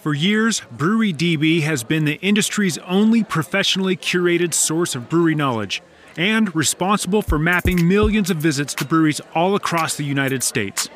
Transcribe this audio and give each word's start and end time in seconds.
For 0.00 0.14
years, 0.14 0.62
Brewery 0.72 1.12
DB 1.12 1.60
has 1.60 1.84
been 1.84 2.06
the 2.06 2.18
industry's 2.22 2.78
only 2.78 3.22
professionally 3.22 3.98
curated 3.98 4.54
source 4.54 4.94
of 4.94 5.10
brewery 5.10 5.34
knowledge 5.34 5.82
and 6.16 6.54
responsible 6.56 7.20
for 7.20 7.38
mapping 7.38 7.86
millions 7.86 8.30
of 8.30 8.38
visits 8.38 8.72
to 8.76 8.86
breweries 8.86 9.20
all 9.34 9.54
across 9.54 9.98
the 9.98 10.04
United 10.04 10.42
States. 10.42 10.88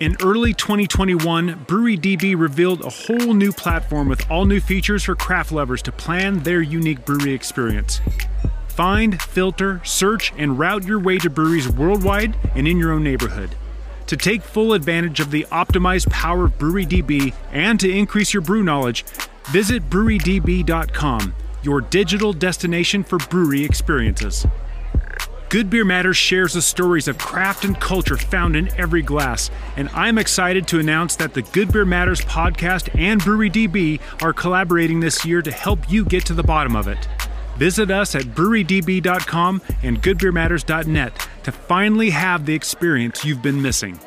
In 0.00 0.16
early 0.20 0.54
2021, 0.54 1.66
Brewery 1.68 1.96
DB 1.96 2.36
revealed 2.36 2.80
a 2.80 2.90
whole 2.90 3.32
new 3.32 3.52
platform 3.52 4.08
with 4.08 4.28
all 4.28 4.44
new 4.44 4.58
features 4.58 5.04
for 5.04 5.14
craft 5.14 5.52
lovers 5.52 5.80
to 5.82 5.92
plan 5.92 6.40
their 6.40 6.62
unique 6.62 7.04
brewery 7.04 7.34
experience. 7.34 8.00
Find, 8.66 9.22
filter, 9.22 9.80
search, 9.84 10.32
and 10.36 10.58
route 10.58 10.82
your 10.82 10.98
way 10.98 11.18
to 11.18 11.30
breweries 11.30 11.68
worldwide 11.68 12.36
and 12.56 12.66
in 12.66 12.76
your 12.76 12.90
own 12.90 13.04
neighborhood. 13.04 13.54
To 14.12 14.16
take 14.18 14.42
full 14.42 14.74
advantage 14.74 15.20
of 15.20 15.30
the 15.30 15.46
optimized 15.50 16.10
power 16.10 16.44
of 16.44 16.58
BreweryDB 16.58 17.32
and 17.50 17.80
to 17.80 17.90
increase 17.90 18.34
your 18.34 18.42
brew 18.42 18.62
knowledge, 18.62 19.06
visit 19.50 19.88
brewerydb.com, 19.88 21.34
your 21.62 21.80
digital 21.80 22.34
destination 22.34 23.04
for 23.04 23.16
brewery 23.16 23.64
experiences. 23.64 24.46
Good 25.48 25.70
Beer 25.70 25.86
Matters 25.86 26.18
shares 26.18 26.52
the 26.52 26.60
stories 26.60 27.08
of 27.08 27.16
craft 27.16 27.64
and 27.64 27.80
culture 27.80 28.18
found 28.18 28.54
in 28.54 28.68
every 28.78 29.00
glass, 29.00 29.50
and 29.78 29.88
I'm 29.94 30.18
excited 30.18 30.68
to 30.68 30.78
announce 30.78 31.16
that 31.16 31.32
the 31.32 31.40
Good 31.40 31.72
Beer 31.72 31.86
Matters 31.86 32.20
podcast 32.20 32.94
and 32.94 33.18
BreweryDB 33.18 33.98
are 34.22 34.34
collaborating 34.34 35.00
this 35.00 35.24
year 35.24 35.40
to 35.40 35.50
help 35.50 35.90
you 35.90 36.04
get 36.04 36.26
to 36.26 36.34
the 36.34 36.42
bottom 36.42 36.76
of 36.76 36.86
it. 36.86 37.08
Visit 37.62 37.92
us 37.92 38.16
at 38.16 38.24
brewerydb.com 38.24 39.62
and 39.84 40.02
goodbeermatters.net 40.02 41.28
to 41.44 41.52
finally 41.52 42.10
have 42.10 42.44
the 42.44 42.54
experience 42.54 43.24
you've 43.24 43.40
been 43.40 43.62
missing. 43.62 44.00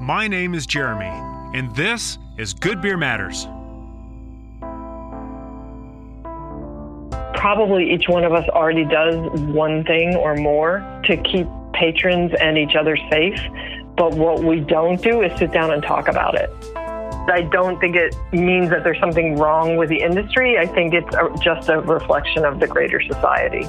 My 0.00 0.26
name 0.28 0.56
is 0.56 0.66
Jeremy, 0.66 1.12
and 1.56 1.72
this 1.76 2.18
is 2.38 2.54
Good 2.54 2.82
Beer 2.82 2.96
Matters. 2.96 3.46
probably 7.36 7.92
each 7.92 8.08
one 8.08 8.24
of 8.24 8.32
us 8.32 8.48
already 8.48 8.84
does 8.84 9.14
one 9.52 9.84
thing 9.84 10.16
or 10.16 10.34
more 10.34 10.80
to 11.04 11.16
keep 11.18 11.46
patrons 11.74 12.32
and 12.40 12.58
each 12.58 12.74
other 12.74 12.96
safe. 13.08 13.38
But 13.96 14.14
what 14.14 14.42
we 14.42 14.58
don't 14.58 15.00
do 15.00 15.22
is 15.22 15.38
sit 15.38 15.52
down 15.52 15.70
and 15.70 15.80
talk 15.80 16.08
about 16.08 16.34
it. 16.34 16.50
I 17.28 17.42
don't 17.42 17.80
think 17.80 17.96
it 17.96 18.16
means 18.32 18.70
that 18.70 18.84
there's 18.84 19.00
something 19.00 19.36
wrong 19.36 19.76
with 19.76 19.88
the 19.88 20.00
industry. 20.00 20.58
I 20.58 20.66
think 20.66 20.94
it's 20.94 21.14
a, 21.14 21.30
just 21.42 21.68
a 21.68 21.80
reflection 21.80 22.44
of 22.44 22.60
the 22.60 22.66
greater 22.66 23.00
society. 23.00 23.64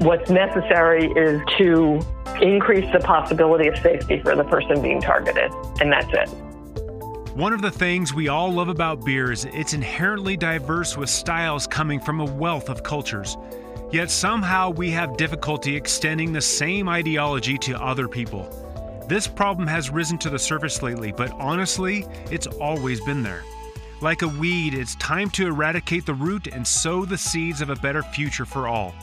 What's 0.00 0.30
necessary 0.30 1.06
is 1.12 1.40
to 1.58 2.00
increase 2.40 2.90
the 2.92 3.00
possibility 3.00 3.68
of 3.68 3.76
safety 3.78 4.20
for 4.20 4.34
the 4.34 4.44
person 4.44 4.80
being 4.82 5.00
targeted, 5.00 5.52
and 5.80 5.92
that's 5.92 6.08
it. 6.12 6.28
One 7.36 7.52
of 7.52 7.62
the 7.62 7.70
things 7.70 8.12
we 8.12 8.28
all 8.28 8.52
love 8.52 8.68
about 8.68 9.04
beer 9.04 9.30
is 9.30 9.44
it's 9.44 9.72
inherently 9.72 10.36
diverse 10.36 10.96
with 10.96 11.08
styles 11.08 11.66
coming 11.66 12.00
from 12.00 12.20
a 12.20 12.24
wealth 12.24 12.68
of 12.68 12.82
cultures. 12.82 13.36
Yet 13.92 14.10
somehow 14.10 14.70
we 14.70 14.90
have 14.90 15.16
difficulty 15.16 15.76
extending 15.76 16.32
the 16.32 16.40
same 16.40 16.88
ideology 16.88 17.56
to 17.58 17.80
other 17.80 18.08
people. 18.08 18.59
This 19.10 19.26
problem 19.26 19.66
has 19.66 19.90
risen 19.90 20.18
to 20.18 20.30
the 20.30 20.38
surface 20.38 20.84
lately, 20.84 21.10
but 21.10 21.32
honestly, 21.32 22.06
it's 22.30 22.46
always 22.46 23.00
been 23.00 23.24
there. 23.24 23.42
Like 24.00 24.22
a 24.22 24.28
weed, 24.28 24.72
it's 24.72 24.94
time 24.94 25.30
to 25.30 25.48
eradicate 25.48 26.06
the 26.06 26.14
root 26.14 26.46
and 26.46 26.64
sow 26.64 27.04
the 27.04 27.18
seeds 27.18 27.60
of 27.60 27.70
a 27.70 27.74
better 27.74 28.04
future 28.04 28.44
for 28.44 28.68
all. 28.68 28.94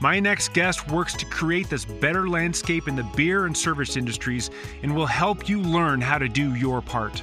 My 0.00 0.20
next 0.20 0.52
guest 0.52 0.90
works 0.90 1.14
to 1.14 1.24
create 1.24 1.70
this 1.70 1.86
better 1.86 2.28
landscape 2.28 2.88
in 2.88 2.94
the 2.94 3.10
beer 3.16 3.46
and 3.46 3.56
service 3.56 3.96
industries 3.96 4.50
and 4.82 4.94
will 4.94 5.06
help 5.06 5.48
you 5.48 5.62
learn 5.62 6.02
how 6.02 6.18
to 6.18 6.28
do 6.28 6.54
your 6.54 6.82
part. 6.82 7.22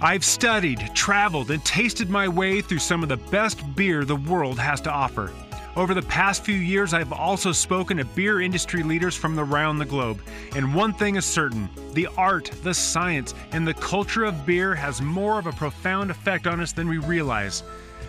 I've 0.00 0.24
studied, 0.24 0.90
traveled, 0.94 1.50
and 1.50 1.62
tasted 1.66 2.08
my 2.08 2.28
way 2.28 2.62
through 2.62 2.78
some 2.78 3.02
of 3.02 3.10
the 3.10 3.18
best 3.18 3.60
beer 3.76 4.06
the 4.06 4.16
world 4.16 4.58
has 4.58 4.80
to 4.80 4.90
offer. 4.90 5.30
Over 5.76 5.92
the 5.92 6.00
past 6.00 6.42
few 6.42 6.56
years, 6.56 6.94
I've 6.94 7.12
also 7.12 7.52
spoken 7.52 7.98
to 7.98 8.04
beer 8.06 8.40
industry 8.40 8.82
leaders 8.82 9.14
from 9.14 9.38
around 9.38 9.76
the 9.76 9.84
globe. 9.84 10.22
And 10.54 10.74
one 10.74 10.94
thing 10.94 11.16
is 11.16 11.26
certain 11.26 11.68
the 11.92 12.08
art, 12.16 12.50
the 12.62 12.72
science, 12.72 13.34
and 13.52 13.68
the 13.68 13.74
culture 13.74 14.24
of 14.24 14.46
beer 14.46 14.74
has 14.74 15.02
more 15.02 15.38
of 15.38 15.46
a 15.46 15.52
profound 15.52 16.10
effect 16.10 16.46
on 16.46 16.60
us 16.60 16.72
than 16.72 16.88
we 16.88 16.96
realize. 16.96 17.62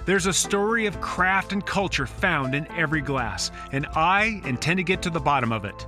There's 0.05 0.27
a 0.27 0.33
story 0.33 0.85
of 0.85 1.01
craft 1.01 1.51
and 1.51 1.65
culture 1.65 2.07
found 2.07 2.55
in 2.55 2.71
every 2.71 3.01
glass, 3.01 3.51
and 3.73 3.85
I 3.87 4.41
intend 4.45 4.77
to 4.77 4.83
get 4.83 5.01
to 5.01 5.09
the 5.09 5.19
bottom 5.19 5.51
of 5.51 5.65
it. 5.65 5.85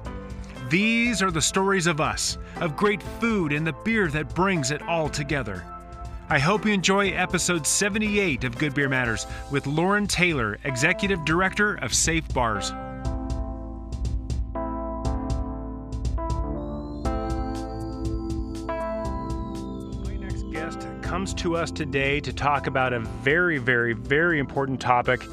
These 0.69 1.22
are 1.22 1.31
the 1.31 1.41
stories 1.41 1.88
of 1.88 2.01
us, 2.01 2.38
of 2.57 2.75
great 2.75 3.01
food 3.22 3.53
and 3.53 3.66
the 3.66 3.75
beer 3.85 4.09
that 4.09 4.35
brings 4.35 4.72
it 4.72 4.81
all 4.81 5.07
together. 5.07 5.63
I 6.31 6.38
hope 6.38 6.63
you 6.63 6.72
enjoy 6.72 7.09
episode 7.09 7.66
78 7.66 8.44
of 8.44 8.56
Good 8.56 8.75
Beer 8.75 8.88
Matters 8.88 9.25
with 9.50 9.66
Lauren 9.66 10.06
Taylor, 10.06 10.59
Executive 10.63 11.25
Director 11.25 11.73
of 11.78 11.91
Safe 11.91 12.31
Bars. 12.35 12.72
My 20.03 20.18
next 20.19 20.44
guest 20.51 20.85
comes 21.01 21.34
to 21.34 21.57
us 21.57 21.72
today 21.72 22.19
to 22.19 22.31
talk 22.31 22.68
about 22.68 22.94
a 22.94 23.00
very, 23.00 23.57
very, 23.57 23.94
very 23.94 24.38
important 24.38 24.79
topic 24.79 25.23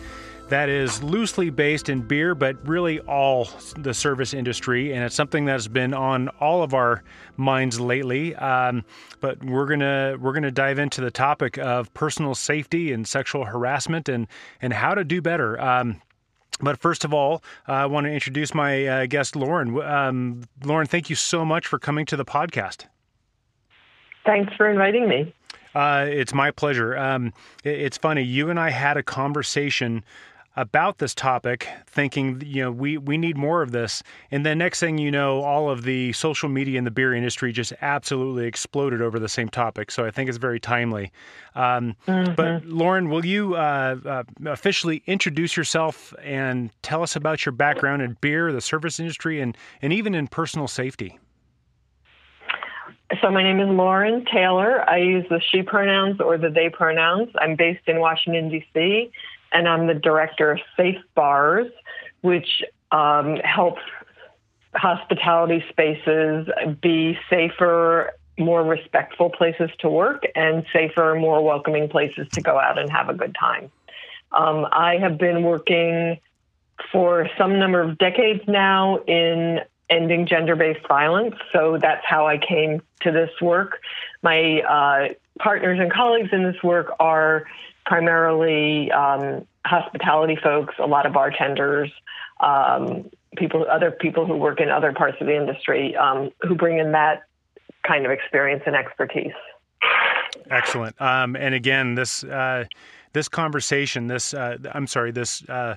that 0.49 0.69
is 0.69 1.03
loosely 1.03 1.51
based 1.51 1.89
in 1.89 2.03
beer, 2.03 2.35
but 2.35 2.57
really 2.67 3.01
all 3.01 3.49
the 3.77 3.93
service 3.93 4.33
industry, 4.33 4.93
and 4.93 5.03
it's 5.05 5.15
something 5.15 5.45
that's 5.45 5.69
been 5.69 5.93
on 5.93 6.29
all 6.41 6.63
of 6.63 6.73
our 6.75 7.03
minds 7.37 7.81
lately. 7.81 8.35
Um, 8.37 8.85
but 9.21 9.43
we're 9.45 9.67
gonna 9.67 10.17
we're 10.21 10.33
gonna 10.33 10.51
dive 10.51 10.79
into 10.79 11.01
the 11.01 11.11
topic 11.11 11.59
of 11.59 11.93
personal 11.95 12.35
safety 12.35 12.93
and 12.93 13.07
sexual 13.07 13.45
harassment 13.45 14.09
and 14.09 14.27
and 14.61 14.73
how 14.73 14.95
to 14.95 15.05
do 15.05 15.21
better. 15.21 15.61
Um, 15.61 16.01
but 16.61 16.79
first 16.79 17.05
of 17.05 17.13
all, 17.13 17.43
uh, 17.69 17.73
I 17.73 17.87
want 17.87 18.07
to 18.07 18.13
introduce 18.13 18.55
my 18.55 18.87
uh, 18.87 19.07
guest, 19.07 19.37
Lauren. 19.37 19.81
Um, 19.83 20.43
Lauren, 20.65 20.87
thank 20.87 21.11
you 21.11 21.17
so 21.17 21.45
much 21.45 21.67
for 21.67 21.79
coming 21.79 22.07
to 22.07 22.17
the 22.17 22.25
podcast. 22.25 22.87
Thanks 24.25 24.55
for 24.57 24.69
inviting 24.69 25.09
me. 25.09 25.35
Uh, 25.75 26.07
it's 26.09 26.33
my 26.33 26.51
pleasure. 26.51 26.97
Um, 26.97 27.35
it, 27.63 27.81
it's 27.81 27.99
funny. 27.99 28.23
You 28.23 28.49
and 28.49 28.59
I 28.59 28.71
had 28.71 28.97
a 28.97 29.03
conversation 29.03 30.03
about 30.57 30.99
this 30.99 31.15
topic, 31.15 31.69
thinking, 31.87 32.43
you 32.45 32.63
know, 32.63 32.73
we, 32.73 32.97
we 32.97 33.19
need 33.19 33.37
more 33.37 33.61
of 33.61 33.73
this. 33.73 34.03
And 34.31 34.45
then 34.45 34.59
next 34.59 34.81
thing 34.81 34.97
you 34.97 35.11
know, 35.11 35.43
all 35.43 35.69
of 35.69 35.83
the 35.83 36.13
social 36.15 36.49
media 36.49 36.79
in 36.79 36.85
the 36.85 36.91
beer 36.91 37.15
industry 37.15 37.53
just 37.53 37.75
absolutely 37.83 38.47
exploded 38.47 39.03
over 39.03 39.19
the 39.19 39.29
same 39.29 39.51
topic. 39.51 39.91
So 39.91 40.07
I 40.07 40.11
think 40.11 40.29
it's 40.29 40.39
very 40.39 40.59
timely. 40.59 41.13
Um, 41.55 41.95
mm-hmm. 42.07 42.35
But 42.35 42.65
Lauren, 42.65 43.11
will 43.11 43.25
you 43.25 43.55
uh, 43.55 43.97
uh, 44.05 44.23
officially 44.47 45.03
introduce 45.07 45.57
yourself 45.57 46.15
and 46.23 46.71
tell 46.83 47.03
us 47.03 47.17
about 47.17 47.45
your 47.45 47.53
background 47.53 48.01
in 48.01 48.17
beer, 48.23 48.51
the 48.51 48.63
service 48.63 48.99
industry, 48.99 49.41
and, 49.41 49.57
and 49.83 49.93
even 49.93 50.15
in 50.15 50.27
personal 50.27 50.69
safety? 50.69 51.19
So 53.23 53.31
my 53.31 53.43
name 53.43 53.61
is 53.61 53.69
Lauren 53.69 54.25
Taylor. 54.33 54.89
I 54.89 54.97
use 54.97 55.25
the 55.29 55.41
she 55.53 55.63
pronouns 55.63 56.21
or 56.21 56.39
the 56.39 56.51
they 56.51 56.71
pronouns. 56.71 57.29
I'm 57.39 57.55
based 57.55 57.87
in 57.87 58.01
Washington, 58.01 58.49
D.C 58.49 59.13
and 59.57 59.67
I'm 59.67 59.87
the 59.87 59.95
director 59.95 60.53
of 60.53 60.59
Safe 60.77 61.01
Bars, 61.15 61.69
which 62.21 62.63
um, 62.93 63.37
helps 63.37 63.81
hospitality 64.75 65.65
spaces 65.71 66.47
be 66.83 67.19
safer, 67.31 68.13
more 68.39 68.63
respectful 68.63 69.31
places 69.31 69.71
to 69.79 69.89
work, 69.89 70.25
and 70.35 70.67
safer, 70.75 71.17
more 71.19 71.43
welcoming 71.43 71.89
places 71.89 72.27
to 72.35 72.43
go 72.43 72.59
out 72.59 72.79
and 72.79 72.93
have 72.93 73.09
a 73.09 73.15
good 73.15 73.35
time. 73.35 73.71
Um, 74.31 74.67
I 74.71 74.99
have 74.99 75.17
been 75.17 75.43
working 75.43 76.21
for 76.93 77.27
some 77.39 77.59
number 77.59 77.81
of 77.81 77.97
decades 77.97 78.43
now 78.47 78.99
in 79.05 79.61
ending 79.89 80.27
gender 80.27 80.55
based 80.55 80.87
violence. 80.87 81.37
So 81.51 81.79
that's 81.81 82.05
how 82.05 82.27
I 82.27 82.37
came 82.37 82.83
to 83.01 83.11
this 83.11 83.31
work. 83.41 83.81
My 84.23 84.61
uh, 84.61 85.15
partners 85.39 85.79
and 85.81 85.91
colleagues 85.91 86.29
in 86.33 86.43
this 86.43 86.63
work 86.63 86.93
are 87.01 87.47
primarily 87.87 88.91
um, 88.93 89.47
hospitality 89.65 90.37
folks, 90.43 90.75
a 90.79 90.87
lot 90.87 91.07
of 91.07 91.13
bartenders, 91.13 91.91
um, 92.41 93.09
people, 93.37 93.65
other 93.71 93.91
people 93.91 94.27
who 94.27 94.37
work 94.37 94.61
in 94.61 94.69
other 94.69 94.93
parts 94.93 95.17
of 95.21 95.27
the 95.27 95.37
industry 95.37 95.97
um, 95.97 96.31
who 96.43 96.55
bring 96.55 96.79
in 96.79 96.93
that 96.93 97.23
kind 97.87 98.05
of 98.05 98.11
experience 98.11 98.63
and 98.67 98.77
expertise. 98.77 99.33
Excellent. 100.51 101.01
Um, 101.01 101.37
and 101.37 101.55
again, 101.55 101.95
this 101.95 102.25
uh, 102.25 102.65
this 103.13 103.29
conversation, 103.29 104.07
this 104.07 104.35
uh, 104.35 104.59
I'm 104.73 104.87
sorry, 104.87 105.11
this 105.11 105.49
uh, 105.49 105.77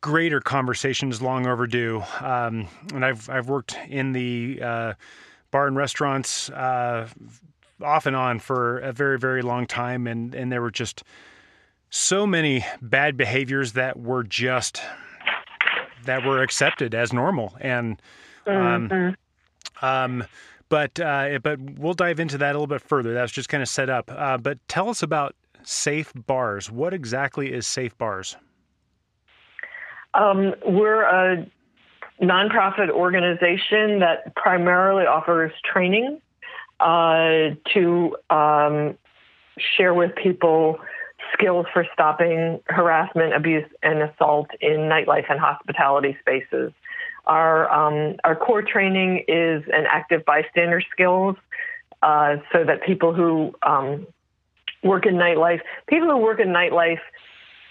greater 0.00 0.40
conversation 0.40 1.10
is 1.10 1.22
long 1.22 1.46
overdue. 1.46 2.02
Um, 2.20 2.68
and 2.92 3.04
I've 3.04 3.28
I've 3.30 3.48
worked 3.48 3.76
in 3.88 4.12
the 4.12 4.60
uh, 4.62 4.94
bar 5.50 5.66
and 5.66 5.76
restaurants 5.76 6.50
uh, 6.50 7.08
off 7.82 8.06
and 8.06 8.16
on 8.16 8.38
for 8.38 8.78
a 8.78 8.92
very 8.92 9.18
very 9.18 9.42
long 9.42 9.66
time, 9.66 10.06
and 10.06 10.34
and 10.34 10.50
there 10.50 10.62
were 10.62 10.70
just 10.70 11.02
so 11.90 12.26
many 12.26 12.64
bad 12.82 13.16
behaviors 13.16 13.72
that 13.72 13.98
were 13.98 14.24
just 14.24 14.82
that 16.04 16.24
were 16.24 16.42
accepted 16.42 16.94
as 16.94 17.12
normal 17.12 17.54
and 17.60 18.00
um, 18.46 18.88
mm-hmm. 18.88 19.84
um, 19.84 20.24
But 20.68 20.98
uh, 20.98 21.38
but 21.42 21.60
we'll 21.60 21.94
dive 21.94 22.18
into 22.18 22.38
that 22.38 22.50
a 22.50 22.58
little 22.58 22.66
bit 22.66 22.82
further. 22.82 23.14
That's 23.14 23.32
just 23.32 23.48
kind 23.48 23.62
of 23.62 23.68
set 23.68 23.88
up. 23.88 24.10
Uh, 24.12 24.36
but 24.36 24.58
tell 24.68 24.88
us 24.88 25.02
about 25.02 25.36
Safe 25.62 26.12
Bars. 26.14 26.70
What 26.70 26.92
exactly 26.92 27.52
is 27.52 27.66
Safe 27.66 27.96
Bars? 27.98 28.36
Um, 30.14 30.54
we're 30.66 31.02
a 31.02 31.46
nonprofit 32.20 32.90
organization 32.90 34.00
that 34.00 34.34
primarily 34.34 35.04
offers 35.04 35.52
training 35.64 36.20
uh, 36.80 37.54
to 37.74 38.16
um, 38.30 38.96
share 39.76 39.94
with 39.94 40.14
people 40.14 40.78
skills 41.32 41.66
for 41.72 41.86
stopping 41.92 42.60
harassment, 42.66 43.34
abuse, 43.34 43.66
and 43.82 44.02
assault 44.02 44.48
in 44.60 44.80
nightlife 44.80 45.24
and 45.30 45.40
hospitality 45.40 46.16
spaces. 46.20 46.72
Our 47.26 47.70
um, 47.72 48.16
our 48.24 48.36
core 48.36 48.62
training 48.62 49.24
is 49.26 49.64
an 49.72 49.86
active 49.90 50.24
bystander 50.24 50.80
skills, 50.92 51.36
uh, 52.02 52.36
so 52.52 52.64
that 52.64 52.82
people 52.82 53.12
who 53.12 53.54
um, 53.62 54.06
work 54.84 55.06
in 55.06 55.14
nightlife, 55.14 55.60
people 55.88 56.08
who 56.08 56.18
work 56.18 56.38
in 56.38 56.48
nightlife, 56.48 57.00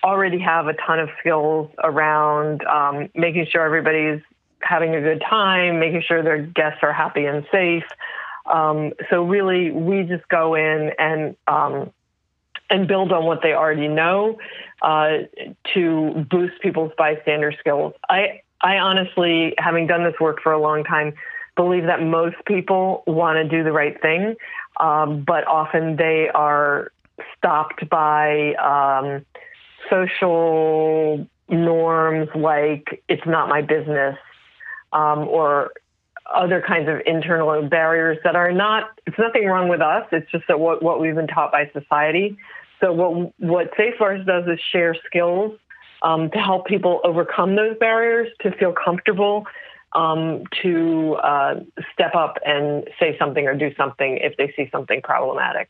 already 0.04 0.40
have 0.40 0.68
a 0.68 0.74
ton 0.74 1.00
of 1.00 1.10
skills 1.20 1.70
around 1.84 2.66
um, 2.66 3.10
making 3.16 3.48
sure 3.50 3.64
everybody's 3.64 4.22
having 4.62 4.96
a 4.96 5.02
good 5.02 5.22
time, 5.28 5.80
making 5.80 6.04
sure 6.06 6.22
their 6.22 6.42
guests 6.42 6.80
are 6.82 6.94
happy 6.94 7.26
and 7.26 7.46
safe. 7.52 7.84
Um, 8.46 8.94
so 9.10 9.24
really, 9.24 9.72
we 9.72 10.04
just 10.04 10.28
go 10.30 10.56
in 10.56 10.92
and 11.00 11.36
um, 11.48 11.92
and 12.70 12.88
build 12.88 13.12
on 13.12 13.26
what 13.26 13.42
they 13.42 13.54
already 13.54 13.88
know 13.88 14.38
uh, 14.82 15.18
to 15.74 16.26
boost 16.30 16.62
people's 16.62 16.92
bystander 16.98 17.54
skills. 17.60 17.94
I 18.10 18.42
I 18.62 18.78
honestly, 18.78 19.54
having 19.58 19.88
done 19.88 20.04
this 20.04 20.16
work 20.20 20.42
for 20.42 20.52
a 20.52 20.60
long 20.60 20.84
time, 20.84 21.14
believe 21.56 21.86
that 21.86 22.02
most 22.02 22.38
people 22.46 23.04
want 23.08 23.38
to 23.38 23.44
do 23.48 23.64
the 23.64 23.72
right 23.72 24.00
thing, 24.02 24.36
um, 24.80 25.24
but 25.24 25.48
often 25.48 25.96
they 25.96 26.30
are 26.34 26.92
stopped 27.38 27.88
by 27.90 28.54
um, 28.56 29.26
social 29.90 31.28
norms 31.48 32.30
like 32.36 33.04
it's 33.08 33.26
not 33.26 33.48
my 33.48 33.62
business 33.62 34.18
um, 34.94 35.28
or 35.28 35.72
other 36.34 36.64
kinds 36.66 36.90
of 36.90 36.96
internal 37.06 37.62
barriers 37.68 38.18
that 38.24 38.36
are 38.36 38.52
not 38.52 39.00
it's 39.06 39.18
nothing 39.20 39.46
wrong 39.46 39.70
with 39.70 39.82
us. 39.82 40.06
It's 40.12 40.30
just 40.32 40.46
that 40.48 40.60
what, 40.60 40.82
what 40.82 41.00
we've 41.00 41.16
been 41.16 41.28
taught 41.28 41.52
by 41.52 41.70
society. 41.74 42.38
So 42.82 42.92
what 42.94 43.34
what 43.40 43.72
safe 43.78 43.96
bars 44.00 44.26
does 44.26 44.46
is 44.48 44.60
share 44.72 44.96
skills 45.06 45.58
um, 46.02 46.30
to 46.32 46.38
help 46.38 46.66
people 46.66 47.02
overcome 47.04 47.56
those 47.56 47.78
barriers 47.78 48.30
to 48.42 48.52
feel 48.52 48.74
comfortable 48.74 49.46
um, 49.94 50.44
to 50.62 51.16
uh, 51.16 51.60
step 51.94 52.16
up 52.16 52.38
and 52.46 52.88
say 53.00 53.18
something 53.18 53.48
or 53.48 53.56
do 53.56 53.74
something 53.76 54.18
if 54.22 54.36
they 54.38 54.54
see 54.56 54.70
something 54.72 55.02
problematic. 55.02 55.70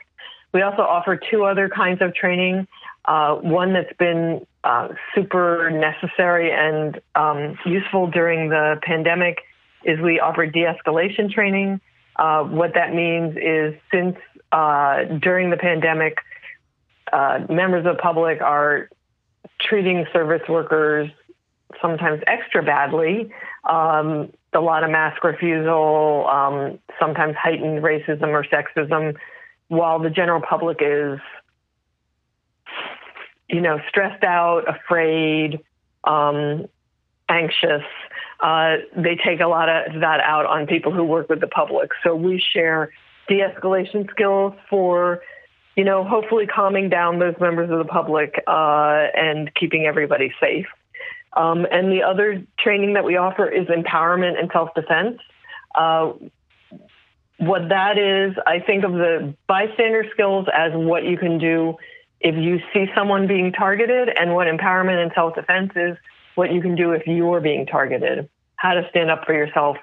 We 0.54 0.62
also 0.62 0.82
offer 0.82 1.20
two 1.30 1.44
other 1.44 1.70
kinds 1.70 2.02
of 2.02 2.16
training 2.16 2.68
uh, 3.08 3.36
one 3.36 3.74
that's 3.74 3.96
been 3.98 4.46
uh, 4.64 4.90
super 5.14 5.70
necessary 5.70 6.52
and 6.52 7.00
um, 7.14 7.58
useful 7.66 8.08
during 8.08 8.50
the 8.50 8.80
pandemic 8.82 9.40
is 9.86 10.00
we 10.00 10.20
offer 10.20 10.46
de-escalation 10.46 11.32
training. 11.32 11.80
Uh, 12.16 12.44
what 12.44 12.74
that 12.74 12.94
means 12.94 13.38
is 13.38 13.76
since 13.92 14.18
uh, 14.52 15.04
during 15.22 15.50
the 15.50 15.58
pandemic, 15.58 16.18
uh, 17.14 17.40
members 17.50 17.86
of 17.86 17.96
the 17.96 18.02
public 18.02 18.42
are 18.42 18.90
treating 19.62 20.06
service 20.12 20.42
workers 20.50 21.10
sometimes 21.82 22.22
extra 22.28 22.64
badly. 22.64 23.32
Um, 23.64 24.32
a 24.54 24.60
lot 24.60 24.84
of 24.84 24.90
mask 24.90 25.24
refusal, 25.24 26.28
um, 26.28 26.80
sometimes 27.00 27.36
heightened 27.36 27.84
racism 27.84 28.28
or 28.30 28.44
sexism, 28.46 29.16
while 29.68 30.00
the 30.00 30.10
general 30.10 30.42
public 30.42 30.78
is 30.82 31.20
you 33.50 33.62
know, 33.62 33.80
stressed 33.90 34.24
out, 34.24 34.64
afraid, 34.68 35.60
um, 36.04 36.66
anxious. 37.30 37.84
Uh, 38.40 38.78
they 38.96 39.16
take 39.16 39.40
a 39.40 39.48
lot 39.48 39.70
of 39.70 40.02
that 40.02 40.20
out 40.20 40.46
on 40.46 40.68
people 40.68 40.92
who 40.92 41.04
work 41.04 41.30
with 41.30 41.40
the 41.40 41.48
public. 41.48 41.92
So 42.04 42.16
we 42.16 42.40
share 42.54 42.92
de-escalation 43.28 44.10
skills 44.12 44.54
for, 44.70 45.22
you 45.76 45.84
know, 45.84 46.04
hopefully 46.04 46.46
calming 46.46 46.90
down 46.90 47.20
those 47.20 47.36
members 47.40 47.70
of 47.72 47.80
the 47.80 47.86
public 47.86 48.44
uh, 48.48 49.08
and 49.16 49.54
keeping 49.56 49.86
everybody 49.86 50.34
safe. 50.40 50.68
Um, 51.34 51.66
and 51.72 51.92
the 51.92 52.04
other 52.04 52.44
training 52.60 52.94
that 52.94 53.04
we 53.04 53.18
offer 53.18 53.48
is 53.48 53.68
empowerment 53.68 54.40
and 54.40 54.50
self-defense. 54.52 55.20
Uh, 55.74 56.14
what 57.38 57.70
that 57.70 57.98
is, 57.98 58.36
I 58.48 58.60
think 58.60 58.86
of 58.86 58.94
the 58.94 59.34
bystander 59.48 60.06
skills 60.14 60.48
as 60.54 60.72
what 60.74 61.04
you 61.04 61.18
can 61.18 61.38
do 61.38 61.76
if 62.22 62.36
you 62.36 62.60
see 62.74 62.86
someone 62.96 63.28
being 63.28 63.52
targeted, 63.52 64.10
and 64.10 64.34
what 64.34 64.48
empowerment 64.48 65.02
and 65.02 65.12
self 65.14 65.36
defense 65.36 65.72
is, 65.76 65.98
what 66.36 66.54
you 66.54 66.62
can 66.62 66.76
do 66.76 66.92
if 66.92 67.06
you're 67.06 67.42
being 67.42 67.66
targeted, 67.66 68.30
how 68.56 68.74
to 68.74 68.88
stand 68.90 69.10
up 69.10 69.26
for 69.26 69.34
yourself 69.34 69.78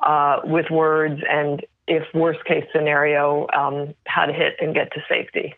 uh, 0.00 0.40
with 0.44 0.70
words, 0.70 1.20
and 1.28 1.64
if 1.86 2.02
worst 2.14 2.44
case 2.44 2.64
scenario, 2.72 3.46
um, 3.52 3.94
how 4.06 4.26
to 4.26 4.32
hit 4.32 4.54
and 4.60 4.74
get 4.74 4.92
to 4.92 5.00
safety. 5.08 5.54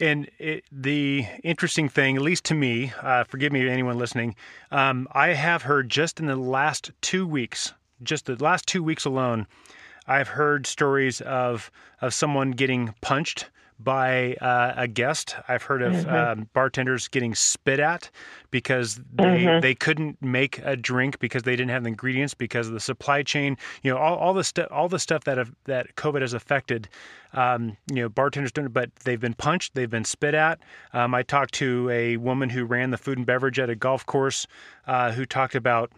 And 0.00 0.30
it, 0.38 0.64
the 0.70 1.26
interesting 1.42 1.88
thing, 1.88 2.16
at 2.16 2.22
least 2.22 2.44
to 2.46 2.54
me, 2.54 2.92
uh, 3.02 3.24
forgive 3.24 3.52
me, 3.52 3.68
anyone 3.68 3.98
listening, 3.98 4.36
um, 4.70 5.08
I 5.12 5.28
have 5.28 5.62
heard 5.62 5.88
just 5.88 6.20
in 6.20 6.26
the 6.26 6.36
last 6.36 6.92
two 7.00 7.26
weeks, 7.26 7.72
just 8.02 8.26
the 8.26 8.36
last 8.36 8.66
two 8.66 8.82
weeks 8.82 9.04
alone, 9.04 9.46
I've 10.06 10.28
heard 10.28 10.66
stories 10.66 11.20
of 11.20 11.70
of 12.00 12.14
someone 12.14 12.52
getting 12.52 12.94
punched 13.00 13.50
by 13.78 14.34
uh, 14.34 14.74
a 14.76 14.88
guest. 14.88 15.36
I've 15.46 15.62
heard 15.62 15.82
of 15.82 15.92
mm-hmm. 15.92 16.14
um, 16.14 16.48
bartenders 16.52 17.08
getting 17.08 17.34
spit 17.34 17.78
at 17.78 18.10
because 18.50 19.00
they 19.14 19.24
mm-hmm. 19.24 19.60
they 19.60 19.74
couldn't 19.74 20.20
make 20.22 20.60
a 20.64 20.76
drink 20.76 21.18
because 21.18 21.44
they 21.44 21.52
didn't 21.52 21.70
have 21.70 21.84
the 21.84 21.88
ingredients 21.88 22.34
because 22.34 22.68
of 22.68 22.74
the 22.74 22.80
supply 22.80 23.22
chain. 23.22 23.56
You 23.82 23.92
know, 23.92 23.98
all, 23.98 24.16
all 24.16 24.34
the 24.34 24.44
stuff 24.44 24.68
all 24.70 24.88
the 24.88 24.98
stuff 24.98 25.24
that 25.24 25.38
have, 25.38 25.54
that 25.64 25.94
COVID 25.96 26.22
has 26.22 26.32
affected. 26.32 26.88
Um, 27.34 27.76
you 27.92 28.02
know, 28.02 28.08
bartenders 28.08 28.52
don't, 28.52 28.72
but 28.72 28.94
they've 29.04 29.20
been 29.20 29.34
punched, 29.34 29.74
they've 29.74 29.90
been 29.90 30.04
spit 30.04 30.34
at. 30.34 30.58
Um, 30.94 31.14
I 31.14 31.22
talked 31.22 31.52
to 31.54 31.90
a 31.90 32.16
woman 32.16 32.48
who 32.48 32.64
ran 32.64 32.90
the 32.90 32.96
food 32.96 33.18
and 33.18 33.26
beverage 33.26 33.58
at 33.58 33.68
a 33.68 33.74
golf 33.74 34.06
course 34.06 34.46
uh, 34.86 35.12
who 35.12 35.26
talked 35.26 35.54
about 35.54 35.92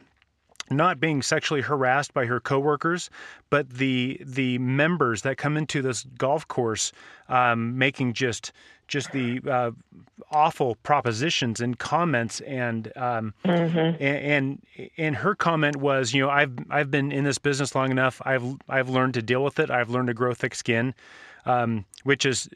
not 0.70 1.00
being 1.00 1.22
sexually 1.22 1.60
harassed 1.60 2.14
by 2.14 2.26
her 2.26 2.40
coworkers, 2.40 3.10
but 3.50 3.70
the 3.70 4.20
the 4.24 4.58
members 4.58 5.22
that 5.22 5.36
come 5.36 5.56
into 5.56 5.82
this 5.82 6.04
golf 6.18 6.46
course 6.48 6.92
um, 7.28 7.76
making 7.78 8.12
just 8.12 8.52
just 8.88 9.12
the 9.12 9.40
uh, 9.48 9.70
awful 10.32 10.74
propositions 10.82 11.60
and 11.60 11.78
comments 11.78 12.40
and, 12.40 12.92
um, 12.96 13.32
mm-hmm. 13.44 13.78
and, 13.78 14.02
and 14.02 14.90
and 14.96 15.16
her 15.16 15.34
comment 15.34 15.76
was 15.76 16.12
you 16.12 16.22
know 16.22 16.30
I've 16.30 16.52
I've 16.70 16.90
been 16.90 17.12
in 17.12 17.24
this 17.24 17.38
business 17.38 17.74
long 17.74 17.90
enough. 17.90 18.20
I've 18.24 18.44
I've 18.68 18.88
learned 18.88 19.14
to 19.14 19.22
deal 19.22 19.44
with 19.44 19.58
it. 19.58 19.70
I've 19.70 19.90
learned 19.90 20.08
to 20.08 20.14
grow 20.14 20.34
thick 20.34 20.54
skin 20.54 20.94
um, 21.46 21.84
which 22.04 22.24
is 22.24 22.48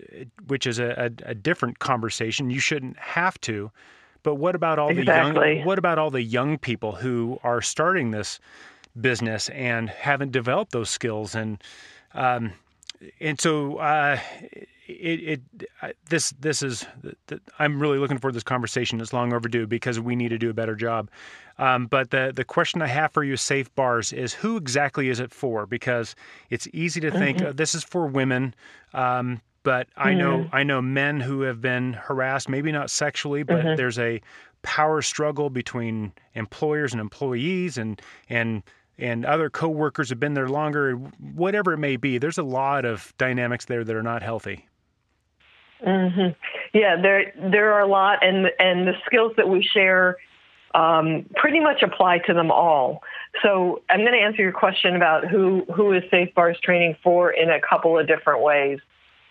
which 0.47 0.67
is 0.67 0.79
a, 0.79 1.11
a, 1.25 1.31
a 1.31 1.35
different 1.35 1.79
conversation. 1.79 2.51
You 2.51 2.61
shouldn't 2.61 2.99
have 2.99 3.41
to 3.43 3.71
but 4.25 4.35
what 4.35 4.57
about 4.57 4.81
all 4.81 4.91
exactly. 4.91 5.33
the 5.33 5.55
young? 5.55 5.65
What 5.65 5.79
about 5.79 5.99
all 5.99 6.11
the 6.11 6.23
young 6.23 6.59
people 6.59 6.93
who 6.93 7.39
are 7.45 7.63
starting 7.63 8.11
this 8.11 8.41
business 9.01 9.49
and 9.51 9.89
haven't 9.89 10.33
developed 10.33 10.73
those 10.73 10.91
skills 10.91 11.37
and 11.37 11.63
um, 12.15 12.53
and 13.21 13.41
so 13.41 13.77
uh, 13.77 14.19
it, 14.87 15.41
it 15.61 15.69
uh, 15.83 15.89
this 16.09 16.31
this 16.41 16.63
is 16.63 16.87
I'm 17.59 17.81
really 17.81 17.99
looking 17.99 18.19
forward 18.19 18.33
to 18.33 18.37
this 18.37 18.43
conversation. 18.43 19.01
It's 19.01 19.13
long 19.13 19.33
overdue 19.33 19.67
because 19.67 20.01
we 20.01 20.17
need 20.17 20.29
to 20.31 20.39
do 20.39 20.51
a 20.51 20.55
better 20.55 20.75
job. 20.75 21.11
Um, 21.59 21.87
but 21.87 22.11
the 22.11 22.33
the 22.35 22.45
question 22.45 22.83
I 22.83 22.87
have 22.87 23.13
for 23.13 23.25
you, 23.25 23.37
Safe 23.37 23.73
Bars, 23.75 24.13
is 24.13 24.35
who 24.35 24.57
exactly 24.57 25.09
is 25.09 25.21
it 25.21 25.33
for? 25.33 25.67
Because 25.67 26.15
it's 26.51 26.69
easy 26.73 27.01
to 27.01 27.11
think 27.11 27.39
mm-hmm. 27.39 27.57
this 27.57 27.75
is 27.75 27.85
for 27.85 28.07
women. 28.07 28.55
Um, 28.93 29.41
but 29.65 29.89
I 29.97 30.15
know 30.15 30.49
I 30.53 30.63
know 30.63 30.81
men 30.81 31.19
who 31.19 31.41
have 31.41 31.61
been 31.61 31.95
harassed, 31.95 32.49
maybe 32.49 32.71
not 32.71 32.91
sexually, 32.91 33.43
but 33.43 33.65
mm-hmm. 33.65 33.77
there's 33.77 33.99
a 33.99 34.21
power 34.63 35.03
struggle 35.03 35.51
between 35.51 36.13
employers 36.35 36.93
and 36.93 37.01
employees 37.01 37.77
and 37.77 38.01
and 38.29 38.63
and 38.99 39.25
other 39.25 39.51
coworkers 39.51 40.11
have 40.11 40.21
been 40.21 40.35
there 40.35 40.49
longer 40.49 40.93
whatever 41.35 41.73
it 41.73 41.79
may 41.79 41.97
be. 41.97 42.19
There's 42.19 42.39
a 42.39 42.45
lot 42.45 42.85
of 42.85 43.13
dynamics 43.19 43.65
there 43.65 43.83
that 43.83 43.97
are 43.97 44.03
not 44.03 44.23
healthy. 44.23 44.69
Mm-hmm. 45.85 46.31
yeah 46.73 46.97
there 47.01 47.33
there 47.51 47.75
are 47.75 47.81
a 47.81 47.87
lot 47.87 48.25
and 48.25 48.47
and 48.59 48.87
the 48.87 48.95
skills 49.05 49.33
that 49.37 49.49
we 49.49 49.63
share 49.63 50.17
um, 50.75 51.27
pretty 51.37 51.61
much 51.61 51.83
apply 51.83 52.19
to 52.27 52.35
them 52.35 52.51
all. 52.51 53.03
So 53.43 53.83
i'm 53.91 54.01
going 54.01 54.13
to 54.13 54.19
answer 54.19 54.43
your 54.43 54.53
question 54.53 54.95
about 54.95 55.27
who 55.27 55.65
who 55.75 55.93
is 55.93 56.03
safe 56.11 56.35
bars 56.35 56.59
training 56.63 56.97
for 57.03 57.31
in 57.33 57.51
a 57.51 57.61
couple 57.61 57.99
of 57.99 58.07
different 58.07 58.43
ways 58.43 58.79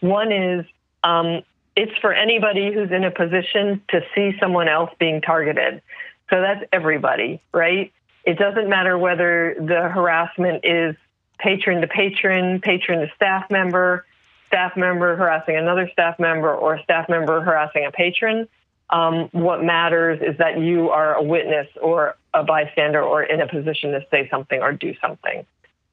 one 0.04 0.32
is 0.32 0.66
um, 1.04 1.44
it's 1.76 1.98
for 2.00 2.14
anybody 2.14 2.74
who's 2.74 2.92
in 2.92 3.04
a 3.04 3.12
position 3.12 3.82
to 3.90 4.02
see 4.14 4.36
someone 4.40 4.68
else 4.68 4.92
being 5.00 5.22
targeted. 5.22 5.82
So 6.30 6.42
that's 6.42 6.64
everybody, 6.72 7.42
right? 7.54 7.92
It 8.26 8.38
doesn't 8.38 8.70
matter 8.70 8.98
whether 8.98 9.56
the 9.60 9.90
harassment 9.90 10.66
is 10.66 10.96
patron 11.40 11.82
to 11.82 11.88
patron, 11.88 12.60
patron 12.62 13.00
to 13.00 13.12
staff 13.16 13.50
member, 13.50 14.06
staff 14.48 14.76
member 14.78 15.16
harassing 15.16 15.56
another 15.56 15.90
staff 15.92 16.20
member, 16.20 16.54
or 16.54 16.80
staff 16.84 17.10
member 17.10 17.42
harassing 17.42 17.86
a 17.86 17.92
patron. 17.92 18.48
Um, 18.90 19.30
what 19.32 19.64
matters 19.64 20.22
is 20.22 20.38
that 20.38 20.60
you 20.60 20.90
are 20.90 21.16
a 21.16 21.24
witness 21.24 21.68
or 21.82 22.16
a 22.34 22.44
bystander 22.44 23.02
or 23.02 23.24
in 23.24 23.42
a 23.42 23.48
position 23.48 23.92
to 23.92 24.06
say 24.12 24.30
something 24.30 24.62
or 24.62 24.74
do 24.74 24.94
something. 25.02 25.46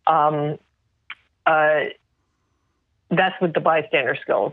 Um, 0.06 0.58
uh, 1.46 1.84
that's 3.10 3.40
with 3.40 3.54
the 3.54 3.60
bystander 3.60 4.16
skills. 4.20 4.52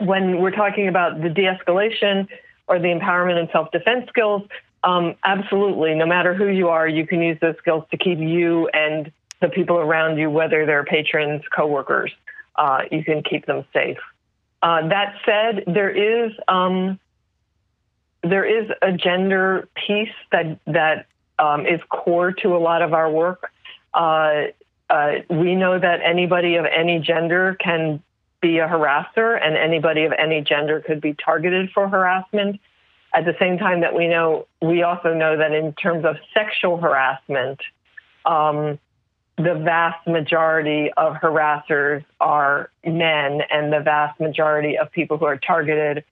When 0.00 0.40
we're 0.40 0.50
talking 0.50 0.88
about 0.88 1.22
the 1.22 1.30
de 1.30 1.42
escalation 1.42 2.28
or 2.66 2.78
the 2.78 2.88
empowerment 2.88 3.38
and 3.38 3.48
self 3.52 3.70
defense 3.70 4.08
skills, 4.08 4.42
um, 4.84 5.14
absolutely, 5.24 5.94
no 5.94 6.06
matter 6.06 6.34
who 6.34 6.48
you 6.48 6.68
are, 6.68 6.86
you 6.86 7.06
can 7.06 7.22
use 7.22 7.38
those 7.40 7.56
skills 7.58 7.84
to 7.90 7.96
keep 7.96 8.18
you 8.18 8.68
and 8.68 9.10
the 9.40 9.48
people 9.48 9.78
around 9.78 10.18
you, 10.18 10.30
whether 10.30 10.64
they're 10.64 10.84
patrons, 10.84 11.42
coworkers, 11.54 12.12
uh, 12.56 12.82
you 12.90 13.04
can 13.04 13.22
keep 13.22 13.46
them 13.46 13.64
safe. 13.72 13.98
Uh, 14.62 14.88
that 14.88 15.14
said, 15.24 15.64
there 15.66 15.90
is 15.90 16.32
um, 16.48 16.98
there 18.22 18.44
is 18.44 18.70
a 18.82 18.92
gender 18.92 19.68
piece 19.74 20.14
that 20.32 20.58
that 20.66 21.06
um, 21.38 21.66
is 21.66 21.80
core 21.90 22.32
to 22.32 22.56
a 22.56 22.58
lot 22.58 22.82
of 22.82 22.94
our 22.94 23.10
work. 23.10 23.50
Uh, 23.92 24.44
uh, 24.88 25.12
we 25.28 25.54
know 25.54 25.78
that 25.78 26.00
anybody 26.04 26.56
of 26.56 26.64
any 26.64 27.00
gender 27.00 27.56
can 27.58 28.02
be 28.40 28.58
a 28.58 28.68
harasser, 28.68 29.38
and 29.42 29.56
anybody 29.56 30.04
of 30.04 30.12
any 30.12 30.40
gender 30.42 30.80
could 30.80 31.00
be 31.00 31.14
targeted 31.14 31.70
for 31.72 31.88
harassment. 31.88 32.60
At 33.14 33.24
the 33.24 33.34
same 33.40 33.58
time, 33.58 33.80
that 33.80 33.94
we 33.94 34.08
know, 34.08 34.46
we 34.60 34.82
also 34.82 35.14
know 35.14 35.38
that 35.38 35.52
in 35.52 35.72
terms 35.72 36.04
of 36.04 36.16
sexual 36.34 36.76
harassment, 36.76 37.60
um, 38.24 38.78
the 39.36 39.54
vast 39.54 40.06
majority 40.06 40.90
of 40.96 41.14
harassers 41.14 42.04
are 42.20 42.70
men, 42.84 43.40
and 43.50 43.72
the 43.72 43.80
vast 43.80 44.20
majority 44.20 44.78
of 44.78 44.90
people 44.92 45.18
who 45.18 45.24
are 45.24 45.38
targeted 45.38 46.04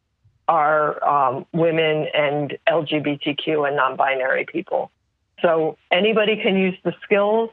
are 0.46 1.02
um, 1.06 1.46
women 1.52 2.06
and 2.12 2.58
LGBTQ 2.68 3.66
and 3.66 3.76
non 3.76 3.96
binary 3.96 4.46
people. 4.46 4.90
So 5.40 5.76
anybody 5.90 6.40
can 6.42 6.56
use 6.56 6.76
the 6.84 6.94
skills. 7.02 7.50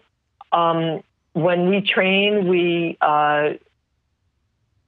Um, 0.51 1.03
when 1.33 1.69
we 1.69 1.81
train, 1.81 2.47
we 2.47 2.97
uh, 3.01 3.51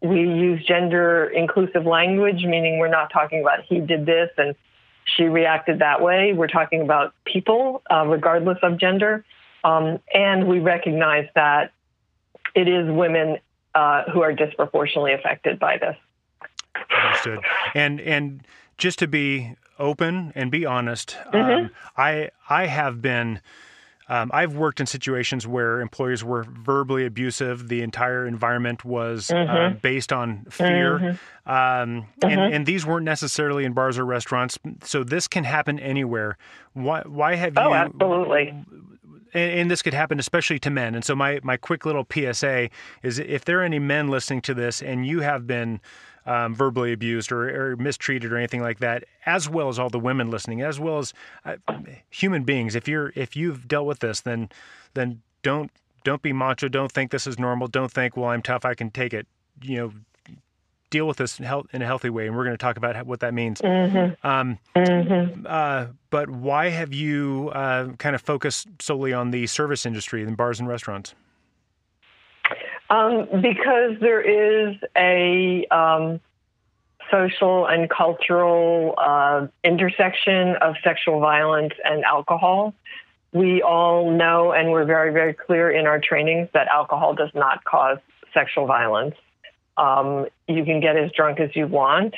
we 0.02 0.20
use 0.20 0.66
gender 0.66 1.26
inclusive 1.26 1.86
language, 1.86 2.44
meaning 2.44 2.78
we're 2.78 2.90
not 2.90 3.12
talking 3.12 3.42
about 3.42 3.62
he 3.62 3.80
did 3.80 4.06
this 4.06 4.30
and 4.38 4.56
she 5.06 5.24
reacted 5.24 5.80
that 5.80 6.02
way. 6.02 6.34
We're 6.34 6.48
talking 6.48 6.82
about 6.82 7.14
people, 7.26 7.82
uh, 7.90 8.06
regardless 8.06 8.58
of 8.62 8.78
gender, 8.78 9.26
um, 9.64 10.00
and 10.14 10.48
we 10.48 10.60
recognize 10.60 11.28
that 11.36 11.72
it 12.56 12.68
is 12.68 12.90
women 12.90 13.38
uh, 13.76 14.04
who 14.12 14.22
are 14.22 14.34
disproportionately 14.34 15.14
affected 15.14 15.60
by 15.60 15.78
this. 15.78 15.96
Understood. 17.04 17.40
And 17.74 18.02
and 18.02 18.46
just 18.78 19.00
to 19.00 19.08
be 19.08 19.56
open 19.80 20.32
and 20.36 20.52
be 20.52 20.66
honest, 20.66 21.18
mm-hmm. 21.32 21.66
um, 21.66 21.70
I 21.98 22.30
I 22.50 22.68
have 22.68 23.02
been. 23.02 23.40
Um, 24.10 24.32
I've 24.34 24.56
worked 24.56 24.80
in 24.80 24.86
situations 24.86 25.48
where 25.48 25.80
employers 25.82 26.24
were 26.24 26.44
verbally 26.44 27.06
abusive. 27.06 27.70
The 27.70 27.82
entire 27.82 28.28
environment 28.28 28.84
was 28.84 29.30
uh, 29.30 29.36
mm-hmm. 29.36 29.76
uh, 29.76 29.80
based 29.80 30.12
on 30.12 30.46
fear. 30.50 31.00
Mm-hmm. 31.00 31.50
Um, 31.50 32.08
and, 32.22 32.32
mm-hmm. 32.32 32.54
and, 32.54 32.66
these 32.66 32.86
weren't 32.86 33.06
necessarily 33.06 33.66
in 33.66 33.74
bars 33.74 33.98
or 33.98 34.06
restaurants. 34.06 34.58
So 34.84 35.04
this 35.04 35.28
can 35.28 35.44
happen 35.44 35.78
anywhere. 35.78 36.38
Why, 36.72 37.02
why 37.06 37.36
have 37.36 37.58
oh, 37.58 37.62
you? 37.62 37.68
Oh, 37.70 37.74
absolutely. 37.74 38.54
And, 39.34 39.60
and, 39.60 39.72
this 39.72 39.82
could 39.82 39.94
happen 39.94 40.20
especially 40.20 40.60
to 40.60 40.70
men. 40.70 40.96
And 40.96 41.04
so 41.04 41.16
my, 41.16 41.40
my 41.44 41.58
quick 41.58 41.86
little 41.86 42.06
PSA 42.12 42.70
is 43.02 43.20
if 43.20 43.46
there 43.46 43.60
are 43.60 43.64
any 43.64 43.80
men 43.80 44.08
listening 44.08 44.42
to 44.44 44.54
this 44.54 44.82
and 44.82 45.06
you 45.06 45.22
have 45.22 45.48
been 45.48 45.82
um, 46.26 46.56
verbally 46.56 46.94
abused 46.94 47.32
or, 47.32 47.72
or, 47.72 47.76
mistreated 47.76 48.32
or 48.32 48.38
anything 48.38 48.62
like 48.62 48.80
that, 48.80 49.04
as 49.26 49.50
well 49.50 49.70
as 49.70 49.78
all 49.78 49.90
the 49.90 50.00
women 50.00 50.30
listening, 50.30 50.62
as 50.62 50.80
well 50.80 51.00
as 51.00 51.14
uh, 51.46 51.58
human 52.10 52.44
beings. 52.44 52.76
If 52.76 52.88
you're 52.88 53.12
if 53.16 53.36
you've 53.36 53.68
dealt 53.68 53.88
with 53.88 54.00
this, 54.00 54.22
then 54.22 54.50
then 54.94 55.22
don't 55.42 55.70
don't 56.04 56.22
be 56.22 56.34
macho. 56.34 56.68
Don't 56.70 56.92
think 56.92 57.12
this 57.12 57.28
is 57.28 57.40
normal. 57.40 57.68
Don't 57.68 57.92
think, 57.92 58.16
well, 58.16 58.30
I'm 58.30 58.42
tough. 58.42 58.66
I 58.66 58.74
can 58.74 58.92
take 58.92 59.14
it. 59.14 59.28
You 59.62 59.78
know, 59.78 59.94
deal 60.94 61.08
with 61.08 61.18
this 61.18 61.40
in 61.40 61.46
a 61.82 61.86
healthy 61.86 62.12
way, 62.12 62.28
and 62.28 62.38
we're 62.38 62.46
going 62.46 62.54
to 62.54 62.62
talk 62.62 62.78
about 62.78 63.06
what 63.08 63.20
that 63.22 63.34
means. 63.34 63.60
Mm-hmm. 63.60 64.26
Um, 64.26 64.60
mm-hmm. 64.76 65.46
Uh, 65.50 65.88
but 66.12 66.30
why 66.30 66.70
have 66.70 66.94
you 66.94 67.50
uh, 67.54 67.94
kind 67.94 68.14
of 68.14 68.22
focused 68.22 68.68
solely 68.80 69.12
on 69.12 69.32
the 69.32 69.48
service 69.48 69.88
industry 69.88 70.22
and 70.24 70.38
bars 70.38 70.60
and 70.60 70.70
restaurants? 70.70 71.16
Um, 72.92 73.28
because 73.42 73.94
there 74.02 74.22
is 74.22 74.76
a 74.96 75.66
um, 75.72 76.20
social 77.10 77.66
and 77.66 77.90
cultural 77.90 78.94
uh, 79.00 79.48
intersection 79.64 80.56
of 80.62 80.76
sexual 80.84 81.20
violence 81.20 81.74
and 81.84 82.04
alcohol. 82.04 82.76
We 83.32 83.64
all 83.64 84.12
know, 84.12 84.52
and 84.52 84.70
we're 84.70 84.86
very, 84.86 85.12
very 85.12 85.34
clear 85.34 85.72
in 85.72 85.88
our 85.88 86.00
trainings, 86.00 86.50
that 86.54 86.68
alcohol 86.68 87.16
does 87.16 87.32
not 87.34 87.64
cause 87.64 87.98
sexual 88.32 88.68
violence. 88.68 89.16
Um, 89.78 90.28
you 90.48 90.64
can 90.66 90.80
get 90.80 90.96
as 90.98 91.12
drunk 91.12 91.40
as 91.40 91.50
you 91.56 91.68
want, 91.68 92.14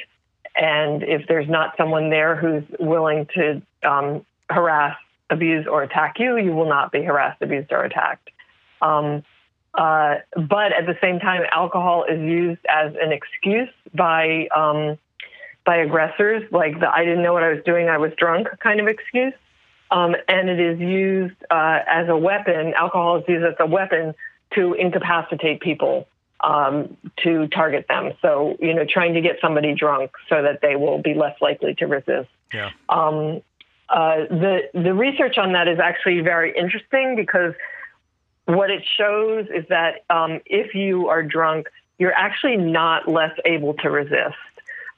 and 0.55 1.03
if 1.03 1.27
there's 1.27 1.49
not 1.49 1.75
someone 1.77 2.09
there 2.09 2.35
who's 2.35 2.63
willing 2.79 3.27
to 3.35 3.61
um, 3.83 4.25
harass, 4.49 4.97
abuse, 5.29 5.65
or 5.69 5.83
attack 5.83 6.15
you, 6.19 6.37
you 6.37 6.51
will 6.51 6.69
not 6.69 6.91
be 6.91 7.03
harassed, 7.03 7.41
abused, 7.41 7.71
or 7.71 7.83
attacked. 7.83 8.29
Um, 8.81 9.23
uh, 9.73 10.15
but 10.35 10.71
at 10.71 10.85
the 10.85 10.97
same 11.01 11.19
time, 11.19 11.43
alcohol 11.51 12.05
is 12.09 12.19
used 12.19 12.61
as 12.69 12.93
an 13.01 13.11
excuse 13.11 13.69
by 13.93 14.47
um, 14.55 14.97
by 15.65 15.77
aggressors, 15.77 16.43
like 16.51 16.79
the 16.79 16.89
"I 16.89 17.03
didn't 17.03 17.23
know 17.23 17.33
what 17.33 17.43
I 17.43 17.49
was 17.49 17.63
doing, 17.65 17.89
I 17.89 17.97
was 17.97 18.11
drunk" 18.17 18.47
kind 18.59 18.79
of 18.79 18.87
excuse. 18.87 19.33
Um, 19.91 20.15
and 20.27 20.49
it 20.49 20.59
is 20.59 20.79
used 20.79 21.35
uh, 21.51 21.79
as 21.87 22.09
a 22.09 22.17
weapon. 22.17 22.73
Alcohol 22.75 23.17
is 23.17 23.23
used 23.27 23.45
as 23.45 23.53
a 23.59 23.67
weapon 23.67 24.15
to 24.55 24.73
incapacitate 24.73 25.61
people, 25.61 26.07
um, 26.45 26.95
to 27.23 27.47
target 27.47 27.87
them. 27.89 28.11
So 28.21 28.55
you 28.59 28.73
know, 28.73 28.85
trying 28.87 29.15
to 29.15 29.21
get 29.21 29.37
somebody 29.41 29.73
drunk 29.73 30.11
so 30.29 30.43
that 30.43 30.61
they 30.61 30.75
will 30.75 31.01
be 31.01 31.13
less 31.13 31.35
likely 31.41 31.73
to 31.75 31.87
resist. 31.87 32.29
Yeah. 32.53 32.69
Um, 32.87 33.41
uh, 33.89 34.25
the 34.29 34.69
the 34.73 34.93
research 34.93 35.37
on 35.37 35.53
that 35.53 35.67
is 35.67 35.79
actually 35.79 36.21
very 36.21 36.55
interesting 36.55 37.15
because 37.15 37.53
what 38.45 38.69
it 38.69 38.83
shows 38.97 39.47
is 39.47 39.65
that 39.69 40.05
um, 40.09 40.39
if 40.45 40.75
you 40.75 41.07
are 41.07 41.23
drunk, 41.23 41.67
you're 41.97 42.13
actually 42.13 42.57
not 42.57 43.07
less 43.07 43.33
able 43.43 43.73
to 43.75 43.89
resist, 43.89 44.35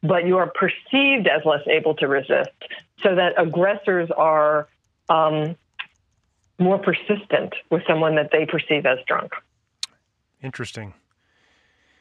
but 0.03 0.27
you 0.27 0.37
are 0.37 0.51
perceived 0.51 1.27
as 1.27 1.45
less 1.45 1.65
able 1.67 1.95
to 1.95 2.07
resist, 2.07 2.51
so 3.01 3.15
that 3.15 3.33
aggressors 3.37 4.09
are 4.11 4.67
um, 5.09 5.55
more 6.59 6.77
persistent 6.77 7.53
with 7.69 7.83
someone 7.87 8.15
that 8.15 8.31
they 8.31 8.45
perceive 8.45 8.85
as 8.85 8.99
drunk. 9.07 9.31
Interesting. 10.43 10.93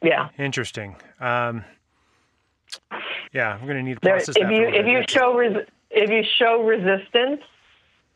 Yeah. 0.01 0.29
Interesting. 0.37 0.95
Um, 1.19 1.63
yeah, 3.33 3.53
I'm 3.53 3.65
going 3.65 3.77
to 3.77 3.83
need 3.83 3.95
to 3.95 3.99
process 4.01 4.35
there, 4.35 4.45
if 4.45 4.51
you 4.51 4.67
if 4.67 4.85
you 4.85 5.03
show 5.07 5.35
res- 5.35 5.65
if 5.89 6.09
you 6.09 6.23
show 6.37 6.63
resistance, 6.63 7.41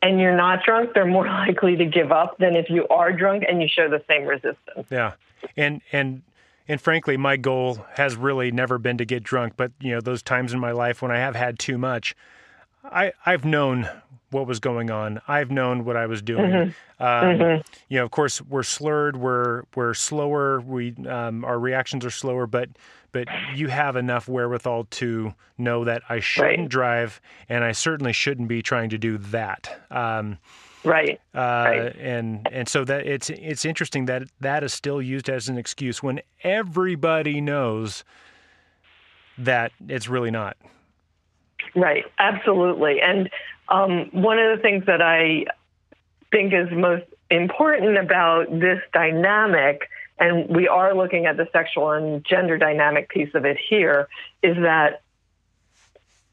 and 0.02 0.20
you're 0.20 0.36
not 0.36 0.64
drunk, 0.64 0.90
they're 0.94 1.06
more 1.06 1.26
likely 1.46 1.76
to 1.76 1.84
give 1.84 2.12
up 2.12 2.36
than 2.38 2.56
if 2.56 2.68
you 2.68 2.86
are 2.88 3.12
drunk 3.12 3.44
and 3.48 3.62
you 3.62 3.68
show 3.68 3.88
the 3.88 4.02
same 4.08 4.24
resistance. 4.24 4.86
Yeah. 4.90 5.12
And 5.56 5.80
and 5.92 6.22
and 6.68 6.80
frankly, 6.80 7.16
my 7.16 7.36
goal 7.36 7.84
has 7.94 8.16
really 8.16 8.50
never 8.50 8.78
been 8.78 8.98
to 8.98 9.04
get 9.04 9.22
drunk, 9.22 9.54
but 9.56 9.72
you 9.80 9.92
know, 9.92 10.00
those 10.00 10.22
times 10.22 10.52
in 10.52 10.60
my 10.60 10.72
life 10.72 11.02
when 11.02 11.10
I 11.10 11.18
have 11.18 11.34
had 11.34 11.58
too 11.58 11.78
much, 11.78 12.14
I 12.84 13.12
I've 13.24 13.44
known 13.44 13.88
what 14.30 14.46
was 14.46 14.60
going 14.60 14.90
on. 14.90 15.20
I've 15.28 15.50
known 15.50 15.84
what 15.84 15.96
I 15.96 16.06
was 16.06 16.22
doing. 16.22 16.50
Mm-hmm. 16.50 17.02
Um, 17.02 17.38
mm-hmm. 17.38 17.68
You 17.88 17.98
know, 17.98 18.04
of 18.04 18.10
course, 18.10 18.40
we're 18.40 18.62
slurred, 18.62 19.16
we're 19.16 19.64
we're 19.74 19.94
slower, 19.94 20.60
we 20.60 20.94
um, 21.06 21.44
our 21.44 21.58
reactions 21.58 22.04
are 22.04 22.10
slower, 22.10 22.46
but 22.46 22.70
but 23.12 23.28
you 23.54 23.68
have 23.68 23.96
enough 23.96 24.26
wherewithal 24.26 24.84
to 24.84 25.34
know 25.58 25.84
that 25.84 26.02
I 26.08 26.20
shouldn't 26.20 26.58
right. 26.58 26.68
drive, 26.68 27.20
and 27.48 27.62
I 27.62 27.72
certainly 27.72 28.12
shouldn't 28.12 28.48
be 28.48 28.62
trying 28.62 28.90
to 28.90 28.98
do 28.98 29.18
that. 29.18 29.82
Um, 29.90 30.38
right. 30.82 31.20
Uh, 31.34 31.38
right. 31.38 31.96
And 31.96 32.48
and 32.50 32.68
so 32.68 32.84
that 32.84 33.06
it's 33.06 33.30
it's 33.30 33.64
interesting 33.64 34.06
that 34.06 34.24
that 34.40 34.64
is 34.64 34.72
still 34.72 35.02
used 35.02 35.28
as 35.28 35.48
an 35.48 35.58
excuse 35.58 36.02
when 36.02 36.20
everybody 36.42 37.40
knows 37.40 38.02
that 39.38 39.72
it's 39.88 40.08
really 40.08 40.30
not. 40.30 40.56
Right. 41.74 42.04
Absolutely. 42.18 43.00
And 43.00 43.30
um, 43.68 44.10
one 44.12 44.38
of 44.38 44.56
the 44.56 44.62
things 44.62 44.86
that 44.86 45.00
I 45.00 45.46
think 46.30 46.52
is 46.52 46.70
most 46.70 47.04
important 47.30 47.96
about 47.96 48.50
this 48.50 48.80
dynamic 48.92 49.88
and 50.18 50.54
we 50.54 50.68
are 50.68 50.94
looking 50.94 51.26
at 51.26 51.36
the 51.36 51.48
sexual 51.52 51.90
and 51.90 52.24
gender 52.24 52.56
dynamic 52.56 53.08
piece 53.08 53.34
of 53.34 53.44
it 53.44 53.56
here, 53.68 54.08
is 54.42 54.56
that 54.58 55.02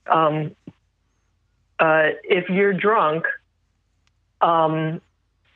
um, 0.06 0.56
uh, 1.80 2.10
if 2.24 2.50
you're 2.50 2.74
drunk 2.74 3.26
um, 4.42 5.02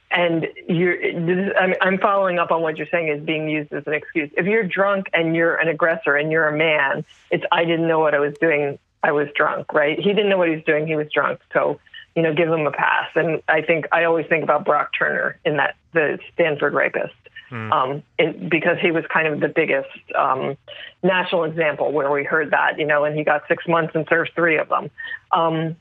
and 0.09 0.47
you're, 0.67 1.55
I'm 1.81 1.99
following 1.99 2.39
up 2.39 2.51
on 2.51 2.61
what 2.61 2.77
you're 2.77 2.87
saying 2.87 3.09
is 3.09 3.23
being 3.23 3.49
used 3.49 3.71
as 3.73 3.85
an 3.87 3.93
excuse. 3.93 4.31
If 4.37 4.45
you're 4.45 4.63
drunk 4.63 5.07
and 5.13 5.35
you're 5.35 5.55
an 5.55 5.67
aggressor 5.67 6.15
and 6.15 6.31
you're 6.31 6.47
a 6.47 6.57
man, 6.57 7.05
it's 7.29 7.43
I 7.51 7.65
didn't 7.65 7.87
know 7.87 7.99
what 7.99 8.15
I 8.15 8.19
was 8.19 8.35
doing. 8.39 8.79
I 9.03 9.11
was 9.11 9.27
drunk, 9.35 9.73
right? 9.73 9.99
He 9.99 10.13
didn't 10.13 10.29
know 10.29 10.37
what 10.37 10.47
he 10.47 10.55
was 10.55 10.63
doing. 10.63 10.87
He 10.87 10.95
was 10.95 11.07
drunk. 11.13 11.41
So, 11.51 11.79
you 12.15 12.21
know, 12.21 12.33
give 12.33 12.49
him 12.49 12.65
a 12.65 12.71
pass. 12.71 13.09
And 13.15 13.41
I 13.47 13.61
think 13.61 13.85
I 13.91 14.05
always 14.05 14.25
think 14.27 14.43
about 14.43 14.65
Brock 14.65 14.91
Turner 14.97 15.37
in 15.43 15.57
that 15.57 15.75
the 15.93 16.19
Stanford 16.33 16.73
rapist. 16.73 17.13
Mm. 17.51 17.71
Um, 17.71 18.03
it, 18.17 18.49
because 18.49 18.77
he 18.81 18.91
was 18.91 19.03
kind 19.13 19.27
of 19.27 19.39
the 19.39 19.47
biggest 19.49 19.89
um, 20.17 20.57
national 21.03 21.43
example 21.43 21.91
where 21.91 22.09
we 22.09 22.23
heard 22.23 22.51
that, 22.51 22.79
you 22.79 22.85
know, 22.85 23.03
and 23.03 23.15
he 23.15 23.23
got 23.23 23.43
six 23.47 23.67
months 23.67 23.93
and 23.93 24.07
served 24.09 24.31
three 24.33 24.57
of 24.57 24.69
them. 24.69 24.89
Um, 25.31 25.75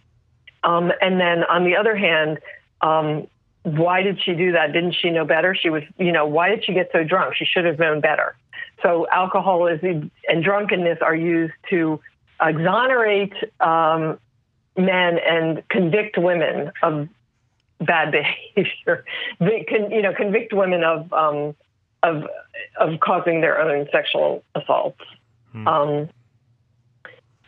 um 0.64 0.92
and 1.00 1.18
then 1.18 1.44
on 1.44 1.64
the 1.64 1.76
other 1.76 1.96
hand, 1.96 2.40
um, 2.82 3.26
why 3.62 4.02
did 4.02 4.20
she 4.22 4.34
do 4.34 4.52
that? 4.52 4.72
Didn't 4.72 4.96
she 5.00 5.10
know 5.10 5.24
better? 5.24 5.54
She 5.54 5.70
was, 5.70 5.84
you 5.96 6.12
know, 6.12 6.26
why 6.26 6.48
did 6.48 6.64
she 6.64 6.74
get 6.74 6.90
so 6.92 7.04
drunk? 7.04 7.36
She 7.36 7.44
should 7.44 7.64
have 7.64 7.78
known 7.78 8.00
better. 8.00 8.34
So 8.82 9.06
alcohol 9.08 9.68
is 9.68 9.80
and 9.82 10.44
drunkenness 10.44 10.98
are 11.00 11.14
used 11.14 11.54
to 11.70 12.00
exonerate 12.42 13.34
um, 13.61 14.18
men 14.76 15.18
and 15.18 15.66
convict 15.68 16.18
women 16.18 16.72
of 16.82 17.08
bad 17.80 18.12
behavior. 18.54 19.04
They 19.40 19.64
can, 19.68 19.90
you 19.90 20.02
know, 20.02 20.14
convict 20.14 20.52
women 20.52 20.84
of 20.84 21.12
um, 21.12 21.54
of 22.02 22.25
of 22.78 23.00
causing 23.00 23.40
their 23.40 23.61
own 23.61 23.88
sexual 23.92 24.42
assaults. 24.54 25.00
Hmm. 25.52 25.68
Um, 25.68 26.08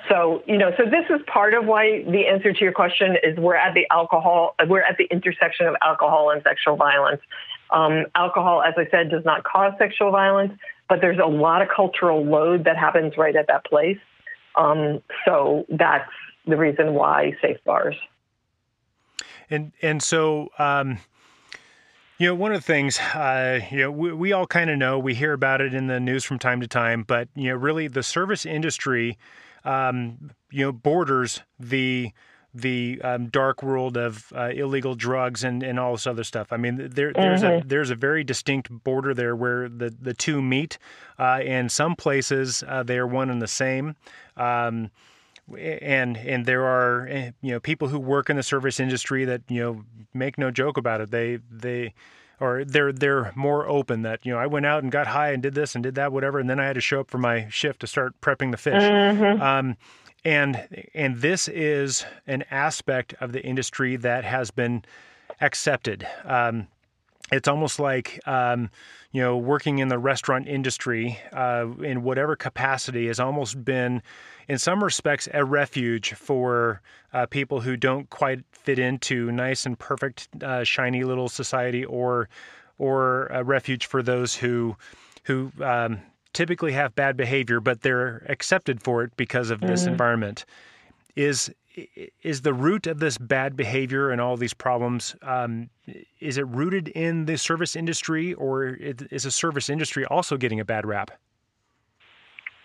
so, 0.09 0.43
you 0.47 0.59
know, 0.59 0.71
so 0.77 0.85
this 0.85 1.07
is 1.09 1.25
part 1.27 1.55
of 1.55 1.65
why 1.65 2.03
the 2.05 2.27
answer 2.27 2.53
to 2.53 2.61
your 2.61 2.73
question 2.73 3.17
is 3.23 3.39
we're 3.39 3.57
at 3.57 3.75
the 3.75 3.87
alcohol, 3.91 4.55
we're 4.69 4.83
at 4.83 4.99
the 4.99 5.05
intersection 5.05 5.67
of 5.67 5.77
alcohol 5.81 6.31
and 6.31 6.43
sexual 6.43 6.77
violence. 6.77 7.23
Um, 7.71 8.05
alcohol, 8.15 8.63
as 8.63 8.75
I 8.77 8.87
said, 8.91 9.11
does 9.11 9.25
not 9.25 9.45
cause 9.45 9.73
sexual 9.79 10.11
violence, 10.11 10.53
but 10.89 11.01
there's 11.01 11.19
a 11.19 11.27
lot 11.27 11.63
of 11.63 11.69
cultural 11.75 12.23
load 12.23 12.65
that 12.65 12.77
happens 12.77 13.17
right 13.17 13.35
at 13.35 13.47
that 13.47 13.65
place. 13.65 13.99
Um, 14.57 15.03
so 15.25 15.65
that's 15.69 16.11
the 16.47 16.57
reason 16.57 16.95
why 16.95 17.37
safe 17.43 17.59
bars. 17.65 17.97
And 19.51 19.73
and 19.83 20.03
so. 20.03 20.49
Um, 20.59 20.99
you 22.17 22.29
know, 22.29 22.37
one 22.37 22.53
of 22.53 22.59
the 22.61 22.65
things, 22.65 22.97
uh, 23.01 23.59
you 23.73 23.79
know, 23.79 23.91
we, 23.91 24.13
we 24.13 24.33
all 24.33 24.47
kind 24.47 24.71
of 24.71 24.79
know, 24.79 25.01
we 25.01 25.15
hear 25.15 25.33
about 25.33 25.61
it 25.61 25.75
in 25.75 25.89
the 25.89 25.99
news 25.99 26.23
from 26.23 26.39
time 26.39 26.61
to 26.61 26.69
time, 26.69 27.03
but, 27.03 27.29
you 27.35 27.49
know, 27.49 27.57
really 27.57 27.89
the 27.89 28.05
service 28.05 28.47
industry 28.47 29.19
um, 29.65 30.31
you 30.51 30.65
know 30.65 30.73
borders 30.73 31.41
the 31.59 32.13
the 32.55 33.01
um, 33.03 33.27
dark 33.29 33.63
world 33.63 33.97
of 33.97 34.33
uh, 34.35 34.51
illegal 34.55 34.95
drugs 34.95 35.43
and, 35.43 35.63
and 35.63 35.81
all 35.81 35.93
this 35.93 36.07
other 36.07 36.23
stuff. 36.23 36.53
I 36.53 36.57
mean, 36.57 36.77
there, 36.77 37.13
there's 37.13 37.43
mm-hmm. 37.43 37.67
a 37.67 37.69
there's 37.69 37.91
a 37.91 37.97
very 37.97 38.23
distinct 38.23 38.71
border 38.85 39.13
there 39.13 39.35
where 39.35 39.69
the, 39.69 39.95
the 40.01 40.15
two 40.15 40.41
meet. 40.41 40.79
Uh, 41.19 41.41
in 41.45 41.69
some 41.69 41.97
places, 41.97 42.63
uh, 42.67 42.83
they 42.83 42.99
are 42.99 43.07
one 43.07 43.31
and 43.31 43.43
the 43.43 43.49
same. 43.49 43.97
Um, 44.37 44.91
and 45.59 46.17
and 46.17 46.47
there 46.47 46.65
are 46.65 47.07
eh, 47.09 47.31
you 47.43 47.53
know 47.53 47.61
people 47.61 47.89
who 47.89 47.99
work 47.99 48.31
in 48.31 48.37
the 48.37 48.43
service 48.43 48.81
industry 48.81 49.25
that 49.25 49.43
you 49.49 49.61
know 49.61 49.85
make 50.15 50.39
no 50.39 50.51
joke 50.51 50.77
about 50.77 51.01
it. 51.01 51.11
They 51.11 51.39
they 51.51 51.93
or 52.41 52.65
they're 52.65 52.93
they're 52.93 53.33
more 53.35 53.69
open 53.69 54.03
that 54.03 54.25
you 54.25 54.33
know 54.33 54.39
I 54.39 54.47
went 54.47 54.67
out 54.67 54.83
and 54.83 54.91
got 54.91 55.09
high 55.09 55.33
and 55.33 55.43
did 55.43 55.55
this 55.55 55.75
and 55.75 55.83
did 55.83 55.97
that 55.97 56.13
whatever 56.13 56.39
and 56.39 56.49
then 56.49 56.61
I 56.61 56.67
had 56.67 56.75
to 56.75 56.81
show 56.81 57.01
up 57.01 57.11
for 57.11 57.19
my 57.19 57.49
shift 57.51 57.81
to 57.81 57.87
start 57.87 58.21
prepping 58.21 58.53
the 58.53 58.57
fish. 58.57 58.83
Mm-hmm. 58.83 59.43
Um, 59.43 59.77
and 60.25 60.87
and 60.95 61.19
this 61.19 61.49
is 61.49 62.05
an 62.27 62.45
aspect 62.51 63.15
of 63.21 63.33
the 63.33 63.45
industry 63.45 63.97
that 63.97 64.25
has 64.25 64.51
been 64.51 64.85
accepted. 65.41 66.07
Um, 66.25 66.69
it's 67.33 67.49
almost 67.49 67.79
like 67.79 68.21
um, 68.27 68.71
you 69.13 69.23
know 69.23 69.37
working 69.37 69.79
in 69.79 69.89
the 69.89 69.99
restaurant 69.99 70.49
industry 70.49 71.19
uh, 71.33 71.67
in 71.83 72.03
whatever 72.03 72.37
capacity 72.37 73.07
has 73.09 73.21
almost 73.21 73.65
been 73.65 74.03
in 74.49 74.59
some 74.59 74.85
respects, 74.85 75.29
a 75.33 75.45
refuge 75.45 76.13
for 76.15 76.81
uh, 77.13 77.27
people 77.27 77.61
who 77.61 77.77
don't 77.77 78.11
quite 78.11 78.45
fit 78.53 78.79
into 78.79 79.33
nice 79.33 79.65
and 79.65 79.79
perfect, 79.79 80.29
uh, 80.43 80.65
shiny 80.65 81.05
little 81.05 81.29
society, 81.29 81.85
or 81.85 82.29
or 82.79 83.27
a 83.27 83.43
refuge 83.43 83.87
for 83.87 84.03
those 84.03 84.35
who 84.35 84.77
who 85.25 85.51
um, 85.63 86.01
typically 86.35 86.73
have 86.73 86.95
bad 86.95 87.17
behavior, 87.17 87.61
but 87.61 87.81
they're 87.81 88.27
accepted 88.29 88.83
for 88.83 89.03
it 89.03 89.17
because 89.17 89.49
of 89.49 89.61
this 89.61 89.83
mm-hmm. 89.83 89.93
environment. 89.93 90.45
Is 91.17 91.51
is 92.23 92.43
the 92.43 92.55
root 92.55 92.87
of 92.87 93.01
this 93.01 93.19
bad 93.19 93.57
behavior 93.57 94.11
and 94.11 94.21
all 94.21 94.37
these 94.37 94.55
problems? 94.55 95.17
Um, 95.23 95.71
is 96.21 96.39
it 96.39 96.47
rooted 96.47 96.89
in 96.89 97.25
the 97.25 97.37
service 97.37 97.75
industry, 97.75 98.35
or 98.35 98.69
is 98.69 99.25
the 99.25 99.31
service 99.31 99.69
industry 99.69 100.05
also 100.05 100.37
getting 100.37 100.61
a 100.61 100.65
bad 100.65 100.87
rap? 100.87 101.11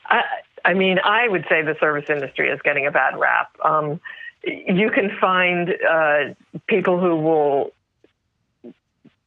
I, 0.05 0.21
I 0.63 0.73
mean, 0.73 0.99
I 1.03 1.27
would 1.27 1.45
say 1.49 1.63
the 1.63 1.75
service 1.79 2.05
industry 2.09 2.49
is 2.49 2.59
getting 2.63 2.85
a 2.85 2.91
bad 2.91 3.17
rap. 3.17 3.49
Um, 3.63 3.99
you 4.43 4.91
can 4.91 5.09
find 5.19 5.73
uh, 5.89 6.19
people 6.67 6.99
who 6.99 7.15
will 7.15 7.73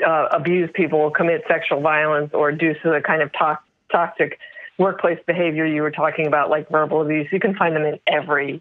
uh, 0.06 0.28
abuse 0.30 0.70
people, 0.74 1.10
commit 1.10 1.42
sexual 1.48 1.80
violence, 1.80 2.30
or 2.34 2.52
do 2.52 2.74
some 2.82 2.92
of 2.92 3.02
the 3.02 3.06
kind 3.06 3.22
of 3.22 3.32
to- 3.32 3.58
toxic 3.92 4.38
workplace 4.78 5.18
behavior 5.26 5.64
you 5.64 5.82
were 5.82 5.90
talking 5.92 6.26
about, 6.26 6.50
like 6.50 6.68
verbal 6.68 7.02
abuse. 7.02 7.28
You 7.30 7.38
can 7.38 7.54
find 7.54 7.76
them 7.76 7.84
in 7.84 8.00
every 8.06 8.60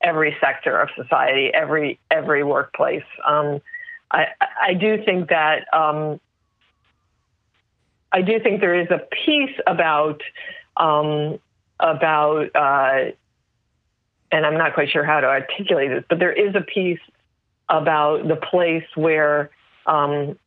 every 0.00 0.36
sector 0.40 0.78
of 0.78 0.90
society, 0.94 1.50
every 1.54 1.98
every 2.10 2.44
workplace. 2.44 3.04
Um, 3.26 3.62
I, 4.10 4.26
I 4.60 4.74
do 4.74 5.02
think 5.02 5.30
that 5.30 5.66
um, 5.72 6.20
I 8.12 8.22
do 8.22 8.38
think 8.38 8.60
there 8.60 8.78
is 8.78 8.88
a 8.90 9.00
piece 9.24 9.56
about 9.66 10.22
um, 10.76 11.38
about, 11.80 12.54
uh, 12.54 13.10
and 14.30 14.46
I'm 14.46 14.56
not 14.56 14.74
quite 14.74 14.90
sure 14.90 15.04
how 15.04 15.20
to 15.20 15.26
articulate 15.26 15.90
this, 15.90 16.04
but 16.08 16.18
there 16.18 16.32
is 16.32 16.54
a 16.54 16.60
piece 16.60 17.00
about 17.68 18.26
the 18.28 18.36
place 18.36 18.84
where 18.94 19.50
um, 19.86 20.38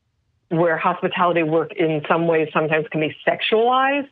where 0.50 0.78
hospitality 0.78 1.44
work 1.44 1.74
in 1.74 2.04
some 2.08 2.28
ways 2.28 2.48
sometimes 2.54 2.86
can 2.90 3.02
be 3.02 3.16
sexualized, 3.28 4.10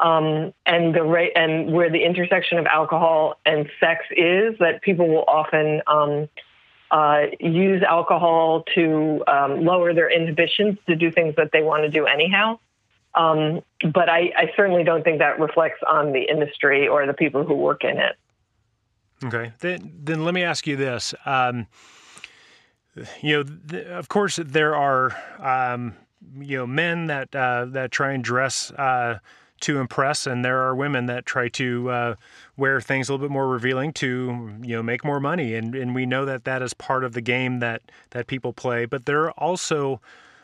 um, 0.00 0.54
and 0.66 0.94
the 0.94 1.02
rate 1.02 1.32
and 1.36 1.72
where 1.72 1.90
the 1.90 2.02
intersection 2.02 2.58
of 2.58 2.66
alcohol 2.66 3.34
and 3.44 3.68
sex 3.78 4.04
is 4.10 4.54
that 4.58 4.80
people 4.82 5.08
will 5.08 5.24
often 5.28 5.82
um, 5.86 6.28
uh, 6.90 7.26
use 7.38 7.82
alcohol 7.82 8.64
to 8.74 9.22
um, 9.28 9.64
lower 9.64 9.92
their 9.94 10.10
inhibitions 10.10 10.78
to 10.88 10.96
do 10.96 11.10
things 11.10 11.34
that 11.36 11.50
they 11.52 11.62
want 11.62 11.82
to 11.84 11.90
do 11.90 12.06
anyhow. 12.06 12.58
Um, 13.14 13.62
but 13.92 14.08
I, 14.08 14.32
I, 14.36 14.52
certainly 14.56 14.84
don't 14.84 15.02
think 15.02 15.18
that 15.18 15.40
reflects 15.40 15.80
on 15.88 16.12
the 16.12 16.22
industry 16.22 16.86
or 16.86 17.06
the 17.06 17.12
people 17.12 17.44
who 17.44 17.54
work 17.54 17.82
in 17.82 17.98
it. 17.98 18.16
Okay, 19.24 19.52
then, 19.58 19.92
then 20.02 20.24
let 20.24 20.32
me 20.32 20.44
ask 20.44 20.64
you 20.66 20.76
this. 20.76 21.12
Um, 21.26 21.66
you 23.20 23.36
know, 23.36 23.42
th- 23.42 23.86
of 23.86 24.08
course, 24.08 24.36
there 24.36 24.76
are 24.76 25.16
um, 25.40 25.96
you 26.38 26.58
know 26.58 26.66
men 26.66 27.06
that 27.06 27.34
uh, 27.34 27.66
that 27.66 27.90
try 27.90 28.12
and 28.12 28.22
dress 28.22 28.70
uh, 28.72 29.18
to 29.60 29.78
impress, 29.78 30.26
and 30.26 30.44
there 30.44 30.60
are 30.60 30.74
women 30.74 31.06
that 31.06 31.26
try 31.26 31.48
to 31.48 31.90
uh, 31.90 32.14
wear 32.56 32.80
things 32.80 33.08
a 33.08 33.12
little 33.12 33.26
bit 33.26 33.32
more 33.32 33.48
revealing 33.48 33.92
to 33.94 34.58
you 34.62 34.76
know 34.76 34.82
make 34.82 35.04
more 35.04 35.20
money, 35.20 35.54
and 35.54 35.74
and 35.74 35.94
we 35.94 36.06
know 36.06 36.24
that 36.24 36.44
that 36.44 36.62
is 36.62 36.74
part 36.74 37.04
of 37.04 37.12
the 37.12 37.20
game 37.20 37.60
that 37.60 37.82
that 38.10 38.26
people 38.26 38.52
play. 38.52 38.84
But 38.84 39.06
there 39.06 39.22
are 39.22 39.32
also 39.32 40.00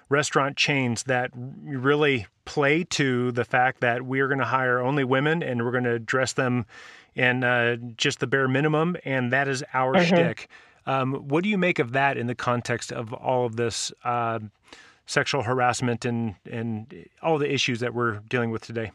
restaurant 0.09 0.57
chains 0.57 1.05
that 1.05 1.31
really 1.35 2.27
play 2.45 2.85
to 2.85 3.33
the 3.33 3.45
fact 3.45 3.81
that 3.81 4.03
we're 4.03 4.29
going 4.29 4.39
to 4.39 4.45
hire 4.45 4.79
only 4.79 5.03
women 5.03 5.43
and 5.43 5.65
we're 5.65 5.73
going 5.73 5.85
to 5.85 5.99
dress 5.99 6.33
them 6.33 6.65
in 7.17 7.43
uh, 7.43 7.77
just 7.97 8.21
the 8.21 8.27
bare 8.27 8.47
minimum, 8.47 8.97
and 9.05 9.33
that 9.33 9.49
is 9.49 9.65
our 9.73 9.95
mm-hmm. 9.95 10.15
shtick. 10.15 10.49
Um, 10.87 11.15
what 11.15 11.43
do 11.43 11.51
you 11.51 11.59
make 11.59 11.79
of 11.79 11.93
that 11.93 12.17
in 12.17 12.27
the 12.27 12.35
context 12.35 12.93
of 12.93 13.13
all 13.13 13.47
of 13.47 13.57
this 13.57 13.93
uh, 14.05 14.39
sexual 15.07 15.43
harassment 15.43 16.05
and 16.05 16.35
and 16.49 17.09
all 17.23 17.39
the 17.39 17.53
issues 17.53 17.81
that 17.81 17.95
we're 17.95 18.21
dealing 18.29 18.51
with 18.51 18.63
today? 18.63 18.93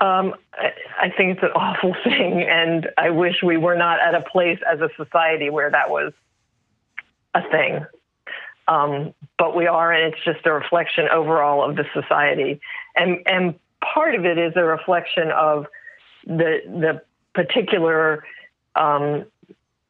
Um, 0.00 0.34
I 0.60 1.10
think 1.16 1.36
it's 1.36 1.42
an 1.42 1.50
awful 1.54 1.94
thing, 2.04 2.42
and 2.42 2.88
I 2.98 3.10
wish 3.10 3.42
we 3.42 3.56
were 3.56 3.76
not 3.76 4.00
at 4.00 4.14
a 4.14 4.20
place 4.20 4.58
as 4.70 4.80
a 4.80 4.88
society 4.96 5.50
where 5.50 5.70
that 5.70 5.90
was 5.90 6.12
a 7.34 7.42
thing. 7.48 7.84
Um, 8.66 9.12
but 9.38 9.54
we 9.54 9.66
are, 9.66 9.92
and 9.92 10.12
it's 10.12 10.24
just 10.24 10.46
a 10.46 10.52
reflection 10.52 11.06
overall 11.12 11.68
of 11.68 11.76
the 11.76 11.84
society. 11.92 12.60
And 12.96 13.18
and 13.26 13.54
part 13.82 14.14
of 14.14 14.24
it 14.24 14.38
is 14.38 14.54
a 14.56 14.64
reflection 14.64 15.30
of 15.30 15.66
the 16.26 16.60
the 16.66 17.02
particular 17.34 18.24
um, 18.74 19.26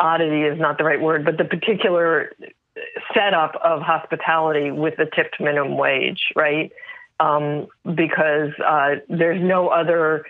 oddity 0.01 0.43
is 0.43 0.59
not 0.59 0.79
the 0.79 0.85
right 0.85 1.01
word, 1.01 1.25
but 1.25 1.39
the 1.39 1.45
particular 1.45 2.33
setup 3.15 3.55
of 3.63 3.81
hospitality 3.81 4.71
with 4.71 4.97
the 4.97 5.07
tipped 5.15 5.41
minimum 5.41 5.77
wage, 5.77 6.33
right? 6.35 6.73
Um, 7.21 7.69
because 7.95 8.51
uh, 8.65 8.97
there's 9.09 9.41
no 9.41 9.69
other 9.69 10.25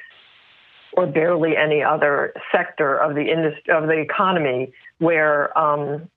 or 0.96 1.06
barely 1.06 1.56
any 1.56 1.82
other 1.82 2.32
sector 2.52 2.96
of 2.96 3.14
the 3.14 3.22
industry 3.22 3.72
of 3.74 3.86
the 3.86 3.98
economy 3.98 4.72
where 4.98 5.56
um, 5.58 6.08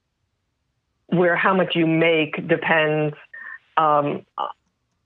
where 1.08 1.36
how 1.36 1.56
much 1.56 1.76
you 1.76 1.88
make 1.88 2.48
depends, 2.48 3.16
um, 3.78 4.26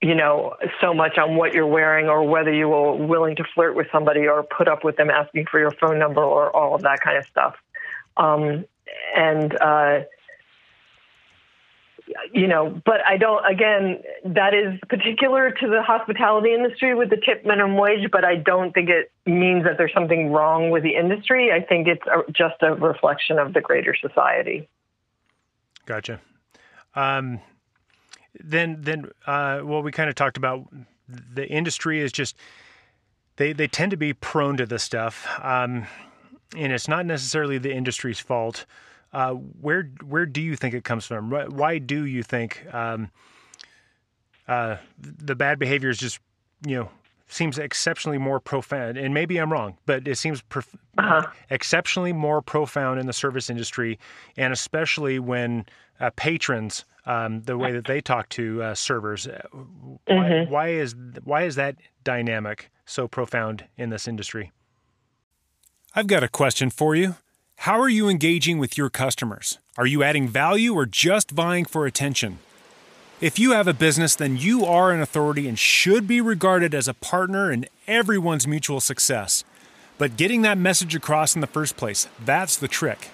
you 0.00 0.14
know, 0.14 0.54
so 0.80 0.92
much 0.92 1.16
on 1.16 1.36
what 1.36 1.54
you're 1.54 1.66
wearing 1.66 2.08
or 2.08 2.24
whether 2.24 2.52
you 2.52 2.72
are 2.72 2.94
willing 2.96 3.36
to 3.36 3.44
flirt 3.54 3.76
with 3.76 3.86
somebody 3.92 4.26
or 4.26 4.42
put 4.42 4.68
up 4.68 4.84
with 4.84 4.96
them 4.96 5.10
asking 5.10 5.46
for 5.50 5.60
your 5.60 5.70
phone 5.70 5.98
number 5.98 6.22
or 6.22 6.54
all 6.54 6.74
of 6.74 6.82
that 6.82 7.00
kind 7.00 7.16
of 7.16 7.24
stuff. 7.26 7.54
Um, 8.16 8.64
and 9.16 9.56
uh, 9.60 10.00
you 12.32 12.46
know, 12.46 12.80
but 12.84 13.00
I 13.06 13.16
don't, 13.16 13.44
again, 13.44 14.02
that 14.24 14.54
is 14.54 14.78
particular 14.88 15.50
to 15.50 15.68
the 15.68 15.82
hospitality 15.82 16.54
industry 16.54 16.94
with 16.94 17.10
the 17.10 17.16
tip 17.16 17.44
minimum 17.44 17.76
wage, 17.76 18.10
but 18.10 18.24
I 18.24 18.36
don't 18.36 18.72
think 18.72 18.88
it 18.88 19.10
means 19.26 19.64
that 19.64 19.78
there's 19.78 19.92
something 19.92 20.30
wrong 20.30 20.70
with 20.70 20.82
the 20.82 20.96
industry. 20.96 21.50
I 21.52 21.60
think 21.60 21.88
it's 21.88 22.06
a, 22.06 22.30
just 22.32 22.62
a 22.62 22.74
reflection 22.74 23.38
of 23.38 23.52
the 23.52 23.60
greater 23.60 23.94
society. 23.94 24.68
Gotcha. 25.86 26.20
Um, 26.94 27.40
then, 28.38 28.78
then, 28.80 29.10
uh, 29.26 29.60
well, 29.64 29.82
we 29.82 29.92
kind 29.92 30.08
of 30.08 30.14
talked 30.14 30.36
about 30.36 30.68
the 31.08 31.46
industry 31.48 32.00
is 32.00 32.12
just, 32.12 32.36
they, 33.36 33.52
they 33.52 33.66
tend 33.66 33.90
to 33.90 33.96
be 33.96 34.12
prone 34.12 34.56
to 34.56 34.66
this 34.66 34.82
stuff. 34.82 35.26
Um, 35.42 35.86
and 36.56 36.72
it's 36.72 36.88
not 36.88 37.06
necessarily 37.06 37.58
the 37.58 37.74
industry's 37.74 38.20
fault. 38.20 38.66
Uh, 39.12 39.32
where 39.32 39.90
where 40.04 40.26
do 40.26 40.40
you 40.40 40.56
think 40.56 40.74
it 40.74 40.84
comes 40.84 41.04
from? 41.04 41.30
Why 41.30 41.78
do 41.78 42.06
you 42.06 42.22
think 42.22 42.66
um, 42.72 43.10
uh, 44.48 44.76
the 44.98 45.34
bad 45.34 45.58
behavior 45.58 45.90
is 45.90 45.98
just 45.98 46.18
you 46.66 46.76
know 46.76 46.88
seems 47.28 47.58
exceptionally 47.58 48.18
more 48.18 48.40
profound? 48.40 48.96
And 48.96 49.12
maybe 49.12 49.36
I'm 49.36 49.52
wrong, 49.52 49.76
but 49.84 50.08
it 50.08 50.16
seems 50.16 50.40
prof- 50.42 50.76
uh-huh. 50.96 51.26
exceptionally 51.50 52.12
more 52.12 52.40
profound 52.40 53.00
in 53.00 53.06
the 53.06 53.12
service 53.12 53.50
industry, 53.50 53.98
and 54.36 54.52
especially 54.52 55.18
when 55.18 55.66
uh, 56.00 56.10
patrons. 56.16 56.84
Um, 57.04 57.42
the 57.42 57.58
way 57.58 57.72
that 57.72 57.86
they 57.86 58.00
talk 58.00 58.28
to 58.28 58.62
uh, 58.62 58.74
servers, 58.76 59.26
uh, 59.26 59.42
why, 59.52 60.14
mm-hmm. 60.14 60.52
why 60.52 60.68
is 60.68 60.94
why 61.24 61.42
is 61.42 61.56
that 61.56 61.74
dynamic 62.04 62.70
so 62.86 63.08
profound 63.08 63.64
in 63.76 63.90
this 63.90 64.06
industry? 64.06 64.52
I've 65.96 66.06
got 66.06 66.22
a 66.22 66.28
question 66.28 66.70
for 66.70 66.94
you. 66.94 67.16
How 67.62 67.80
are 67.80 67.88
you 67.88 68.08
engaging 68.08 68.58
with 68.58 68.76
your 68.76 68.90
customers? 68.90 69.60
Are 69.78 69.86
you 69.86 70.02
adding 70.02 70.26
value 70.26 70.74
or 70.74 70.84
just 70.84 71.30
vying 71.30 71.64
for 71.64 71.86
attention? 71.86 72.40
If 73.20 73.38
you 73.38 73.52
have 73.52 73.68
a 73.68 73.72
business, 73.72 74.16
then 74.16 74.36
you 74.36 74.64
are 74.64 74.90
an 74.90 75.00
authority 75.00 75.46
and 75.46 75.56
should 75.56 76.08
be 76.08 76.20
regarded 76.20 76.74
as 76.74 76.88
a 76.88 76.94
partner 76.94 77.52
in 77.52 77.66
everyone's 77.86 78.48
mutual 78.48 78.80
success. 78.80 79.44
But 79.96 80.16
getting 80.16 80.42
that 80.42 80.58
message 80.58 80.96
across 80.96 81.36
in 81.36 81.40
the 81.40 81.46
first 81.46 81.76
place, 81.76 82.08
that's 82.24 82.56
the 82.56 82.66
trick. 82.66 83.10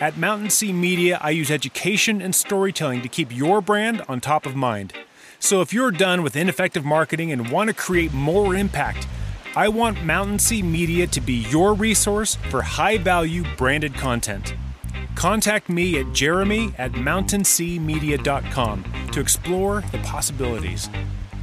At 0.00 0.16
Mountain 0.16 0.48
Sea 0.48 0.72
Media, 0.72 1.18
I 1.20 1.28
use 1.28 1.50
education 1.50 2.22
and 2.22 2.34
storytelling 2.34 3.02
to 3.02 3.08
keep 3.10 3.36
your 3.36 3.60
brand 3.60 4.00
on 4.08 4.18
top 4.18 4.46
of 4.46 4.56
mind. 4.56 4.94
So 5.38 5.60
if 5.60 5.74
you're 5.74 5.90
done 5.90 6.22
with 6.22 6.36
ineffective 6.36 6.86
marketing 6.86 7.32
and 7.32 7.50
want 7.50 7.68
to 7.68 7.74
create 7.74 8.14
more 8.14 8.54
impact, 8.54 9.06
I 9.56 9.68
want 9.68 10.02
Mountain 10.02 10.40
Sea 10.40 10.62
Media 10.62 11.06
to 11.06 11.20
be 11.20 11.46
your 11.48 11.74
resource 11.74 12.34
for 12.50 12.60
high 12.60 12.98
value 12.98 13.44
branded 13.56 13.94
content. 13.94 14.52
Contact 15.14 15.68
me 15.68 16.00
at 16.00 16.12
jeremy 16.12 16.74
at 16.76 16.90
mountainseamedia.com 16.92 18.84
to 19.12 19.20
explore 19.20 19.82
the 19.92 19.98
possibilities. 19.98 20.88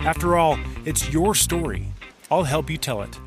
After 0.02 0.36
all, 0.36 0.60
it's 0.84 1.14
your 1.14 1.34
story. 1.34 1.88
I'll 2.30 2.44
help 2.44 2.70
you 2.70 2.78
tell 2.78 3.02
it. 3.02 3.18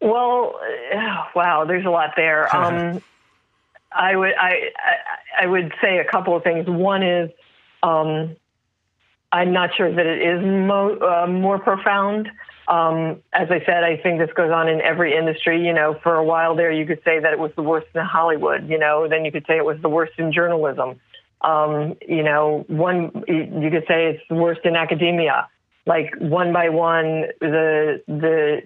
Well, 0.00 0.60
wow, 1.34 1.64
there's 1.66 1.84
a 1.84 1.90
lot 1.90 2.10
there. 2.16 2.48
Um, 2.54 3.02
I 3.90 4.14
would 4.14 4.34
I, 4.38 4.70
I, 4.76 5.44
I 5.44 5.46
would 5.46 5.72
say 5.80 5.98
a 5.98 6.04
couple 6.04 6.36
of 6.36 6.44
things. 6.44 6.68
One 6.68 7.02
is 7.02 7.30
um, 7.82 8.36
I'm 9.30 9.52
not 9.52 9.70
sure 9.76 9.92
that 9.92 10.06
it 10.06 10.22
is 10.22 10.44
mo- 10.44 10.98
uh, 10.98 11.26
more 11.26 11.58
profound. 11.58 12.30
Um, 12.66 13.22
as 13.32 13.50
I 13.50 13.62
said, 13.64 13.84
I 13.84 13.96
think 13.96 14.18
this 14.18 14.32
goes 14.34 14.50
on 14.50 14.68
in 14.68 14.80
every 14.80 15.16
industry. 15.16 15.64
You 15.64 15.72
know, 15.72 15.98
for 16.02 16.14
a 16.14 16.24
while 16.24 16.54
there, 16.54 16.70
you 16.70 16.86
could 16.86 17.02
say 17.04 17.20
that 17.20 17.32
it 17.32 17.38
was 17.38 17.52
the 17.56 17.62
worst 17.62 17.88
in 17.94 18.04
Hollywood. 18.04 18.68
You 18.68 18.78
know, 18.78 19.08
then 19.08 19.24
you 19.24 19.32
could 19.32 19.44
say 19.46 19.56
it 19.56 19.64
was 19.64 19.80
the 19.80 19.88
worst 19.88 20.12
in 20.18 20.32
journalism. 20.32 21.00
Um, 21.40 21.96
you 22.06 22.22
know, 22.22 22.64
one 22.68 23.24
you 23.28 23.70
could 23.70 23.84
say 23.86 24.06
it's 24.06 24.22
the 24.28 24.34
worst 24.34 24.62
in 24.64 24.76
academia. 24.76 25.48
Like 25.86 26.14
one 26.18 26.52
by 26.52 26.70
one, 26.70 27.26
the 27.40 28.02
the 28.06 28.62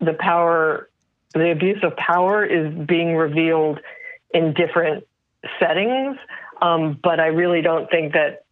the 0.00 0.14
power, 0.14 0.88
the 1.34 1.50
abuse 1.50 1.82
of 1.82 1.96
power 1.96 2.44
is 2.44 2.72
being 2.86 3.16
revealed 3.16 3.80
in 4.32 4.54
different 4.54 5.06
settings. 5.58 6.16
Um, 6.60 6.98
but 7.02 7.20
I 7.20 7.26
really 7.26 7.60
don't 7.60 7.90
think 7.90 8.12
that 8.12 8.44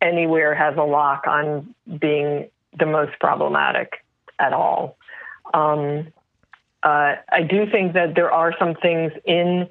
anywhere 0.00 0.54
has 0.54 0.76
a 0.76 0.82
lock 0.82 1.26
on 1.26 1.74
being 2.00 2.48
the 2.78 2.86
most 2.86 3.18
problematic 3.20 4.04
at 4.38 4.52
all. 4.52 4.96
Um, 5.52 6.08
uh, 6.82 7.16
I 7.30 7.42
do 7.42 7.70
think 7.70 7.92
that 7.94 8.14
there 8.14 8.32
are 8.32 8.54
some 8.58 8.74
things 8.74 9.12
in 9.24 9.68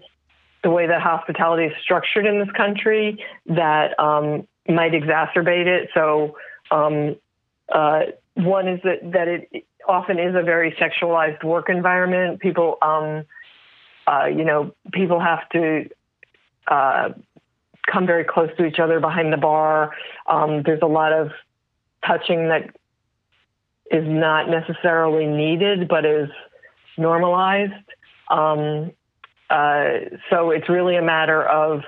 the 0.63 0.69
way 0.69 0.87
that 0.87 1.01
hospitality 1.01 1.65
is 1.65 1.73
structured 1.81 2.25
in 2.25 2.39
this 2.39 2.51
country 2.55 3.23
that 3.47 3.97
um, 3.99 4.47
might 4.67 4.91
exacerbate 4.91 5.65
it. 5.65 5.89
So, 5.93 6.37
um, 6.69 7.15
uh, 7.69 8.01
one 8.35 8.67
is 8.67 8.79
that, 8.83 9.11
that 9.11 9.27
it 9.27 9.65
often 9.87 10.19
is 10.19 10.35
a 10.35 10.43
very 10.43 10.71
sexualized 10.73 11.43
work 11.43 11.69
environment. 11.69 12.39
People, 12.39 12.77
um, 12.81 13.25
uh, 14.05 14.25
you 14.25 14.43
know, 14.43 14.73
people 14.91 15.19
have 15.19 15.47
to 15.49 15.89
uh, 16.67 17.09
come 17.91 18.05
very 18.05 18.23
close 18.23 18.49
to 18.57 18.65
each 18.65 18.79
other 18.79 18.99
behind 18.99 19.33
the 19.33 19.37
bar. 19.37 19.91
Um, 20.27 20.63
there's 20.63 20.81
a 20.81 20.87
lot 20.87 21.13
of 21.13 21.31
touching 22.05 22.49
that 22.49 22.75
is 23.91 24.05
not 24.07 24.49
necessarily 24.49 25.25
needed, 25.25 25.87
but 25.87 26.05
is 26.05 26.29
normalized. 26.97 27.73
Um, 28.29 28.91
uh, 29.49 29.83
so 30.29 30.51
it's 30.51 30.69
really 30.69 30.95
a 30.95 31.01
matter 31.01 31.43
of, 31.43 31.81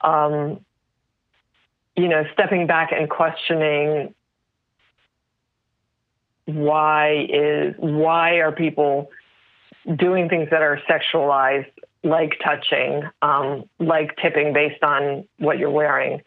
um, 0.00 0.64
you 1.96 2.08
know, 2.08 2.24
stepping 2.32 2.66
back 2.66 2.92
and 2.92 3.08
questioning 3.10 4.14
why 6.46 7.26
is 7.28 7.74
why 7.78 8.34
are 8.36 8.52
people 8.52 9.10
doing 9.96 10.28
things 10.28 10.48
that 10.50 10.62
are 10.62 10.80
sexualized 10.88 11.70
like 12.04 12.38
touching, 12.44 13.02
um, 13.22 13.68
like 13.78 14.16
tipping 14.22 14.52
based 14.52 14.82
on 14.82 15.26
what 15.38 15.58
you're 15.58 15.70
wearing, 15.70 16.20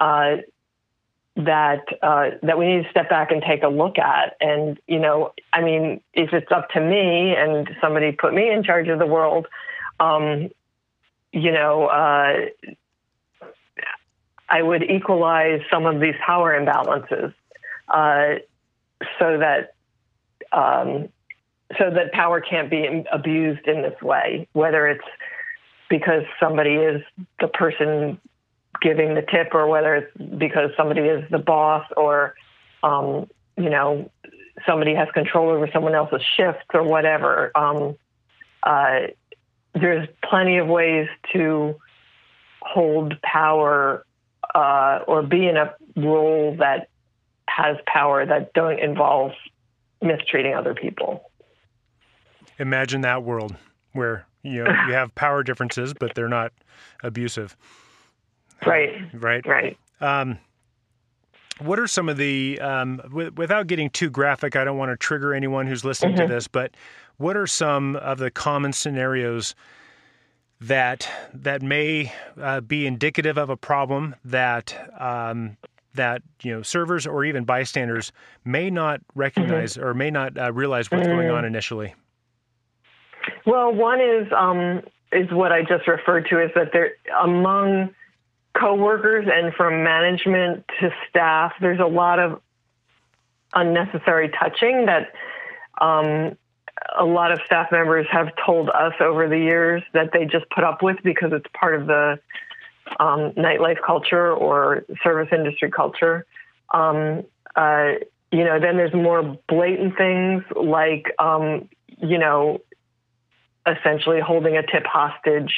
uh, 0.00 0.36
that 1.36 1.84
uh, 2.02 2.30
that 2.42 2.58
we 2.58 2.66
need 2.66 2.82
to 2.82 2.90
step 2.90 3.08
back 3.08 3.30
and 3.30 3.42
take 3.42 3.62
a 3.62 3.68
look 3.68 3.98
at. 3.98 4.36
And 4.40 4.78
you 4.86 4.98
know, 4.98 5.32
I 5.52 5.62
mean, 5.62 6.00
if 6.12 6.32
it's 6.32 6.50
up 6.50 6.70
to 6.70 6.80
me 6.80 7.34
and 7.36 7.70
somebody 7.80 8.12
put 8.12 8.34
me 8.34 8.50
in 8.50 8.64
charge 8.64 8.88
of 8.88 8.98
the 8.98 9.06
world, 9.06 9.46
um, 10.00 10.50
you 11.32 11.52
know, 11.52 11.86
uh, 11.86 12.46
I 14.48 14.62
would 14.62 14.82
equalize 14.82 15.60
some 15.70 15.86
of 15.86 16.00
these 16.00 16.16
power 16.26 16.58
imbalances 16.58 17.32
uh, 17.88 18.40
so 19.18 19.38
that. 19.38 19.74
Um, 20.52 21.10
so 21.78 21.90
that 21.90 22.12
power 22.12 22.40
can't 22.40 22.70
be 22.70 23.04
abused 23.12 23.66
in 23.66 23.82
this 23.82 24.00
way, 24.02 24.48
whether 24.52 24.88
it's 24.88 25.04
because 25.88 26.24
somebody 26.40 26.74
is 26.74 27.02
the 27.40 27.48
person 27.48 28.20
giving 28.80 29.14
the 29.14 29.22
tip 29.22 29.54
or 29.54 29.66
whether 29.66 29.94
it's 29.96 30.16
because 30.38 30.70
somebody 30.76 31.02
is 31.02 31.28
the 31.30 31.38
boss 31.38 31.86
or 31.96 32.34
um, 32.82 33.28
you 33.56 33.70
know 33.70 34.10
somebody 34.66 34.94
has 34.94 35.08
control 35.12 35.50
over 35.50 35.68
someone 35.72 35.94
else's 35.94 36.22
shifts 36.36 36.66
or 36.74 36.82
whatever. 36.82 37.50
Um, 37.56 37.96
uh, 38.62 39.08
there's 39.74 40.08
plenty 40.24 40.58
of 40.58 40.66
ways 40.66 41.08
to 41.32 41.76
hold 42.60 43.20
power 43.22 44.04
uh, 44.54 45.00
or 45.06 45.22
be 45.22 45.46
in 45.46 45.56
a 45.56 45.74
role 45.96 46.56
that 46.58 46.88
has 47.46 47.76
power 47.86 48.24
that 48.24 48.52
don't 48.52 48.78
involve 48.78 49.32
mistreating 50.02 50.54
other 50.54 50.74
people 50.74 51.29
imagine 52.60 53.00
that 53.00 53.24
world 53.24 53.56
where 53.92 54.26
you 54.42 54.62
know 54.62 54.70
you 54.86 54.92
have 54.92 55.14
power 55.14 55.42
differences, 55.42 55.92
but 55.94 56.14
they're 56.14 56.28
not 56.28 56.52
abusive. 57.02 57.56
Right. 58.64 58.94
Right. 59.14 59.44
Right. 59.46 59.78
Um, 60.00 60.38
what 61.58 61.78
are 61.78 61.86
some 61.86 62.08
of 62.08 62.16
the 62.16 62.58
um, 62.60 62.98
w- 62.98 63.32
without 63.36 63.66
getting 63.66 63.90
too 63.90 64.10
graphic? 64.10 64.56
I 64.56 64.64
don't 64.64 64.78
want 64.78 64.90
to 64.90 64.96
trigger 64.96 65.34
anyone 65.34 65.66
who's 65.66 65.84
listening 65.84 66.14
mm-hmm. 66.14 66.28
to 66.28 66.34
this, 66.34 66.48
but 66.48 66.74
what 67.16 67.36
are 67.36 67.46
some 67.46 67.96
of 67.96 68.18
the 68.18 68.30
common 68.30 68.72
scenarios 68.72 69.54
that 70.60 71.08
that 71.32 71.62
may 71.62 72.12
uh, 72.40 72.60
be 72.60 72.86
indicative 72.86 73.38
of 73.38 73.50
a 73.50 73.56
problem 73.56 74.14
that 74.24 74.94
um, 74.98 75.56
that 75.94 76.22
you 76.42 76.54
know 76.54 76.62
servers 76.62 77.06
or 77.06 77.24
even 77.24 77.44
bystanders 77.44 78.12
may 78.44 78.70
not 78.70 79.00
recognize 79.14 79.74
mm-hmm. 79.74 79.84
or 79.84 79.94
may 79.94 80.10
not 80.10 80.36
uh, 80.38 80.52
realize 80.52 80.90
what's 80.90 81.06
mm-hmm. 81.06 81.16
going 81.16 81.30
on 81.30 81.44
initially? 81.44 81.94
Well, 83.46 83.72
one 83.72 84.00
is 84.00 84.26
um, 84.36 84.82
is 85.12 85.30
what 85.32 85.52
I 85.52 85.62
just 85.62 85.86
referred 85.88 86.28
to 86.30 86.42
is 86.42 86.50
that 86.54 86.72
there 86.72 86.92
among 87.20 87.94
coworkers 88.58 89.26
and 89.32 89.54
from 89.54 89.82
management 89.82 90.64
to 90.80 90.90
staff, 91.08 91.52
there's 91.60 91.80
a 91.80 91.86
lot 91.86 92.18
of 92.18 92.40
unnecessary 93.54 94.28
touching 94.28 94.86
that 94.86 95.12
um, 95.80 96.36
a 96.98 97.04
lot 97.04 97.32
of 97.32 97.40
staff 97.46 97.70
members 97.72 98.06
have 98.10 98.28
told 98.44 98.70
us 98.70 98.94
over 99.00 99.28
the 99.28 99.38
years 99.38 99.82
that 99.92 100.10
they 100.12 100.24
just 100.24 100.48
put 100.50 100.64
up 100.64 100.82
with 100.82 100.96
because 101.02 101.32
it's 101.32 101.46
part 101.52 101.80
of 101.80 101.86
the 101.86 102.18
um, 102.98 103.32
nightlife 103.32 103.80
culture 103.84 104.32
or 104.32 104.84
service 105.02 105.28
industry 105.32 105.70
culture. 105.70 106.26
Um, 106.70 107.24
uh, 107.56 107.92
you 108.32 108.44
know, 108.44 108.60
then 108.60 108.76
there's 108.76 108.94
more 108.94 109.38
blatant 109.48 109.96
things 109.96 110.44
like, 110.54 111.12
um, 111.18 111.68
you 111.98 112.18
know, 112.18 112.60
essentially 113.78 114.20
holding 114.20 114.56
a 114.56 114.62
tip 114.62 114.84
hostage 114.86 115.54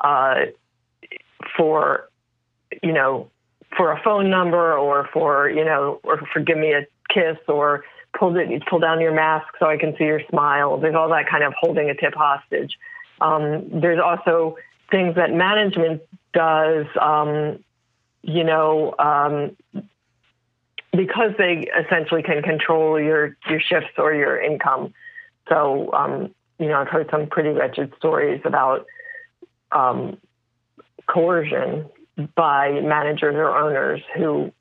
uh, 0.00 0.46
for, 1.56 2.08
you 2.82 2.92
know, 2.92 3.30
for 3.76 3.92
a 3.92 4.00
phone 4.02 4.30
number 4.30 4.76
or 4.76 5.08
for, 5.12 5.48
you 5.48 5.64
know, 5.64 6.00
or 6.02 6.18
for 6.32 6.40
give 6.40 6.58
me 6.58 6.72
a 6.72 6.86
kiss 7.12 7.36
or 7.48 7.84
pull 8.18 8.36
it, 8.36 8.48
pull 8.68 8.78
down 8.78 9.00
your 9.00 9.14
mask 9.14 9.46
so 9.58 9.66
I 9.66 9.76
can 9.76 9.96
see 9.96 10.04
your 10.04 10.22
smile. 10.28 10.78
There's 10.78 10.94
all 10.94 11.08
that 11.10 11.28
kind 11.28 11.44
of 11.44 11.52
holding 11.58 11.90
a 11.90 11.94
tip 11.94 12.14
hostage. 12.14 12.76
Um, 13.20 13.80
there's 13.80 14.00
also 14.00 14.56
things 14.90 15.14
that 15.16 15.32
management 15.32 16.02
does, 16.32 16.86
um, 17.00 17.62
you 18.22 18.44
know, 18.44 18.94
um, 18.98 19.56
because 20.92 21.32
they 21.38 21.70
essentially 21.84 22.22
can 22.22 22.42
control 22.42 23.00
your 23.00 23.36
your 23.48 23.60
shifts 23.60 23.92
or 23.96 24.12
your 24.12 24.40
income. 24.40 24.92
So, 25.48 25.92
um, 25.92 26.34
you 26.60 26.68
know, 26.68 26.78
I've 26.78 26.88
heard 26.88 27.08
some 27.10 27.26
pretty 27.26 27.48
wretched 27.48 27.92
stories 27.96 28.42
about 28.44 28.86
um, 29.72 30.18
coercion 31.06 31.86
by 32.36 32.80
managers 32.82 33.34
or 33.34 33.56
owners 33.56 34.02
who, 34.14 34.52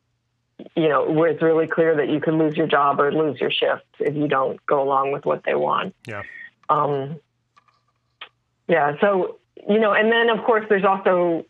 you 0.78 0.88
know, 0.88 1.12
where 1.12 1.30
it's 1.30 1.42
really 1.42 1.68
clear 1.68 1.98
that 1.98 2.08
you 2.08 2.22
could 2.22 2.36
lose 2.36 2.56
your 2.56 2.68
job 2.68 3.02
or 3.02 3.12
lose 3.12 3.40
your 3.42 3.52
shift 3.52 3.86
if 4.00 4.16
you 4.16 4.30
don't 4.30 4.66
go 4.66 4.82
along 4.82 5.12
with 5.12 5.26
what 5.26 5.44
they 5.44 5.56
want. 5.56 5.94
Yeah. 6.08 6.24
Um, 6.70 7.20
yeah. 8.70 8.94
So, 9.02 9.40
you 9.68 9.80
know, 9.80 9.92
and 9.92 10.10
then 10.10 10.30
of 10.30 10.46
course 10.46 10.66
there's 10.70 10.86
also 10.86 11.46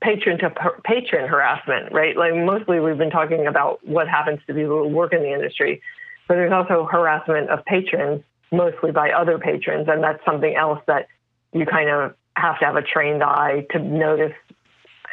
patron 0.00 0.38
to 0.38 0.50
patron 0.82 1.28
harassment, 1.28 1.92
right? 1.92 2.16
Like 2.16 2.34
mostly 2.34 2.80
we've 2.80 2.96
been 2.96 3.10
talking 3.10 3.46
about 3.46 3.86
what 3.86 4.08
happens 4.08 4.40
to 4.46 4.54
people 4.54 4.82
who 4.82 4.88
work 4.88 5.12
in 5.12 5.20
the 5.20 5.32
industry, 5.34 5.82
but 6.26 6.36
there's 6.36 6.52
also 6.52 6.88
harassment 6.90 7.50
of 7.50 7.62
patrons, 7.66 8.22
mostly 8.52 8.92
by 8.92 9.10
other 9.10 9.38
patrons, 9.38 9.88
and 9.88 10.02
that's 10.02 10.24
something 10.24 10.54
else 10.54 10.80
that 10.86 11.06
you 11.52 11.66
kind 11.66 11.88
of 11.88 12.14
have 12.36 12.58
to 12.60 12.64
have 12.64 12.76
a 12.76 12.82
trained 12.82 13.22
eye 13.22 13.66
to 13.70 13.78
notice 13.78 14.34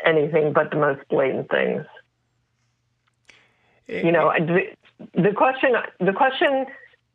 anything 0.06 0.54
but 0.54 0.72
the 0.72 0.78
most 0.78 1.08
blatant 1.10 1.50
things. 1.50 1.86
Eh, 3.90 4.06
you 4.06 4.12
know, 4.12 4.30
eh, 4.30 4.40
the, 4.40 5.22
the 5.22 5.32
question 5.34 5.72
the 6.00 6.14
question 6.14 6.66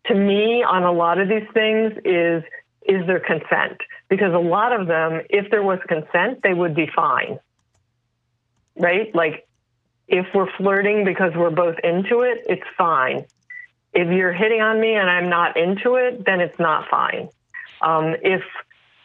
to 0.06 0.14
me 0.14 0.62
on 0.62 0.82
a 0.82 0.92
lot 0.92 1.18
of 1.18 1.28
these 1.28 1.48
things 1.54 1.92
is 2.04 2.42
is 2.82 3.06
there 3.06 3.20
consent? 3.20 3.78
Because 4.08 4.34
a 4.34 4.38
lot 4.38 4.78
of 4.78 4.88
them, 4.88 5.22
if 5.30 5.50
there 5.50 5.62
was 5.62 5.78
consent, 5.86 6.40
they 6.42 6.52
would 6.52 6.74
be 6.74 6.90
fine 6.94 7.38
right? 8.76 9.14
Like 9.14 9.46
if 10.08 10.26
we're 10.34 10.50
flirting 10.56 11.04
because 11.04 11.32
we're 11.34 11.50
both 11.50 11.76
into 11.82 12.20
it, 12.20 12.44
it's 12.46 12.66
fine. 12.76 13.26
If 13.92 14.08
you're 14.08 14.32
hitting 14.32 14.60
on 14.60 14.80
me 14.80 14.94
and 14.94 15.08
I'm 15.08 15.28
not 15.28 15.56
into 15.56 15.96
it, 15.96 16.24
then 16.24 16.40
it's 16.40 16.58
not 16.58 16.88
fine. 16.88 17.28
Um, 17.80 18.14
if 18.22 18.42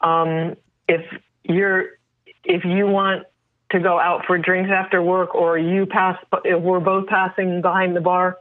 um, 0.02 0.56
if 0.88 1.06
you're 1.43 1.97
if 2.43 2.63
you 2.63 2.88
want 2.88 3.26
to 3.71 3.80
go 3.80 4.00
out 4.00 4.26
for 4.26 4.38
drinks 4.38 4.71
after 4.71 5.02
work, 5.02 5.36
or 5.36 5.58
you 5.58 5.86
pass, 5.86 6.17
we're 6.45 6.80
both 6.80 7.08
passing 7.08 7.62
behind 7.62 7.95
the 7.95 8.02
bar, 8.02 8.38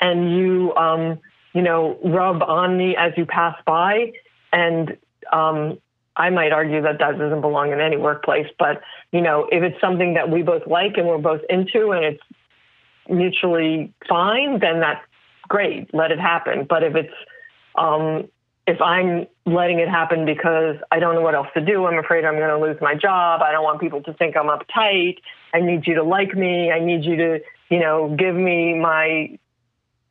and 0.00 0.36
you 0.36 0.74
um, 0.74 1.18
you 1.54 1.62
know 1.62 1.98
rub 2.04 2.42
on 2.42 2.76
me 2.76 2.96
as 2.96 3.12
you 3.16 3.24
pass 3.24 3.56
by, 3.64 4.12
and 4.52 4.98
um, 5.32 5.78
I 6.16 6.30
might 6.30 6.52
argue 6.52 6.82
that 6.82 6.98
that 6.98 7.18
doesn't 7.18 7.40
belong 7.40 7.72
in 7.72 7.80
any 7.80 7.96
workplace. 7.96 8.48
But 8.58 8.82
you 9.12 9.22
know, 9.22 9.48
if 9.50 9.62
it's 9.62 9.80
something 9.80 10.14
that 10.14 10.30
we 10.30 10.42
both 10.42 10.66
like 10.66 10.98
and 10.98 11.06
we're 11.06 11.18
both 11.18 11.40
into, 11.48 11.92
and 11.92 12.04
it's 12.04 12.22
mutually 13.08 13.92
fine, 14.08 14.58
then 14.58 14.80
that's 14.80 15.04
great. 15.50 15.92
Let 15.92 16.10
it 16.10 16.18
happen. 16.18 16.64
But 16.66 16.82
if 16.82 16.94
it's 16.94 17.12
um, 17.74 18.28
if 18.66 18.80
I'm 18.80 19.26
letting 19.44 19.80
it 19.80 19.88
happen 19.88 20.24
because 20.24 20.76
I 20.90 20.98
don't 20.98 21.14
know 21.14 21.20
what 21.20 21.34
else 21.34 21.48
to 21.54 21.60
do, 21.60 21.84
I'm 21.86 21.98
afraid 21.98 22.24
I'm 22.24 22.36
going 22.36 22.48
to 22.48 22.58
lose 22.58 22.80
my 22.80 22.94
job. 22.94 23.42
I 23.42 23.52
don't 23.52 23.64
want 23.64 23.80
people 23.80 24.02
to 24.04 24.14
think 24.14 24.36
I'm 24.36 24.46
uptight. 24.46 25.18
I 25.52 25.60
need 25.60 25.86
you 25.86 25.94
to 25.96 26.04
like 26.04 26.34
me. 26.34 26.70
I 26.70 26.78
need 26.78 27.04
you 27.04 27.16
to, 27.16 27.40
you 27.68 27.80
know, 27.80 28.14
give 28.16 28.34
me 28.34 28.74
my 28.74 29.38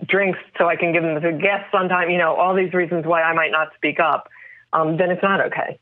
drinks 0.05 0.39
so 0.57 0.67
I 0.67 0.75
can 0.75 0.91
give 0.91 1.03
them 1.03 1.21
to 1.21 1.31
guests 1.33 1.69
on 1.73 1.89
time. 1.89 2.09
You 2.09 2.17
know, 2.17 2.35
all 2.35 2.53
these 2.53 2.73
reasons 2.73 3.05
why 3.05 3.21
I 3.21 3.33
might 3.33 3.51
not 3.51 3.69
speak 3.75 3.99
up. 3.99 4.29
Um, 4.73 4.97
then 4.97 5.09
it's 5.09 5.23
not 5.23 5.41
okay. 5.47 5.79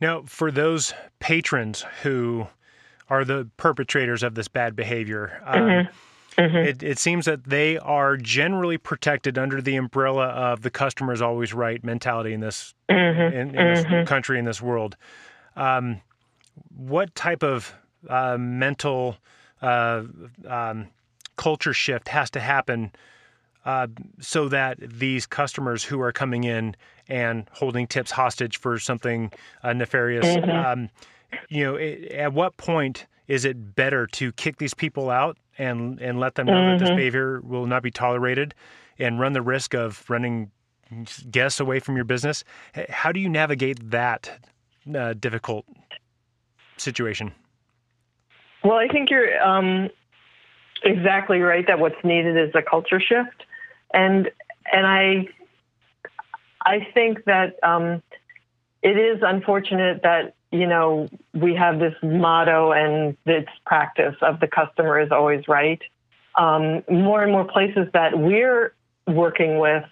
Now, 0.00 0.22
for 0.26 0.50
those 0.50 0.92
patrons 1.20 1.84
who 2.02 2.48
are 3.08 3.24
the 3.24 3.48
perpetrators 3.56 4.22
of 4.22 4.34
this 4.34 4.48
bad 4.48 4.76
behavior, 4.76 5.40
um, 5.46 5.60
mm-hmm. 5.60 5.92
Mm-hmm. 6.38 6.56
It, 6.56 6.82
it, 6.82 6.98
seems 6.98 7.24
that 7.24 7.44
they 7.44 7.78
are 7.78 8.16
generally 8.16 8.76
protected 8.76 9.38
under 9.38 9.62
the 9.62 9.76
umbrella 9.76 10.26
of 10.26 10.62
the 10.62 10.70
customer 10.70 11.12
is 11.12 11.22
always 11.22 11.54
right 11.54 11.82
mentality 11.82 12.34
in 12.34 12.40
this 12.40 12.74
mm-hmm. 12.90 13.34
in, 13.34 13.48
in 13.54 13.74
this 13.74 13.84
mm-hmm. 13.84 14.06
country 14.06 14.38
in 14.38 14.44
this 14.44 14.60
world. 14.60 14.96
Um, 15.56 16.02
what 16.76 17.14
type 17.14 17.42
of 17.42 17.74
uh, 18.08 18.36
mental 18.38 19.16
uh, 19.62 20.02
um, 20.46 20.88
culture 21.36 21.72
shift 21.72 22.08
has 22.08 22.30
to 22.30 22.40
happen 22.40 22.92
uh, 23.64 23.88
so 24.20 24.48
that 24.48 24.78
these 24.80 25.26
customers 25.26 25.84
who 25.84 26.00
are 26.00 26.12
coming 26.12 26.44
in 26.44 26.76
and 27.08 27.48
holding 27.52 27.86
tips 27.86 28.10
hostage 28.10 28.58
for 28.58 28.78
something 28.78 29.32
uh, 29.62 29.72
nefarious, 29.72 30.26
mm-hmm. 30.26 30.50
um, 30.50 30.88
you 31.48 31.64
know, 31.64 31.76
it, 31.76 32.12
at 32.12 32.32
what 32.32 32.56
point 32.56 33.06
is 33.26 33.44
it 33.44 33.74
better 33.74 34.06
to 34.06 34.32
kick 34.32 34.58
these 34.58 34.74
people 34.74 35.10
out 35.10 35.36
and 35.58 36.00
and 36.00 36.20
let 36.20 36.34
them 36.34 36.46
know 36.46 36.52
mm-hmm. 36.52 36.72
that 36.72 36.78
this 36.78 36.88
mm-hmm. 36.88 36.96
behavior 36.96 37.40
will 37.40 37.66
not 37.66 37.82
be 37.82 37.90
tolerated 37.90 38.54
and 38.98 39.20
run 39.20 39.32
the 39.32 39.42
risk 39.42 39.74
of 39.74 40.08
running 40.08 40.50
guests 41.30 41.60
away 41.60 41.80
from 41.80 41.96
your 41.96 42.04
business? 42.04 42.44
How 42.88 43.12
do 43.12 43.20
you 43.20 43.28
navigate 43.28 43.90
that 43.90 44.46
uh, 44.94 45.14
difficult 45.14 45.66
situation? 46.76 47.32
Well, 48.62 48.76
I 48.76 48.88
think 48.88 49.10
you're 49.10 49.42
um, 49.42 49.90
exactly 50.82 51.40
right 51.40 51.66
that 51.66 51.78
what's 51.78 52.02
needed 52.04 52.36
is 52.36 52.54
a 52.54 52.62
culture 52.62 53.00
shift 53.00 53.44
and 53.92 54.30
and 54.72 54.86
I 54.86 55.28
I 56.64 56.86
think 56.94 57.24
that 57.24 57.56
um, 57.62 58.02
it 58.82 58.98
is 58.98 59.22
unfortunate 59.22 60.02
that 60.02 60.34
you 60.56 60.66
know 60.66 61.08
we 61.34 61.54
have 61.54 61.78
this 61.78 61.94
motto 62.02 62.72
and 62.72 63.16
this 63.24 63.46
practice 63.64 64.16
of 64.22 64.40
the 64.40 64.46
customer 64.46 65.00
is 65.00 65.10
always 65.10 65.46
right. 65.48 65.80
Um, 66.36 66.82
more 66.90 67.22
and 67.22 67.32
more 67.32 67.44
places 67.44 67.88
that 67.94 68.18
we're 68.18 68.74
working 69.06 69.58
with 69.58 69.84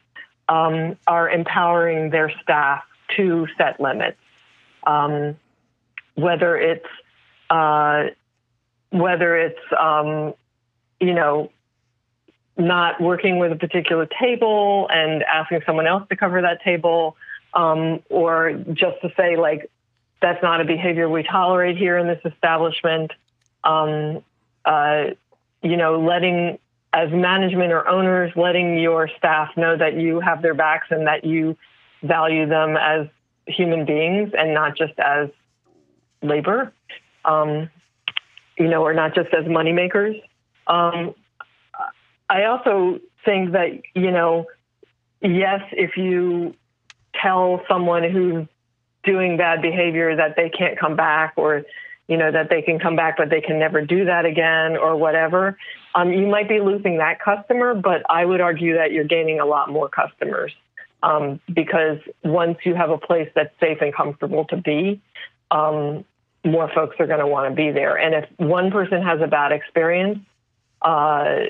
um, 0.48 0.96
are 1.07 1.31
empowering 1.31 2.11
their 2.11 2.31
staff 2.42 2.83
to 3.16 3.46
set 3.57 3.81
limits, 3.81 4.18
um, 4.87 5.37
whether 6.14 6.57
it's 6.57 6.87
uh, 7.50 8.05
whether 8.90 9.37
it's 9.37 9.61
um, 9.79 10.35
you 11.00 11.14
know 11.14 11.50
not 12.57 13.00
working 13.00 13.38
with 13.38 13.53
a 13.53 13.57
particular 13.57 14.07
table 14.20 14.88
and 14.90 15.22
asking 15.24 15.61
someone 15.66 15.87
else 15.87 16.05
to 16.09 16.16
cover 16.16 16.40
that 16.42 16.62
table, 16.62 17.16
um, 17.55 18.00
or 18.11 18.53
just 18.72 19.00
to 19.03 19.12
say, 19.16 19.37
like, 19.37 19.70
that's 20.24 20.42
not 20.42 20.62
a 20.62 20.64
behavior 20.64 21.06
we 21.06 21.22
tolerate 21.22 21.76
here 21.76 21.98
in 21.98 22.06
this 22.06 22.20
establishment. 22.24 23.10
Um, 23.62 24.24
uh, 24.64 25.08
you 25.62 25.76
know, 25.76 26.00
letting, 26.00 26.58
as 26.94 27.10
management 27.12 27.72
or 27.72 27.87
owners, 27.87 28.32
letting 28.34 28.78
your 28.78 29.10
staff 29.18 29.50
know 29.54 29.76
that 29.76 30.00
you 30.00 30.20
have 30.20 30.40
their 30.40 30.54
backs 30.54 30.87
and 30.90 31.06
that 31.08 31.26
you 31.26 31.58
value 32.02 32.48
them 32.48 32.74
as 32.78 33.06
human 33.46 33.84
beings 33.84 34.30
and 34.37 34.54
not 34.54 34.78
just 34.78 34.98
as 34.98 35.28
labor, 36.22 36.72
um, 37.26 37.68
you 38.58 38.68
know, 38.68 38.82
or 38.82 38.94
not 38.94 39.14
just 39.14 39.28
as 39.34 39.44
moneymakers. 39.44 40.22
Um, 40.66 41.14
I 42.30 42.44
also 42.44 42.98
think 43.26 43.52
that, 43.52 43.68
you 43.94 44.10
know, 44.10 44.46
yes, 45.20 45.60
if 45.72 45.98
you 45.98 46.54
tell 47.14 47.60
someone 47.68 48.04
who's 48.10 48.46
doing 49.04 49.36
bad 49.36 49.62
behavior 49.62 50.16
that 50.16 50.36
they 50.36 50.50
can't 50.50 50.78
come 50.78 50.96
back 50.96 51.34
or, 51.36 51.62
you 52.08 52.16
know, 52.16 52.30
that 52.30 52.50
they 52.50 52.62
can 52.62 52.78
come 52.78 52.96
back, 52.96 53.16
but 53.16 53.30
they 53.30 53.40
can 53.40 53.58
never 53.58 53.80
do 53.84 54.04
that 54.06 54.24
again 54.24 54.76
or 54.76 54.96
whatever, 54.96 55.56
um, 55.94 56.12
you 56.12 56.26
might 56.26 56.48
be 56.48 56.60
losing 56.60 56.98
that 56.98 57.20
customer, 57.20 57.74
but 57.74 58.02
I 58.10 58.24
would 58.24 58.40
argue 58.40 58.74
that 58.76 58.90
you're 58.92 59.04
gaining 59.04 59.40
a 59.40 59.46
lot 59.46 59.70
more 59.70 59.88
customers. 59.88 60.52
um, 61.04 61.38
because 61.52 61.98
once 62.22 62.58
you 62.64 62.74
have 62.74 62.90
a 62.90 62.96
place 62.98 63.30
that's 63.34 63.54
safe 63.60 63.78
and 63.82 63.94
comfortable 63.94 64.46
to 64.46 64.56
be, 64.56 65.00
um, 65.50 66.04
more 66.44 66.70
folks 66.74 66.96
are 66.98 67.06
going 67.06 67.20
to 67.20 67.26
want 67.26 67.50
to 67.50 67.54
be 67.54 67.70
there. 67.70 67.96
And 67.96 68.14
if 68.14 68.28
one 68.38 68.70
person 68.70 69.02
has 69.02 69.20
a 69.20 69.26
bad 69.26 69.52
experience, 69.52 70.20
uh, 70.80 71.40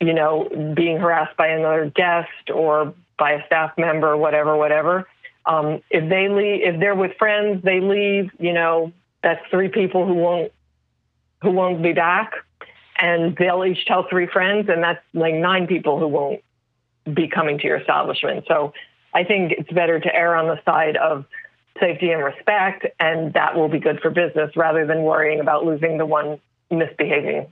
you 0.00 0.12
know, 0.12 0.48
being 0.74 0.98
harassed 0.98 1.36
by 1.36 1.48
another 1.48 1.92
guest 1.94 2.50
or 2.52 2.92
by 3.18 3.32
a 3.32 3.46
staff 3.46 3.72
member, 3.78 4.16
whatever, 4.16 4.56
whatever. 4.56 5.06
Um, 5.44 5.82
if 5.90 6.08
they 6.08 6.28
leave, 6.28 6.60
if 6.62 6.80
they're 6.80 6.94
with 6.94 7.16
friends, 7.18 7.62
they 7.64 7.80
leave. 7.80 8.30
You 8.38 8.52
know, 8.52 8.92
that's 9.22 9.40
three 9.50 9.68
people 9.68 10.06
who 10.06 10.14
won't 10.14 10.52
who 11.42 11.50
won't 11.50 11.82
be 11.82 11.92
back, 11.92 12.32
and 12.98 13.36
they'll 13.36 13.64
each 13.64 13.84
tell 13.86 14.06
three 14.08 14.26
friends, 14.26 14.68
and 14.68 14.82
that's 14.82 15.02
like 15.12 15.34
nine 15.34 15.66
people 15.66 15.98
who 15.98 16.08
won't 16.08 16.42
be 17.12 17.28
coming 17.28 17.58
to 17.58 17.64
your 17.64 17.78
establishment. 17.78 18.44
So 18.46 18.72
I 19.12 19.24
think 19.24 19.52
it's 19.52 19.70
better 19.72 19.98
to 19.98 20.14
err 20.14 20.36
on 20.36 20.46
the 20.46 20.60
side 20.64 20.96
of 20.96 21.24
safety 21.80 22.10
and 22.10 22.22
respect, 22.22 22.86
and 23.00 23.32
that 23.34 23.56
will 23.56 23.68
be 23.68 23.80
good 23.80 24.00
for 24.00 24.10
business 24.10 24.56
rather 24.56 24.86
than 24.86 25.02
worrying 25.02 25.40
about 25.40 25.64
losing 25.64 25.98
the 25.98 26.06
one 26.06 26.40
misbehaving 26.70 27.46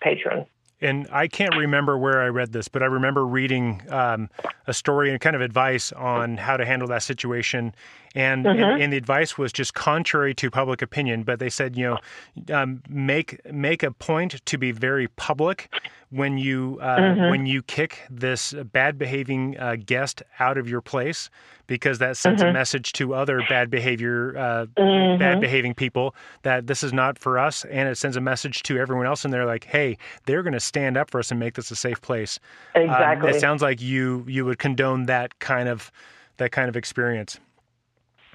patron. 0.00 0.46
And 0.82 1.08
I 1.12 1.28
can't 1.28 1.54
remember 1.56 1.98
where 1.98 2.22
I 2.22 2.28
read 2.28 2.52
this, 2.52 2.68
but 2.68 2.82
I 2.82 2.86
remember 2.86 3.26
reading 3.26 3.82
um, 3.90 4.30
a 4.66 4.72
story 4.72 5.10
and 5.10 5.20
kind 5.20 5.36
of 5.36 5.42
advice 5.42 5.92
on 5.92 6.38
how 6.38 6.56
to 6.56 6.64
handle 6.64 6.88
that 6.88 7.02
situation. 7.02 7.74
And, 8.14 8.44
mm-hmm. 8.44 8.62
and, 8.62 8.82
and 8.82 8.92
the 8.92 8.96
advice 8.96 9.38
was 9.38 9.52
just 9.52 9.74
contrary 9.74 10.34
to 10.34 10.50
public 10.50 10.82
opinion. 10.82 11.22
But 11.22 11.38
they 11.38 11.50
said, 11.50 11.76
you 11.76 11.84
know, 11.84 12.54
um, 12.54 12.82
make 12.88 13.40
make 13.52 13.82
a 13.82 13.92
point 13.92 14.44
to 14.46 14.58
be 14.58 14.72
very 14.72 15.08
public 15.08 15.68
when 16.10 16.38
you 16.38 16.78
uh, 16.80 16.98
mm-hmm. 16.98 17.30
when 17.30 17.46
you 17.46 17.62
kick 17.62 18.02
this 18.10 18.52
bad 18.72 18.98
behaving 18.98 19.56
uh, 19.58 19.76
guest 19.84 20.22
out 20.40 20.58
of 20.58 20.68
your 20.68 20.80
place 20.80 21.30
because 21.68 21.98
that 21.98 22.16
sends 22.16 22.42
mm-hmm. 22.42 22.50
a 22.50 22.52
message 22.52 22.92
to 22.92 23.14
other 23.14 23.42
bad 23.48 23.70
behavior 23.70 24.36
uh, 24.36 24.66
mm-hmm. 24.76 25.18
bad 25.18 25.40
behaving 25.40 25.72
people 25.72 26.14
that 26.42 26.66
this 26.66 26.82
is 26.82 26.92
not 26.92 27.18
for 27.18 27.38
us 27.38 27.64
and 27.66 27.88
it 27.88 27.96
sends 27.96 28.16
a 28.16 28.20
message 28.20 28.62
to 28.64 28.76
everyone 28.76 29.06
else 29.06 29.24
and 29.24 29.32
they're 29.32 29.46
like 29.46 29.64
hey 29.64 29.96
they're 30.26 30.42
going 30.42 30.52
to 30.52 30.60
stand 30.60 30.96
up 30.96 31.10
for 31.10 31.20
us 31.20 31.30
and 31.30 31.38
make 31.38 31.54
this 31.54 31.70
a 31.70 31.76
safe 31.76 32.00
place 32.02 32.40
exactly 32.74 33.30
um, 33.30 33.36
it 33.36 33.40
sounds 33.40 33.62
like 33.62 33.80
you 33.80 34.24
you 34.26 34.44
would 34.44 34.58
condone 34.58 35.06
that 35.06 35.38
kind 35.38 35.68
of 35.68 35.92
that 36.38 36.50
kind 36.50 36.68
of 36.68 36.76
experience 36.76 37.38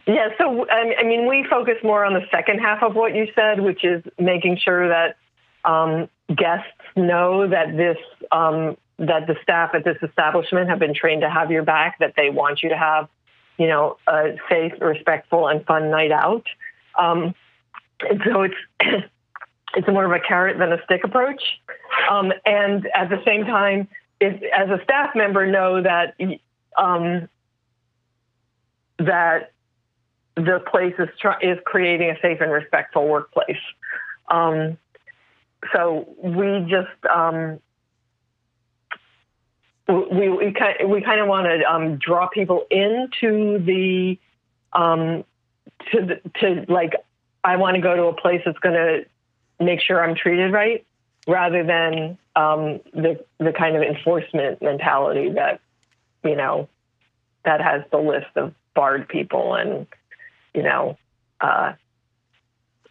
yeah 0.07 0.29
so 0.37 0.67
i 0.69 1.03
mean 1.03 1.27
we 1.27 1.45
focus 1.49 1.75
more 1.83 2.05
on 2.05 2.13
the 2.13 2.25
second 2.31 2.59
half 2.59 2.83
of 2.83 2.95
what 2.95 3.15
you 3.15 3.27
said 3.35 3.59
which 3.59 3.83
is 3.83 4.03
making 4.19 4.57
sure 4.57 4.87
that 4.87 5.17
um, 5.65 6.09
guests 6.33 6.69
know 6.95 7.47
that 7.47 7.75
this 7.75 7.97
um, 8.31 8.77
that 8.97 9.27
the 9.27 9.35
staff 9.43 9.71
at 9.73 9.83
this 9.83 9.97
establishment 10.01 10.69
have 10.69 10.79
been 10.79 10.93
trained 10.93 11.21
to 11.21 11.29
have 11.29 11.51
your 11.51 11.63
back, 11.63 11.99
that 11.99 12.13
they 12.15 12.29
want 12.29 12.63
you 12.63 12.69
to 12.69 12.77
have, 12.77 13.09
you 13.57 13.67
know, 13.67 13.97
a 14.07 14.35
safe, 14.49 14.73
respectful, 14.79 15.47
and 15.47 15.65
fun 15.65 15.89
night 15.89 16.11
out. 16.11 16.45
Um, 16.97 17.35
and 18.09 18.21
so 18.25 18.43
it's 18.43 18.55
it's 19.75 19.87
more 19.87 20.05
of 20.05 20.11
a 20.11 20.19
carrot 20.25 20.57
than 20.57 20.71
a 20.71 20.81
stick 20.85 21.03
approach. 21.03 21.41
Um, 22.09 22.31
and 22.45 22.87
at 22.93 23.09
the 23.09 23.21
same 23.25 23.43
time, 23.45 23.87
if 24.21 24.41
as 24.53 24.69
a 24.69 24.81
staff 24.83 25.15
member 25.15 25.45
know 25.45 25.81
that 25.81 26.15
um, 26.77 27.27
that 28.99 29.51
the 30.35 30.61
place 30.69 30.93
is 30.99 31.09
tr- 31.19 31.41
is 31.41 31.57
creating 31.65 32.09
a 32.09 32.19
safe 32.21 32.41
and 32.41 32.51
respectful 32.51 33.07
workplace. 33.07 33.57
Um, 34.29 34.77
so 35.73 36.15
we 36.21 36.67
just 36.69 37.05
um, 37.09 37.59
we 39.87 40.29
we 40.29 40.51
kind 40.51 40.89
we 40.89 41.01
kind 41.01 41.21
of 41.21 41.27
want 41.27 41.47
to 41.47 41.63
um, 41.71 41.97
draw 41.97 42.27
people 42.27 42.65
into 42.69 43.59
the 43.59 44.19
um, 44.73 45.23
to 45.91 46.05
the, 46.05 46.29
to 46.39 46.65
like 46.71 46.93
I 47.43 47.55
want 47.57 47.75
to 47.75 47.81
go 47.81 47.95
to 47.95 48.03
a 48.05 48.13
place 48.13 48.41
that's 48.45 48.59
going 48.59 48.75
to 48.75 49.63
make 49.63 49.79
sure 49.81 50.03
I'm 50.03 50.15
treated 50.15 50.51
right, 50.51 50.85
rather 51.27 51.63
than 51.63 52.17
um, 52.35 52.81
the 52.93 53.23
the 53.39 53.53
kind 53.53 53.75
of 53.75 53.83
enforcement 53.83 54.61
mentality 54.61 55.31
that 55.31 55.61
you 56.23 56.35
know 56.35 56.67
that 57.45 57.61
has 57.61 57.83
the 57.91 57.99
list 57.99 58.35
of 58.35 58.53
barred 58.73 59.07
people 59.07 59.53
and 59.55 59.87
you 60.55 60.63
know 60.63 60.97
uh, 61.41 61.73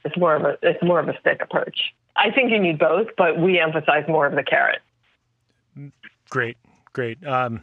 it's 0.04 0.16
more 0.16 0.34
of 0.34 0.42
a 0.42 0.58
it's 0.62 0.82
more 0.82 1.00
of 1.00 1.08
a 1.08 1.18
stick 1.20 1.40
approach. 1.42 1.94
I 2.16 2.30
think 2.30 2.50
you 2.50 2.60
need 2.60 2.78
both, 2.78 3.08
but 3.16 3.38
we 3.38 3.58
emphasize 3.58 4.04
more 4.06 4.26
of 4.26 4.34
the 4.34 4.44
carrot. 4.44 4.80
Great, 6.30 6.56
great. 6.92 7.24
Um, 7.26 7.62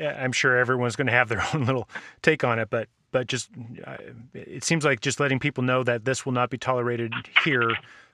I'm 0.00 0.32
sure 0.32 0.56
everyone's 0.56 0.96
going 0.96 1.06
to 1.06 1.12
have 1.12 1.28
their 1.28 1.44
own 1.54 1.64
little 1.66 1.88
take 2.22 2.44
on 2.44 2.58
it, 2.58 2.70
but 2.70 2.88
but 3.12 3.28
just 3.28 3.50
uh, 3.86 3.96
it 4.32 4.64
seems 4.64 4.84
like 4.84 5.00
just 5.00 5.20
letting 5.20 5.38
people 5.38 5.62
know 5.62 5.84
that 5.84 6.04
this 6.04 6.26
will 6.26 6.32
not 6.32 6.50
be 6.50 6.58
tolerated 6.58 7.12
here 7.44 7.70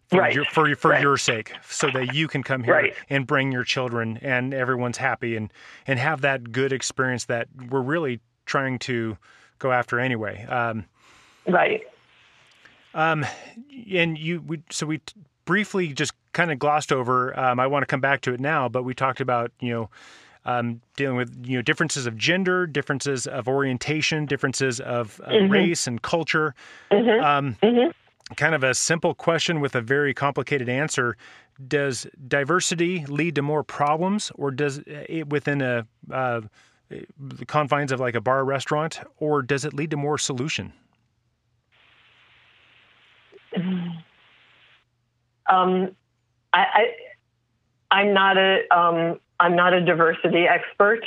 for 0.09 0.20
right. 0.20 0.35
your 0.35 0.44
for, 0.46 0.74
for 0.74 0.90
right. 0.90 1.00
your 1.00 1.16
sake, 1.16 1.53
so 1.68 1.88
that 1.90 2.14
you 2.14 2.29
can 2.29 2.42
come 2.42 2.64
here 2.64 2.74
right. 2.74 2.94
and 3.09 3.26
bring 3.26 3.53
your 3.53 3.64
children 3.64 4.18
and 4.18 4.53
everyone's 4.53 4.98
happy 4.98 5.37
and 5.37 5.53
and 5.87 5.98
have 5.98 6.20
that 6.20 6.53
good 6.53 6.72
experience 6.72 7.26
that 7.26 7.48
we're 7.70 7.81
really 7.81 8.20
trying 8.44 8.79
to 8.81 9.16
go 9.60 9.70
after 9.70 10.00
anyway. 10.00 10.44
Um, 10.46 10.84
right. 11.46 11.82
Um, 12.92 13.24
and 13.94 14.18
you, 14.18 14.40
we, 14.40 14.62
so 14.70 14.86
we 14.86 15.00
briefly 15.44 15.92
just 15.92 16.12
kind 16.32 16.50
of 16.50 16.58
glossed 16.58 16.92
over. 16.92 17.38
Um, 17.38 17.60
I 17.60 17.68
want 17.68 17.82
to 17.82 17.86
come 17.86 18.00
back 18.00 18.22
to 18.22 18.32
it 18.32 18.40
now, 18.40 18.68
but 18.68 18.82
we 18.82 18.94
talked 18.94 19.20
about 19.20 19.52
you 19.60 19.72
know 19.72 19.90
um, 20.44 20.80
dealing 20.96 21.16
with 21.16 21.46
you 21.46 21.56
know 21.56 21.62
differences 21.62 22.06
of 22.06 22.16
gender, 22.16 22.66
differences 22.66 23.26
of 23.26 23.48
orientation, 23.48 24.26
differences 24.26 24.80
of 24.80 25.20
uh, 25.24 25.30
mm-hmm. 25.30 25.52
race 25.52 25.86
and 25.86 26.02
culture. 26.02 26.54
Mm-hmm. 26.90 27.24
Um, 27.24 27.56
mm-hmm. 27.62 27.90
Kind 28.36 28.54
of 28.54 28.62
a 28.62 28.74
simple 28.74 29.14
question 29.14 29.60
with 29.60 29.74
a 29.74 29.80
very 29.80 30.14
complicated 30.14 30.68
answer. 30.68 31.16
Does 31.66 32.06
diversity 32.28 33.04
lead 33.06 33.34
to 33.34 33.42
more 33.42 33.64
problems, 33.64 34.30
or 34.36 34.50
does 34.50 34.80
it 34.86 35.28
within 35.28 35.60
a 35.60 35.86
uh, 36.10 36.42
the 36.90 37.46
confines 37.46 37.92
of 37.92 38.00
like 38.00 38.14
a 38.14 38.20
bar 38.20 38.44
restaurant, 38.44 39.00
or 39.18 39.42
does 39.42 39.64
it 39.64 39.72
lead 39.72 39.90
to 39.90 39.96
more 39.96 40.18
solution? 40.18 40.72
Um, 45.46 45.96
I, 46.53 46.92
I, 47.90 48.03
am 48.03 48.14
not 48.14 48.38
a 48.38 48.61
um, 48.70 49.18
I'm 49.40 49.57
not 49.57 49.72
a 49.72 49.85
diversity 49.85 50.46
expert, 50.46 51.00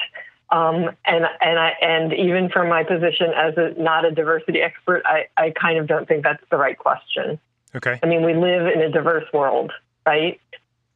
um, 0.50 0.90
and 1.06 1.26
and 1.40 1.58
I 1.58 1.72
and 1.82 2.12
even 2.12 2.50
from 2.50 2.68
my 2.68 2.84
position 2.84 3.28
as 3.34 3.54
a 3.56 3.74
not 3.82 4.04
a 4.04 4.12
diversity 4.12 4.60
expert, 4.60 5.04
I, 5.06 5.28
I 5.38 5.52
kind 5.52 5.80
of 5.80 5.88
don't 5.88 6.10
think 6.10 6.24
that's 6.24 6.44
the 6.52 6.58
right 6.58 6.78
question. 6.78 7.40
Okay. 7.74 7.98
I 8.04 8.06
mean, 8.06 8.26
we 8.26 8.34
live 8.34 8.68
in 8.68 8.82
a 8.82 8.90
diverse 8.90 9.32
world, 9.32 9.72
right? 10.06 10.42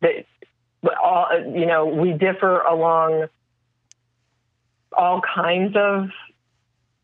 That 0.02 0.26
all 1.02 1.30
you 1.40 1.66
know, 1.66 1.86
we 1.86 2.12
differ 2.12 2.60
along 2.64 3.30
all 4.96 5.22
kinds 5.22 5.76
of 5.76 6.10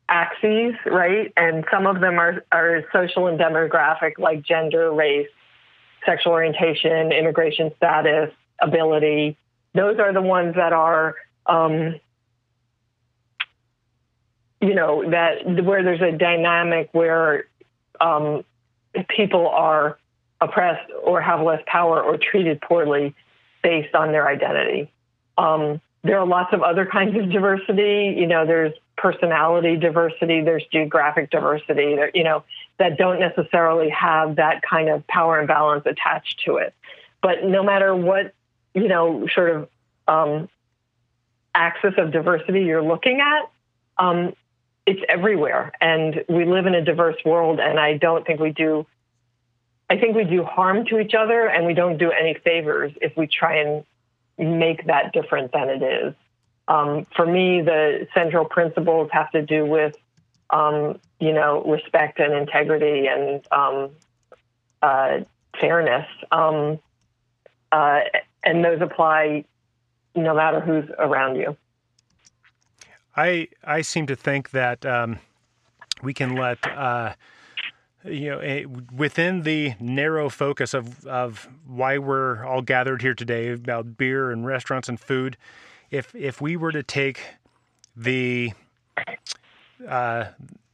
axes, 0.08 0.74
right? 0.86 1.32
And 1.36 1.66
some 1.72 1.88
of 1.88 2.00
them 2.02 2.20
are, 2.20 2.44
are 2.52 2.84
social 2.92 3.28
and 3.28 3.40
demographic, 3.40 4.20
like 4.20 4.44
gender, 4.44 4.92
race, 4.92 5.28
sexual 6.06 6.34
orientation, 6.34 7.12
immigration 7.12 7.72
status, 7.78 8.32
ability. 8.62 9.38
Those 9.74 10.00
are 10.00 10.14
the 10.14 10.22
ones 10.22 10.56
that 10.56 10.74
are, 10.74 11.16
um, 11.46 12.00
you 14.62 14.76
know, 14.76 15.10
that 15.10 15.64
where 15.64 15.84
there's 15.84 16.02
a 16.02 16.16
dynamic 16.18 16.90
where 16.92 17.46
um, 18.00 18.44
people 19.10 19.48
are 19.48 19.98
oppressed 20.42 20.92
or 21.04 21.22
have 21.22 21.42
less 21.42 21.62
power 21.66 22.02
or 22.02 22.18
treated 22.18 22.62
poorly 22.62 23.16
based 23.62 23.96
on 23.96 24.12
their 24.12 24.28
identity. 24.28 24.92
Um, 25.38 25.82
there 26.04 26.20
are 26.20 26.26
lots 26.26 26.54
of 26.54 26.62
other 26.62 26.86
kinds 26.86 27.18
of 27.18 27.32
diversity. 27.32 28.16
You 28.18 28.28
know, 28.28 28.46
there's 28.46 28.74
personality 28.98 29.76
diversity, 29.76 30.42
there's 30.42 30.64
geographic 30.72 31.30
diversity, 31.32 31.98
you 32.14 32.24
know, 32.24 32.44
that 32.78 32.98
don't 32.98 33.20
necessarily 33.20 33.90
have 33.90 34.36
that 34.36 34.62
kind 34.62 34.90
of 34.90 35.06
power 35.08 35.40
imbalance 35.40 35.86
attached 35.86 36.42
to 36.46 36.58
it. 36.58 36.74
But 37.22 37.44
no 37.44 37.64
matter 37.64 37.96
what, 37.96 38.34
you 38.74 38.88
know, 38.88 39.28
sort 39.34 39.50
of 39.50 39.70
um, 40.08 40.50
axis 41.56 41.94
of 41.98 42.12
diversity 42.12 42.62
you're 42.64 42.84
looking 42.84 43.22
at, 43.22 43.50
um, 43.98 44.34
it's 44.86 45.02
everywhere. 45.08 45.72
And 45.80 46.24
we 46.28 46.46
live 46.46 46.66
in 46.66 46.76
a 46.76 46.84
diverse 46.84 47.18
world, 47.26 47.60
and 47.60 47.80
I 47.80 47.98
don't 47.98 48.26
think 48.26 48.40
we 48.40 48.52
do. 48.52 48.86
I 49.90 49.98
think 49.98 50.16
we 50.16 50.24
do 50.24 50.44
harm 50.44 50.86
to 50.88 51.00
each 51.00 51.14
other, 51.14 51.48
and 51.48 51.66
we 51.66 51.74
don't 51.74 51.98
do 51.98 52.12
any 52.12 52.34
favors 52.34 52.92
if 53.02 53.16
we 53.16 53.28
try 53.28 53.58
and 53.58 53.86
make 54.38 54.86
that 54.88 55.14
different 55.14 55.52
than 55.52 55.70
it 55.70 55.84
is. 55.84 56.14
Um, 56.68 57.06
for 57.16 57.26
me, 57.26 57.62
the 57.62 58.08
central 58.14 58.46
principles 58.46 59.10
have 59.12 59.30
to 59.32 59.42
do 59.42 59.66
with, 59.66 59.96
um, 60.50 61.00
you 61.20 61.34
know, 61.34 61.64
respect 61.64 62.20
and 62.20 62.34
integrity 62.34 63.08
and 63.08 63.46
um, 63.52 63.90
uh, 64.82 65.20
fairness. 65.60 66.08
Um, 66.32 66.80
uh, 67.72 68.02
and 68.44 68.64
those 68.64 68.82
apply 68.82 69.46
no 70.16 70.36
matter 70.36 70.60
who's 70.60 70.90
around 71.00 71.36
you. 71.36 71.58
I 73.16 73.48
I 73.64 73.82
seem 73.82 74.08
to 74.08 74.16
think 74.16 74.52
that 74.52 74.86
um, 74.86 75.20
we 76.02 76.14
can 76.14 76.36
let 76.36 76.66
uh, 76.68 77.14
you 78.06 78.30
know 78.30 78.66
within 78.96 79.44
the 79.44 79.74
narrow 79.80 80.30
focus 80.30 80.74
of 80.74 81.06
of 81.06 81.48
why 81.66 81.98
we're 81.98 82.46
all 82.46 82.62
gathered 82.62 83.02
here 83.02 83.14
today 83.14 83.50
about 83.52 83.98
beer 83.98 84.32
and 84.32 84.46
restaurants 84.46 84.90
and 84.90 85.00
food. 85.00 85.38
If 85.92 86.14
if 86.16 86.42
we 86.42 86.56
were 86.58 86.72
to 86.72 86.84
take 86.84 87.22
the 87.96 88.54
uh, 89.88 90.26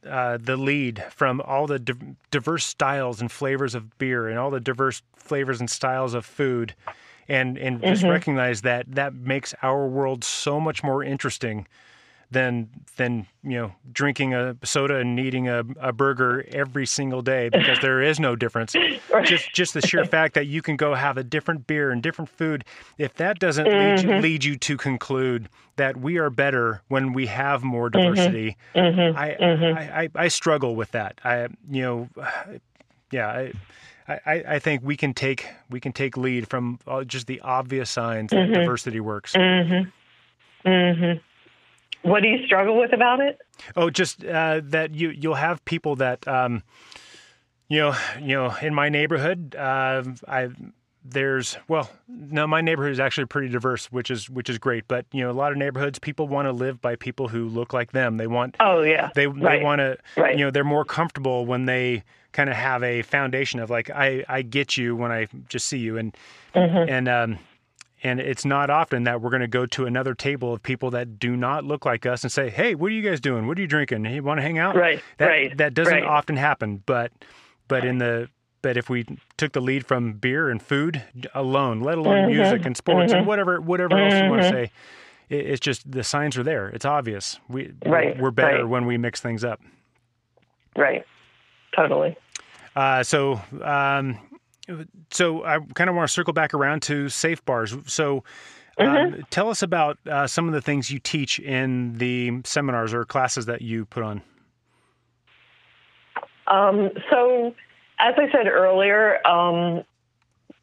uh, 0.06 0.38
the 0.40 0.56
lead 0.56 1.04
from 1.10 1.40
all 1.42 1.66
the 1.66 1.78
di- 1.78 2.16
diverse 2.30 2.64
styles 2.64 3.20
and 3.20 3.30
flavors 3.30 3.74
of 3.74 3.96
beer 3.98 4.28
and 4.28 4.38
all 4.38 4.50
the 4.50 4.60
diverse 4.60 5.02
flavors 5.16 5.60
and 5.60 5.68
styles 5.70 6.14
of 6.14 6.24
food, 6.24 6.74
and 7.28 7.58
and 7.58 7.84
just 7.84 8.02
Mm-hmm. 8.02 8.06
recognize 8.06 8.62
that 8.62 8.86
that 8.94 9.14
makes 9.14 9.54
our 9.62 9.86
world 9.86 10.24
so 10.24 10.60
much 10.60 10.82
more 10.82 11.02
interesting 11.04 11.66
than 12.30 12.68
than 12.96 13.26
you 13.42 13.58
know 13.58 13.72
drinking 13.92 14.34
a 14.34 14.56
soda 14.62 14.96
and 14.96 15.18
eating 15.18 15.48
a, 15.48 15.64
a 15.80 15.92
burger 15.92 16.44
every 16.52 16.86
single 16.86 17.22
day 17.22 17.48
because 17.48 17.78
there 17.80 18.00
is 18.00 18.20
no 18.20 18.36
difference. 18.36 18.74
Just 19.24 19.52
just 19.52 19.74
the 19.74 19.80
sheer 19.82 20.04
fact 20.04 20.34
that 20.34 20.46
you 20.46 20.62
can 20.62 20.76
go 20.76 20.94
have 20.94 21.18
a 21.18 21.24
different 21.24 21.66
beer 21.66 21.90
and 21.90 22.02
different 22.02 22.28
food, 22.28 22.64
if 22.96 23.14
that 23.14 23.38
doesn't 23.38 23.66
lead, 23.66 24.00
you, 24.00 24.08
mm-hmm. 24.08 24.22
lead 24.22 24.44
you 24.44 24.56
to 24.56 24.76
conclude 24.76 25.48
that 25.76 25.96
we 25.96 26.16
are 26.16 26.30
better 26.30 26.80
when 26.88 27.12
we 27.12 27.26
have 27.26 27.62
more 27.62 27.90
diversity, 27.90 28.56
mm-hmm. 28.74 28.98
Mm-hmm. 28.98 29.18
I, 29.18 30.00
I, 30.00 30.02
I 30.02 30.08
I 30.14 30.28
struggle 30.28 30.74
with 30.74 30.92
that. 30.92 31.20
I 31.24 31.48
you 31.70 31.82
know 31.82 32.08
yeah. 33.10 33.28
I, 33.28 33.52
I, 34.08 34.44
I 34.48 34.58
think 34.58 34.82
we 34.82 34.96
can 34.96 35.14
take 35.14 35.46
we 35.68 35.78
can 35.78 35.92
take 35.92 36.16
lead 36.16 36.48
from 36.48 36.80
just 37.06 37.26
the 37.26 37.40
obvious 37.42 37.90
signs 37.90 38.30
that 38.30 38.52
diversity 38.52 38.98
works. 38.98 39.36
What 42.02 42.22
do 42.22 42.28
you 42.28 42.44
struggle 42.46 42.78
with 42.78 42.92
about 42.92 43.20
it? 43.20 43.38
Oh, 43.76 43.90
just 43.90 44.24
uh, 44.24 44.60
that 44.64 44.94
you 44.94 45.10
you'll 45.10 45.34
have 45.34 45.64
people 45.64 45.96
that 45.96 46.26
um, 46.26 46.62
you 47.68 47.78
know 47.80 47.94
you 48.20 48.34
know 48.36 48.54
in 48.62 48.74
my 48.74 48.88
neighborhood. 48.88 49.54
Uh, 49.54 50.02
I 50.26 50.48
there's 51.02 51.56
well 51.66 51.90
no 52.08 52.46
my 52.46 52.60
neighborhood 52.60 52.92
is 52.92 53.00
actually 53.00 53.24
pretty 53.24 53.48
diverse 53.48 53.86
which 53.90 54.10
is 54.10 54.28
which 54.28 54.50
is 54.50 54.58
great 54.58 54.86
but 54.86 55.06
you 55.12 55.22
know 55.22 55.30
a 55.30 55.32
lot 55.32 55.50
of 55.50 55.56
neighborhoods 55.56 55.98
people 55.98 56.28
want 56.28 56.44
to 56.44 56.52
live 56.52 56.78
by 56.82 56.94
people 56.94 57.28
who 57.28 57.48
look 57.48 57.72
like 57.72 57.92
them 57.92 58.18
they 58.18 58.26
want 58.26 58.54
Oh 58.60 58.82
yeah, 58.82 59.08
they 59.14 59.26
right. 59.26 59.58
they 59.60 59.64
want 59.64 59.78
to 59.78 59.96
Right. 60.18 60.38
you 60.38 60.44
know 60.44 60.50
they're 60.50 60.62
more 60.62 60.84
comfortable 60.84 61.46
when 61.46 61.64
they 61.64 62.02
kind 62.32 62.50
of 62.50 62.56
have 62.56 62.82
a 62.82 63.00
foundation 63.00 63.60
of 63.60 63.70
like 63.70 63.88
I 63.88 64.22
I 64.28 64.42
get 64.42 64.76
you 64.76 64.94
when 64.94 65.10
I 65.10 65.26
just 65.48 65.66
see 65.68 65.78
you 65.78 65.96
and 65.96 66.14
Mm-hmm. 66.54 66.90
and 66.90 67.08
um 67.08 67.38
and 68.02 68.20
it's 68.20 68.44
not 68.44 68.70
often 68.70 69.04
that 69.04 69.20
we're 69.20 69.30
going 69.30 69.40
to 69.42 69.48
go 69.48 69.66
to 69.66 69.86
another 69.86 70.14
table 70.14 70.54
of 70.54 70.62
people 70.62 70.90
that 70.92 71.18
do 71.18 71.36
not 71.36 71.64
look 71.64 71.84
like 71.84 72.06
us 72.06 72.22
and 72.22 72.32
say, 72.32 72.48
"Hey, 72.50 72.74
what 72.74 72.86
are 72.90 72.94
you 72.94 73.02
guys 73.02 73.20
doing? 73.20 73.46
What 73.46 73.58
are 73.58 73.60
you 73.60 73.66
drinking? 73.66 74.04
You 74.06 74.22
want 74.22 74.38
to 74.38 74.42
hang 74.42 74.58
out?" 74.58 74.76
Right, 74.76 75.02
That 75.18 75.26
right, 75.26 75.56
that 75.58 75.74
doesn't 75.74 75.92
right. 75.92 76.04
often 76.04 76.36
happen, 76.36 76.82
but 76.86 77.12
but 77.68 77.84
in 77.84 77.98
the 77.98 78.28
but 78.62 78.76
if 78.76 78.90
we 78.90 79.06
took 79.38 79.52
the 79.52 79.60
lead 79.60 79.86
from 79.86 80.12
beer 80.14 80.50
and 80.50 80.62
food 80.62 81.02
alone, 81.34 81.80
let 81.80 81.96
alone 81.98 82.28
Mm-hmm. 82.28 82.36
music 82.40 82.66
and 82.66 82.76
sports 82.76 83.12
and 83.12 83.26
whatever 83.26 83.60
whatever 83.60 83.98
else 83.98 84.14
you 84.22 84.28
want 84.30 84.42
to 84.42 84.48
say, 84.48 84.70
it, 85.28 85.46
it's 85.46 85.60
just 85.60 85.90
the 85.90 86.04
signs 86.04 86.36
are 86.36 86.42
there. 86.42 86.68
It's 86.68 86.84
obvious. 86.84 87.38
We 87.48 87.72
Right, 87.86 88.18
we're 88.20 88.30
better 88.30 88.56
right. 88.58 88.68
when 88.68 88.86
we 88.86 88.98
mix 88.98 89.20
things 89.20 89.44
up. 89.44 89.60
right, 90.76 91.04
totally. 91.74 92.16
Uh, 92.76 93.02
so, 93.02 93.40
um, 93.62 94.18
so 95.10 95.44
I 95.44 95.58
kind 95.74 95.90
of 95.90 95.96
want 95.96 96.08
to 96.08 96.12
circle 96.12 96.32
back 96.32 96.54
around 96.54 96.82
to 96.82 97.08
safe 97.08 97.44
bars. 97.44 97.74
So, 97.86 98.24
um, 98.78 98.86
Mm-hmm. 98.86 99.20
tell 99.30 99.50
us 99.50 99.62
about 99.62 99.98
uh, 100.06 100.26
some 100.26 100.46
of 100.48 100.54
the 100.54 100.60
things 100.60 100.90
you 100.90 100.98
teach 100.98 101.38
in 101.38 101.98
the 101.98 102.40
seminars 102.44 102.94
or 102.94 103.04
classes 103.04 103.46
that 103.46 103.62
you 103.62 103.84
put 103.84 104.02
on. 104.02 104.22
Um, 106.46 106.90
so, 107.10 107.54
as 107.98 108.14
I 108.16 108.30
said 108.32 108.46
earlier, 108.48 109.24
um, 109.26 109.84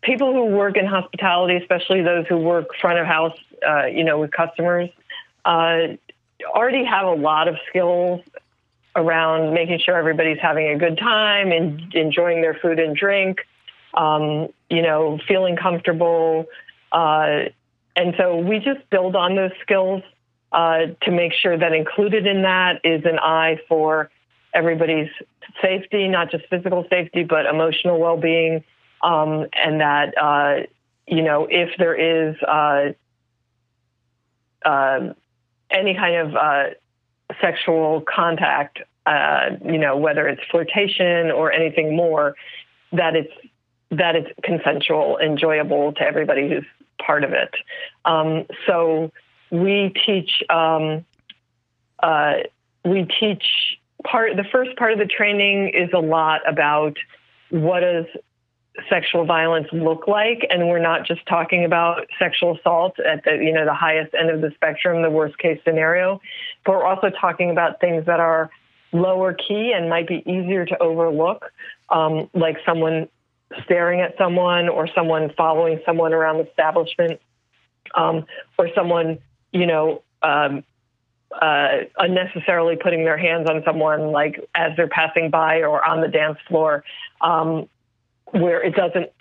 people 0.01 0.33
who 0.33 0.45
work 0.45 0.77
in 0.77 0.85
hospitality, 0.85 1.55
especially 1.57 2.01
those 2.01 2.25
who 2.27 2.37
work 2.37 2.67
front 2.81 2.99
of 2.99 3.05
house, 3.05 3.37
uh, 3.67 3.85
you 3.85 4.03
know, 4.03 4.19
with 4.19 4.31
customers, 4.31 4.89
uh, 5.45 5.95
already 6.45 6.83
have 6.85 7.05
a 7.05 7.13
lot 7.13 7.47
of 7.47 7.55
skills 7.69 8.21
around 8.95 9.53
making 9.53 9.79
sure 9.79 9.95
everybody's 9.95 10.39
having 10.41 10.69
a 10.69 10.77
good 10.77 10.97
time 10.97 11.51
and 11.51 11.93
enjoying 11.93 12.41
their 12.41 12.55
food 12.55 12.79
and 12.79 12.95
drink, 12.95 13.39
um, 13.97 14.49
you 14.69 14.81
know, 14.83 15.19
feeling 15.27 15.57
comfortable. 15.57 16.45
Uh, 16.91 17.49
and 17.95 18.13
so 18.17 18.37
we 18.37 18.59
just 18.59 18.87
build 18.91 19.15
on 19.15 19.35
those 19.35 19.51
skills 19.61 20.03
uh, 20.51 20.85
to 21.01 21.11
make 21.11 21.33
sure 21.33 21.57
that 21.57 21.73
included 21.73 22.27
in 22.27 22.43
that 22.43 22.79
is 22.83 23.03
an 23.05 23.17
eye 23.19 23.59
for 23.67 24.09
everybody's 24.53 25.09
safety, 25.61 26.07
not 26.07 26.31
just 26.31 26.45
physical 26.49 26.85
safety, 26.89 27.23
but 27.23 27.47
emotional 27.47 27.99
well 27.99 28.17
being. 28.17 28.63
Um, 29.01 29.47
and 29.53 29.81
that, 29.81 30.17
uh, 30.17 30.67
you 31.07 31.23
know, 31.23 31.47
if 31.49 31.71
there 31.77 31.95
is 31.95 32.35
uh, 32.43 32.89
uh, 34.63 35.13
any 35.71 35.95
kind 35.95 36.15
of 36.15 36.35
uh, 36.35 36.63
sexual 37.41 38.01
contact, 38.01 38.79
you 39.65 39.77
know, 39.77 39.97
whether 39.97 40.27
it's 40.27 40.41
flirtation 40.51 41.31
or 41.31 41.51
anything 41.51 41.95
more, 41.95 42.35
that 42.91 43.15
it's 43.15 43.33
that 43.91 44.15
it's 44.15 44.29
consensual, 44.43 45.17
enjoyable 45.17 45.93
to 45.93 46.01
everybody 46.01 46.49
who's 46.49 46.65
part 47.03 47.23
of 47.23 47.31
it. 47.31 47.53
Um, 48.05 48.45
so 48.65 49.11
we 49.51 49.93
teach 50.05 50.43
um, 50.49 51.05
uh, 52.01 52.33
we 52.83 53.07
teach 53.19 53.43
part 54.03 54.35
the 54.35 54.45
first 54.51 54.75
part 54.77 54.93
of 54.93 54.99
the 54.99 55.05
training 55.05 55.69
is 55.69 55.89
a 55.93 55.99
lot 55.99 56.41
about 56.47 56.97
what 57.49 57.81
does 57.81 58.05
sexual 58.89 59.25
violence 59.25 59.67
look 59.71 60.07
like 60.07 60.45
and 60.51 60.67
we're 60.67 60.77
not 60.79 61.05
just 61.05 61.25
talking 61.25 61.65
about 61.65 62.05
sexual 62.19 62.55
assault 62.57 62.99
at 62.99 63.23
the 63.23 63.31
you 63.31 63.51
know 63.51 63.65
the 63.65 63.73
highest 63.73 64.13
end 64.13 64.29
of 64.29 64.39
the 64.41 64.51
spectrum 64.53 65.01
the 65.01 65.09
worst 65.09 65.35
case 65.39 65.59
scenario 65.65 66.21
but 66.63 66.73
we're 66.73 66.85
also 66.85 67.09
talking 67.09 67.49
about 67.49 67.79
things 67.79 68.05
that 68.05 68.19
are 68.19 68.51
lower 68.91 69.33
key 69.33 69.73
and 69.75 69.89
might 69.89 70.07
be 70.07 70.21
easier 70.27 70.63
to 70.63 70.77
overlook 70.77 71.51
um, 71.89 72.29
like 72.35 72.57
someone 72.65 73.07
staring 73.63 74.01
at 74.01 74.17
someone 74.17 74.69
or 74.69 74.87
someone 74.93 75.31
following 75.35 75.79
someone 75.85 76.13
around 76.13 76.37
the 76.37 76.47
establishment 76.49 77.19
um, 77.95 78.25
or 78.57 78.69
someone 78.75 79.19
you 79.51 79.65
know 79.65 80.03
um, 80.21 80.63
uh, 81.41 81.69
unnecessarily 81.97 82.75
putting 82.75 83.03
their 83.03 83.17
hands 83.17 83.49
on 83.49 83.61
someone 83.65 84.11
like 84.11 84.39
as 84.55 84.71
they're 84.75 84.87
passing 84.87 85.29
by 85.29 85.61
or 85.61 85.85
on 85.85 86.01
the 86.01 86.07
dance 86.07 86.37
floor 86.47 86.83
um, 87.21 87.67
where 88.31 88.61
it 88.63 88.75
doesn't 88.75 89.11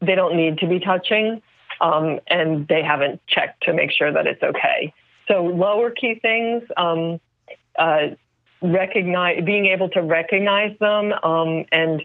they 0.00 0.14
don't 0.14 0.36
need 0.36 0.58
to 0.58 0.66
be 0.66 0.80
touching 0.80 1.42
um, 1.80 2.20
and 2.26 2.66
they 2.68 2.82
haven't 2.82 3.20
checked 3.26 3.64
to 3.64 3.72
make 3.72 3.90
sure 3.92 4.12
that 4.12 4.26
it's 4.26 4.42
okay. 4.42 4.92
So 5.28 5.44
lower 5.44 5.90
key 5.90 6.18
things 6.20 6.62
um, 6.76 7.20
uh, 7.78 8.08
recognize 8.62 9.44
being 9.44 9.66
able 9.66 9.88
to 9.90 10.02
recognize 10.02 10.76
them 10.78 11.12
um, 11.12 11.64
and 11.70 12.04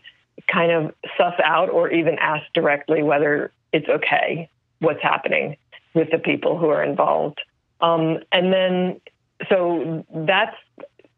kind 0.52 0.72
of 0.72 0.94
suss 1.18 1.36
out 1.44 1.70
or 1.70 1.90
even 1.90 2.18
ask 2.20 2.44
directly 2.54 3.04
whether 3.04 3.52
it's 3.72 3.88
okay 3.90 4.50
what's 4.80 5.02
happening 5.02 5.56
with 5.94 6.10
the 6.12 6.20
people 6.20 6.58
who 6.58 6.70
are 6.70 6.84
involved 6.84 7.40
um, 7.82 8.20
and 8.32 8.52
then 8.54 9.02
so 9.50 10.06
that's 10.14 10.56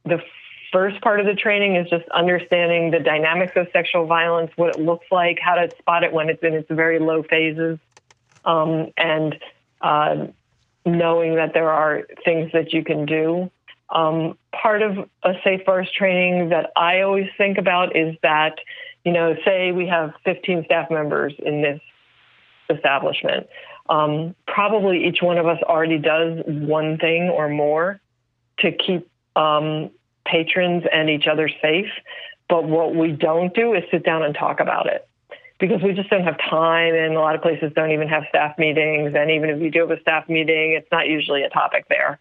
the 0.04 0.20
first 0.76 1.00
part 1.02 1.22
of 1.22 1.26
the 1.26 1.34
training 1.34 1.78
is 1.78 1.90
just 1.90 2.04
understanding 2.10 2.92
the 2.92 3.00
dynamics 3.00 3.54
of 3.56 3.66
sexual 3.72 4.06
violence, 4.06 4.52
what 4.58 4.70
it 4.70 4.78
looks 4.78 5.06
like, 5.10 5.40
how 5.42 5.56
to 5.56 5.72
spot 5.80 6.04
it 6.04 6.12
when 6.12 6.30
it's 6.30 6.44
in 6.44 6.54
its 6.54 6.68
very 6.70 7.00
low 7.00 7.24
phases, 7.24 7.80
um, 8.44 8.92
and 8.98 9.36
uh, 9.80 10.28
knowing 10.86 11.36
that 11.36 11.54
there 11.54 11.72
are 11.72 12.04
things 12.26 12.52
that 12.52 12.74
you 12.74 12.84
can 12.84 13.06
do. 13.06 13.50
Um, 13.90 14.38
part 14.52 14.82
of 14.82 15.10
a 15.24 15.34
safe 15.46 15.66
bars 15.66 15.90
training 15.98 16.50
that 16.50 16.72
I 16.76 17.02
always 17.02 17.30
think 17.38 17.58
about 17.58 17.96
is 17.96 18.18
that, 18.22 18.58
you 19.06 19.14
know, 19.14 19.36
say 19.46 19.72
we 19.72 19.88
have 19.88 20.14
15 20.26 20.66
staff 20.66 20.90
members 20.90 21.34
in 21.40 21.62
this 21.62 21.80
establishment. 22.70 23.48
Um, 23.88 24.36
probably 24.48 25.06
each 25.06 25.22
one 25.22 25.38
of 25.38 25.46
us 25.46 25.60
already 25.64 26.00
does 26.00 26.40
one 26.46 26.98
thing 26.98 27.30
or 27.30 27.48
more 27.48 28.02
to 28.60 28.72
keep 28.72 29.08
um, 29.36 29.92
patrons 30.26 30.84
and 30.92 31.10
each 31.10 31.28
other 31.28 31.48
safe. 31.62 31.90
But 32.50 32.66
what 32.66 32.96
we 32.96 33.12
don't 33.12 33.54
do 33.54 33.74
is 33.74 33.84
sit 33.92 34.04
down 34.04 34.24
and 34.24 34.34
talk 34.34 34.60
about 34.60 34.88
it 34.88 35.08
because 35.60 35.82
we 35.84 35.94
just 35.94 36.10
don't 36.10 36.24
have 36.24 36.38
time. 36.40 36.96
And 36.96 37.16
a 37.16 37.20
lot 37.20 37.36
of 37.36 37.44
places 37.44 37.72
don't 37.76 37.92
even 37.92 38.08
have 38.08 38.24
staff 38.30 38.58
meetings. 38.58 39.14
And 39.16 39.30
even 39.30 39.50
if 39.52 39.62
you 39.62 39.70
do 39.70 39.82
have 39.82 39.92
a 39.92 40.02
staff 40.02 40.28
meeting, 40.28 40.74
it's 40.74 40.92
not 40.92 41.08
usually 41.08 41.44
a 41.44 41.50
topic 41.50 41.86
there. 41.90 42.20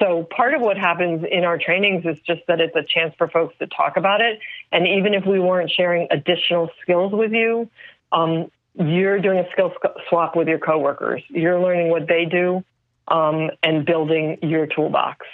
So 0.00 0.26
part 0.34 0.54
of 0.54 0.62
what 0.62 0.78
happens 0.78 1.24
in 1.30 1.44
our 1.44 1.58
trainings 1.58 2.04
is 2.06 2.18
just 2.26 2.40
that 2.48 2.60
it's 2.60 2.74
a 2.74 2.82
chance 2.82 3.14
for 3.18 3.28
folks 3.28 3.54
to 3.58 3.66
talk 3.66 3.96
about 3.96 4.20
it. 4.20 4.38
And 4.72 4.86
even 4.86 5.14
if 5.14 5.26
we 5.26 5.38
weren't 5.38 5.70
sharing 5.70 6.08
additional 6.10 6.70
skills 6.82 7.12
with 7.12 7.32
you, 7.32 7.68
um, 8.10 8.50
you're 8.74 9.20
doing 9.20 9.38
a 9.38 9.50
skill 9.52 9.72
swap 10.08 10.36
with 10.36 10.48
your 10.48 10.58
coworkers. 10.58 11.22
You're 11.28 11.60
learning 11.60 11.90
what 11.90 12.08
they 12.08 12.24
do 12.24 12.64
um, 13.08 13.50
and 13.62 13.84
building 13.84 14.38
your 14.42 14.66
toolbox. 14.66 15.26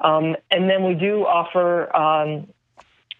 Um, 0.00 0.36
and 0.50 0.70
then 0.70 0.84
we 0.84 0.94
do 0.94 1.26
offer 1.26 1.94
um, 1.94 2.48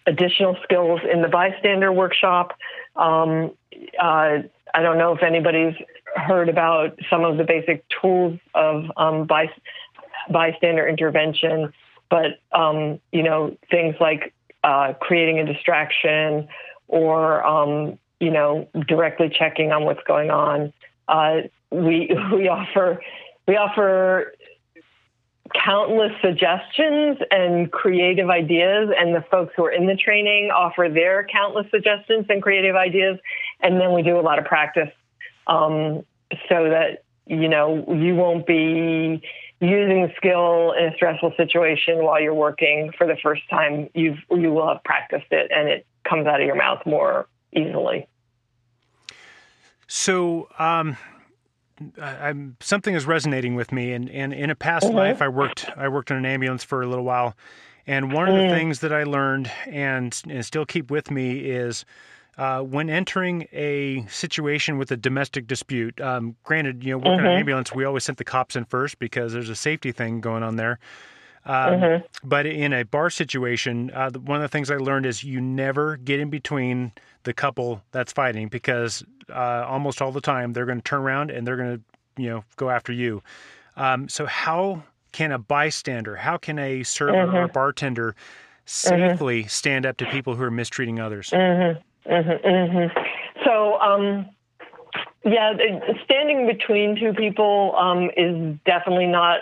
additional 0.06 0.56
skills 0.62 1.00
in 1.12 1.20
the 1.20 1.28
bystander 1.28 1.92
workshop. 1.92 2.56
Um, 2.96 3.52
uh, 4.00 4.38
I 4.74 4.82
don't 4.82 4.98
know 4.98 5.14
if 5.14 5.22
anybody's 5.22 5.74
heard 6.16 6.48
about 6.48 6.98
some 7.10 7.24
of 7.24 7.36
the 7.36 7.44
basic 7.44 7.84
tools 8.00 8.38
of 8.54 8.84
um, 8.96 9.26
bystander 10.30 10.86
intervention, 10.86 11.72
but 12.10 12.40
um, 12.52 13.00
you 13.12 13.22
know 13.22 13.56
things 13.70 13.94
like 14.00 14.34
uh, 14.64 14.92
creating 15.00 15.38
a 15.38 15.44
distraction 15.44 16.48
or 16.88 17.46
um, 17.46 17.98
you 18.20 18.30
know 18.30 18.68
directly 18.86 19.28
checking 19.28 19.72
on 19.72 19.84
what's 19.84 20.02
going 20.06 20.30
on. 20.30 20.72
Uh, 21.06 21.42
we 21.70 22.10
we 22.32 22.48
offer 22.48 23.00
we 23.46 23.56
offer 23.56 24.32
countless 25.54 26.12
suggestions 26.20 27.18
and 27.30 27.72
creative 27.72 28.28
ideas, 28.28 28.90
and 28.96 29.14
the 29.14 29.24
folks 29.30 29.52
who 29.56 29.64
are 29.64 29.70
in 29.70 29.86
the 29.86 29.96
training 29.96 30.50
offer 30.54 30.88
their 30.92 31.26
countless 31.26 31.66
suggestions 31.70 32.26
and 32.28 32.42
creative 32.42 32.76
ideas, 32.76 33.18
and 33.60 33.80
then 33.80 33.92
we 33.92 34.02
do 34.02 34.18
a 34.18 34.22
lot 34.22 34.38
of 34.38 34.44
practice 34.44 34.90
um, 35.46 36.04
so 36.48 36.68
that 36.68 37.04
you 37.26 37.48
know 37.48 37.84
you 37.88 38.14
won't 38.14 38.46
be 38.46 39.22
using 39.60 40.12
skill 40.16 40.72
in 40.72 40.86
a 40.86 40.94
stressful 40.94 41.34
situation 41.36 42.04
while 42.04 42.20
you're 42.20 42.34
working 42.34 42.92
for 42.96 43.06
the 43.06 43.16
first 43.22 43.42
time. 43.50 43.88
You've 43.94 44.18
you 44.30 44.52
will 44.52 44.68
have 44.68 44.84
practiced 44.84 45.30
it, 45.30 45.50
and 45.54 45.68
it 45.68 45.86
comes 46.08 46.26
out 46.26 46.40
of 46.40 46.46
your 46.46 46.56
mouth 46.56 46.84
more 46.86 47.28
easily. 47.52 48.06
So. 49.86 50.48
Um 50.58 50.96
I'm, 52.02 52.56
something 52.58 52.96
is 52.96 53.06
resonating 53.06 53.54
with 53.54 53.70
me. 53.70 53.92
And, 53.92 54.10
and 54.10 54.32
in 54.32 54.50
a 54.50 54.56
past 54.56 54.86
mm-hmm. 54.86 54.96
life, 54.96 55.22
I 55.22 55.28
worked 55.28 55.70
I 55.76 55.86
worked 55.86 56.10
in 56.10 56.16
an 56.16 56.26
ambulance 56.26 56.64
for 56.64 56.82
a 56.82 56.88
little 56.88 57.04
while, 57.04 57.36
and 57.86 58.12
one 58.12 58.28
of 58.28 58.34
the 58.34 58.42
mm. 58.42 58.50
things 58.50 58.80
that 58.80 58.92
I 58.92 59.04
learned 59.04 59.50
and, 59.66 60.20
and 60.28 60.44
still 60.44 60.66
keep 60.66 60.90
with 60.90 61.10
me 61.10 61.38
is 61.38 61.84
uh, 62.38 62.60
when 62.62 62.88
entering 62.88 63.48
a 63.52 64.06
situation 64.08 64.78
with 64.78 64.90
a 64.92 64.96
domestic 64.96 65.46
dispute. 65.46 66.00
Um, 66.00 66.36
granted, 66.44 66.84
you 66.84 66.92
know, 66.92 66.98
working 66.98 67.12
mm-hmm. 67.12 67.26
mm-hmm. 67.26 67.38
ambulance, 67.40 67.74
we 67.74 67.84
always 67.84 68.04
sent 68.04 68.18
the 68.18 68.24
cops 68.24 68.56
in 68.56 68.64
first 68.64 68.98
because 69.00 69.32
there's 69.32 69.50
a 69.50 69.56
safety 69.56 69.90
thing 69.90 70.20
going 70.20 70.44
on 70.44 70.56
there. 70.56 70.78
Um, 71.44 71.54
mm-hmm. 71.54 72.28
But 72.28 72.46
in 72.46 72.72
a 72.72 72.84
bar 72.84 73.10
situation, 73.10 73.90
uh, 73.92 74.10
one 74.12 74.36
of 74.36 74.42
the 74.42 74.48
things 74.48 74.70
I 74.70 74.76
learned 74.76 75.04
is 75.04 75.24
you 75.24 75.40
never 75.40 75.96
get 75.96 76.20
in 76.20 76.30
between 76.30 76.92
the 77.24 77.34
couple 77.34 77.82
that's 77.90 78.12
fighting 78.12 78.48
because 78.48 79.04
uh, 79.30 79.64
almost 79.66 80.00
all 80.00 80.12
the 80.12 80.20
time 80.20 80.52
they're 80.52 80.66
going 80.66 80.78
to 80.78 80.84
turn 80.84 81.00
around 81.00 81.30
and 81.30 81.46
they're 81.46 81.56
going 81.56 81.76
to, 81.76 82.22
you 82.22 82.30
know, 82.30 82.44
go 82.56 82.70
after 82.70 82.92
you. 82.92 83.22
Um, 83.76 84.08
so 84.08 84.26
how 84.26 84.84
can 85.10 85.32
a 85.32 85.38
bystander, 85.38 86.16
how 86.16 86.36
can 86.36 86.58
a 86.58 86.84
server 86.84 87.12
mm-hmm. 87.12 87.36
or 87.36 87.42
a 87.44 87.48
bartender 87.48 88.12
mm-hmm. 88.12 88.66
safely 88.66 89.40
mm-hmm. 89.40 89.48
stand 89.48 89.86
up 89.86 89.96
to 89.96 90.06
people 90.06 90.36
who 90.36 90.44
are 90.44 90.50
mistreating 90.50 91.00
others? 91.00 91.30
Mm-hmm. 91.30 91.80
Mm-hmm. 92.08 92.98
So, 93.44 93.80
um, 93.80 94.26
yeah, 95.24 95.52
standing 96.04 96.46
between 96.46 96.98
two 96.98 97.12
people 97.12 97.74
um, 97.76 98.10
is 98.16 98.56
definitely 98.64 99.06
not 99.06 99.40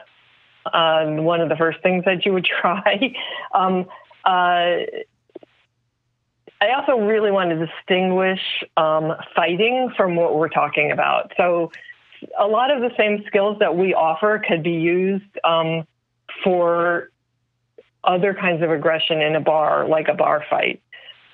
um, 0.72 1.24
one 1.24 1.40
of 1.40 1.48
the 1.48 1.56
first 1.56 1.80
things 1.82 2.04
that 2.04 2.24
you 2.26 2.32
would 2.32 2.44
try. 2.60 3.14
Um, 3.54 3.86
uh, 4.24 4.84
I 6.58 6.72
also 6.76 6.98
really 6.98 7.30
want 7.30 7.50
to 7.50 7.66
distinguish 7.66 8.40
um, 8.76 9.12
fighting 9.34 9.92
from 9.96 10.16
what 10.16 10.36
we're 10.36 10.48
talking 10.48 10.90
about. 10.90 11.32
So, 11.36 11.70
a 12.38 12.46
lot 12.46 12.70
of 12.70 12.80
the 12.80 12.90
same 12.96 13.22
skills 13.26 13.58
that 13.60 13.76
we 13.76 13.92
offer 13.92 14.42
could 14.46 14.62
be 14.62 14.72
used 14.72 15.38
um, 15.44 15.86
for 16.42 17.10
other 18.02 18.32
kinds 18.32 18.62
of 18.62 18.70
aggression 18.70 19.20
in 19.20 19.36
a 19.36 19.40
bar, 19.40 19.86
like 19.86 20.08
a 20.08 20.14
bar 20.14 20.42
fight. 20.48 20.80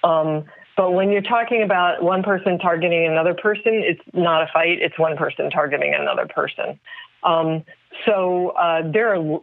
Um, 0.02 0.46
but 0.76 0.92
when 0.92 1.10
you're 1.10 1.22
talking 1.22 1.62
about 1.62 2.02
one 2.02 2.22
person 2.22 2.58
targeting 2.58 3.06
another 3.06 3.34
person, 3.34 3.82
it's 3.84 4.00
not 4.14 4.42
a 4.42 4.46
fight, 4.52 4.78
it's 4.80 4.98
one 4.98 5.16
person 5.16 5.50
targeting 5.50 5.94
another 5.94 6.26
person. 6.26 6.80
Um, 7.22 7.64
so 8.06 8.50
uh, 8.50 8.90
there 8.90 9.14
are 9.14 9.40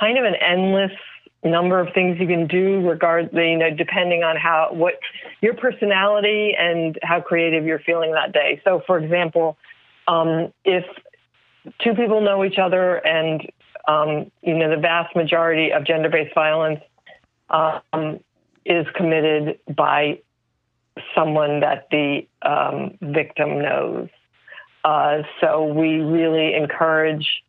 kind 0.00 0.18
of 0.18 0.24
an 0.24 0.34
endless 0.34 0.92
number 1.44 1.80
of 1.80 1.92
things 1.92 2.18
you 2.20 2.26
can 2.26 2.46
do 2.46 2.88
regard 2.88 3.30
you 3.32 3.56
know 3.58 3.68
depending 3.74 4.22
on 4.22 4.36
how 4.36 4.68
what 4.70 4.94
your 5.40 5.54
personality 5.54 6.54
and 6.56 6.98
how 7.02 7.20
creative 7.20 7.64
you're 7.64 7.80
feeling 7.80 8.12
that 8.12 8.32
day 8.32 8.60
so 8.62 8.80
for 8.86 8.96
example 8.96 9.58
um, 10.06 10.52
if 10.64 10.84
two 11.82 11.94
people 11.94 12.20
know 12.20 12.44
each 12.44 12.58
other 12.58 12.96
and 13.04 13.50
um, 13.88 14.30
you 14.42 14.56
know 14.56 14.70
the 14.70 14.80
vast 14.80 15.16
majority 15.16 15.72
of 15.72 15.84
gender-based 15.84 16.32
violence 16.32 16.80
um, 17.50 18.20
is 18.64 18.86
committed 18.94 19.58
by 19.74 20.18
someone 21.14 21.60
that 21.60 21.88
the 21.90 22.26
um, 22.42 22.98
victim 23.00 23.60
knows 23.62 24.08
uh, 24.84 25.22
so 25.40 25.64
we 25.64 26.00
really 26.00 26.54
encourage 26.54 27.42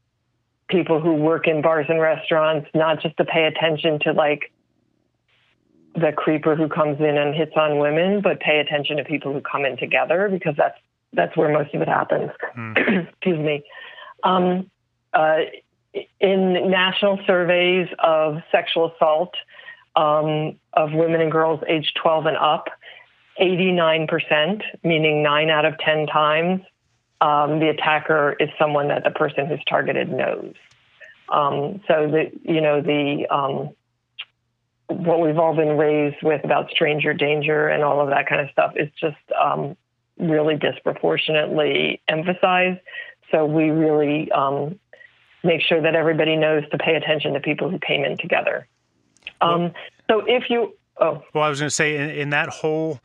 people 0.70 1.00
who 1.00 1.14
work 1.14 1.48
in 1.48 1.62
bars 1.62 1.86
and 1.89 2.00
restaurants 2.00 2.70
not 2.74 3.02
just 3.02 3.18
to 3.18 3.26
pay 3.26 3.46
attention 3.46 4.00
to 4.00 4.14
like 4.14 4.52
the 5.96 6.12
creeper 6.16 6.56
who 6.56 6.68
comes 6.68 7.00
in 7.00 7.18
and 7.18 7.36
hits 7.36 7.54
on 7.56 7.80
women, 7.80 8.22
but 8.22 8.39
pay 8.39 8.60
attention 8.60 8.98
to 8.98 9.04
people 9.04 9.34
who 9.34 9.41
come 9.41 9.66
in 9.66 9.78
together 9.78 10.30
because 10.32 10.56
that's 10.58 10.78
that's 11.14 11.36
where 11.38 11.52
most 11.52 11.74
of 11.76 11.82
it 11.82 11.88
happens. 11.88 12.32
Mm. 12.58 13.08
Excuse 13.10 13.39
me. 13.39 13.64
Um, 14.24 14.70
uh, 15.14 15.41
in 16.20 16.72
national 16.72 17.20
surveys 17.28 17.88
of 18.00 18.38
sexual 18.52 18.91
assault 18.94 19.36
um, 19.96 20.56
of 20.74 20.91
women 20.94 21.22
and 21.22 21.32
girls 21.32 21.62
aged 21.68 21.96
12 22.02 22.26
and 22.26 22.38
up, 22.38 22.68
89%, 23.39 24.61
meaning 24.84 25.23
nine 25.23 25.49
out 25.49 25.65
of 25.65 25.77
10 25.79 26.07
times, 26.07 26.61
um, 27.21 27.59
the 27.59 27.69
attacker 27.69 28.36
is 28.39 28.49
someone 28.59 28.89
that 28.89 29.03
the 29.03 29.11
person 29.11 29.45
who's 29.45 29.61
targeted 29.67 30.09
knows. 30.09 30.53
Um, 31.29 31.81
so 31.88 32.07
the 32.07 32.31
you 32.43 32.59
know 32.59 32.81
the 32.81 33.25
um, 33.34 33.69
what 34.88 35.21
we've 35.21 35.39
all 35.39 35.55
been 35.55 35.77
raised 35.77 36.21
with 36.21 36.43
about 36.43 36.69
stranger 36.69 37.13
danger 37.13 37.67
and 37.69 37.81
all 37.81 38.01
of 38.01 38.09
that 38.09 38.27
kind 38.27 38.41
of 38.41 38.49
stuff 38.51 38.73
is 38.75 38.89
just 38.99 39.17
um, 39.39 39.75
really 40.17 40.57
disproportionately 40.57 42.01
emphasized. 42.07 42.79
So 43.31 43.45
we 43.45 43.69
really 43.69 44.31
um, 44.31 44.79
make 45.43 45.61
sure 45.61 45.81
that 45.81 45.95
everybody 45.95 46.36
knows 46.36 46.63
to 46.71 46.77
pay 46.77 46.95
attention 46.95 47.34
to 47.34 47.39
people 47.39 47.69
who 47.69 47.79
came 47.79 48.03
in 48.03 48.17
together. 48.17 48.67
Um, 49.41 49.73
so 50.09 50.23
if 50.27 50.49
you 50.49 50.75
oh 50.98 51.24
well, 51.34 51.44
I 51.44 51.50
was 51.50 51.60
going 51.60 51.70
to 51.70 51.76
say 51.76 51.98
in, 51.98 52.10
in 52.10 52.30
that 52.32 52.50
whole 52.50 53.00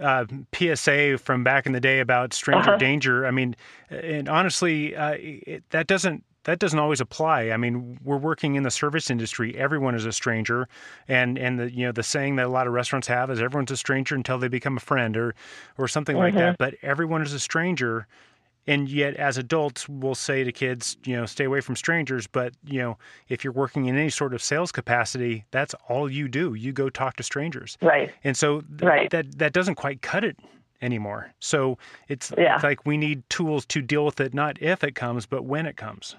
uh, 0.00 0.24
PSA 0.54 1.18
from 1.18 1.44
back 1.44 1.66
in 1.66 1.72
the 1.72 1.80
day 1.80 2.00
about 2.00 2.32
stranger 2.32 2.70
uh-huh. 2.70 2.78
danger. 2.78 3.26
I 3.26 3.30
mean, 3.30 3.56
and 3.90 4.28
honestly, 4.28 4.94
uh, 4.96 5.16
it, 5.18 5.64
that 5.70 5.86
doesn't 5.86 6.24
that 6.44 6.58
doesn't 6.58 6.78
always 6.78 7.00
apply. 7.00 7.50
I 7.50 7.56
mean, 7.56 7.98
we're 8.02 8.16
working 8.16 8.56
in 8.56 8.64
the 8.64 8.70
service 8.70 9.10
industry. 9.10 9.56
Everyone 9.56 9.94
is 9.94 10.04
a 10.04 10.12
stranger, 10.12 10.68
and 11.08 11.38
and 11.38 11.58
the 11.58 11.72
you 11.72 11.86
know 11.86 11.92
the 11.92 12.02
saying 12.02 12.36
that 12.36 12.46
a 12.46 12.50
lot 12.50 12.66
of 12.66 12.72
restaurants 12.72 13.06
have 13.08 13.30
is 13.30 13.40
everyone's 13.40 13.70
a 13.70 13.76
stranger 13.76 14.14
until 14.14 14.38
they 14.38 14.48
become 14.48 14.76
a 14.76 14.80
friend, 14.80 15.16
or 15.16 15.34
or 15.78 15.88
something 15.88 16.14
mm-hmm. 16.14 16.22
like 16.22 16.34
that. 16.34 16.58
Mm-hmm. 16.58 16.64
But 16.64 16.74
everyone 16.82 17.22
is 17.22 17.32
a 17.32 17.40
stranger 17.40 18.06
and 18.66 18.88
yet 18.88 19.14
as 19.14 19.38
adults 19.38 19.88
we'll 19.88 20.14
say 20.14 20.44
to 20.44 20.52
kids 20.52 20.96
you 21.04 21.16
know 21.16 21.26
stay 21.26 21.44
away 21.44 21.60
from 21.60 21.76
strangers 21.76 22.26
but 22.26 22.52
you 22.64 22.78
know 22.78 22.96
if 23.28 23.44
you're 23.44 23.52
working 23.52 23.86
in 23.86 23.96
any 23.96 24.10
sort 24.10 24.34
of 24.34 24.42
sales 24.42 24.72
capacity 24.72 25.44
that's 25.50 25.74
all 25.88 26.10
you 26.10 26.28
do 26.28 26.54
you 26.54 26.72
go 26.72 26.88
talk 26.88 27.16
to 27.16 27.22
strangers 27.22 27.76
right 27.82 28.12
and 28.24 28.36
so 28.36 28.60
th- 28.60 28.82
right. 28.82 29.10
that 29.10 29.38
that 29.38 29.52
doesn't 29.52 29.74
quite 29.74 30.02
cut 30.02 30.24
it 30.24 30.36
anymore 30.80 31.32
so 31.38 31.78
it's, 32.08 32.32
yeah. 32.36 32.56
it's 32.56 32.64
like 32.64 32.84
we 32.84 32.96
need 32.96 33.22
tools 33.28 33.64
to 33.64 33.80
deal 33.80 34.04
with 34.04 34.20
it 34.20 34.34
not 34.34 34.60
if 34.60 34.82
it 34.84 34.94
comes 34.94 35.26
but 35.26 35.44
when 35.44 35.66
it 35.66 35.76
comes 35.76 36.16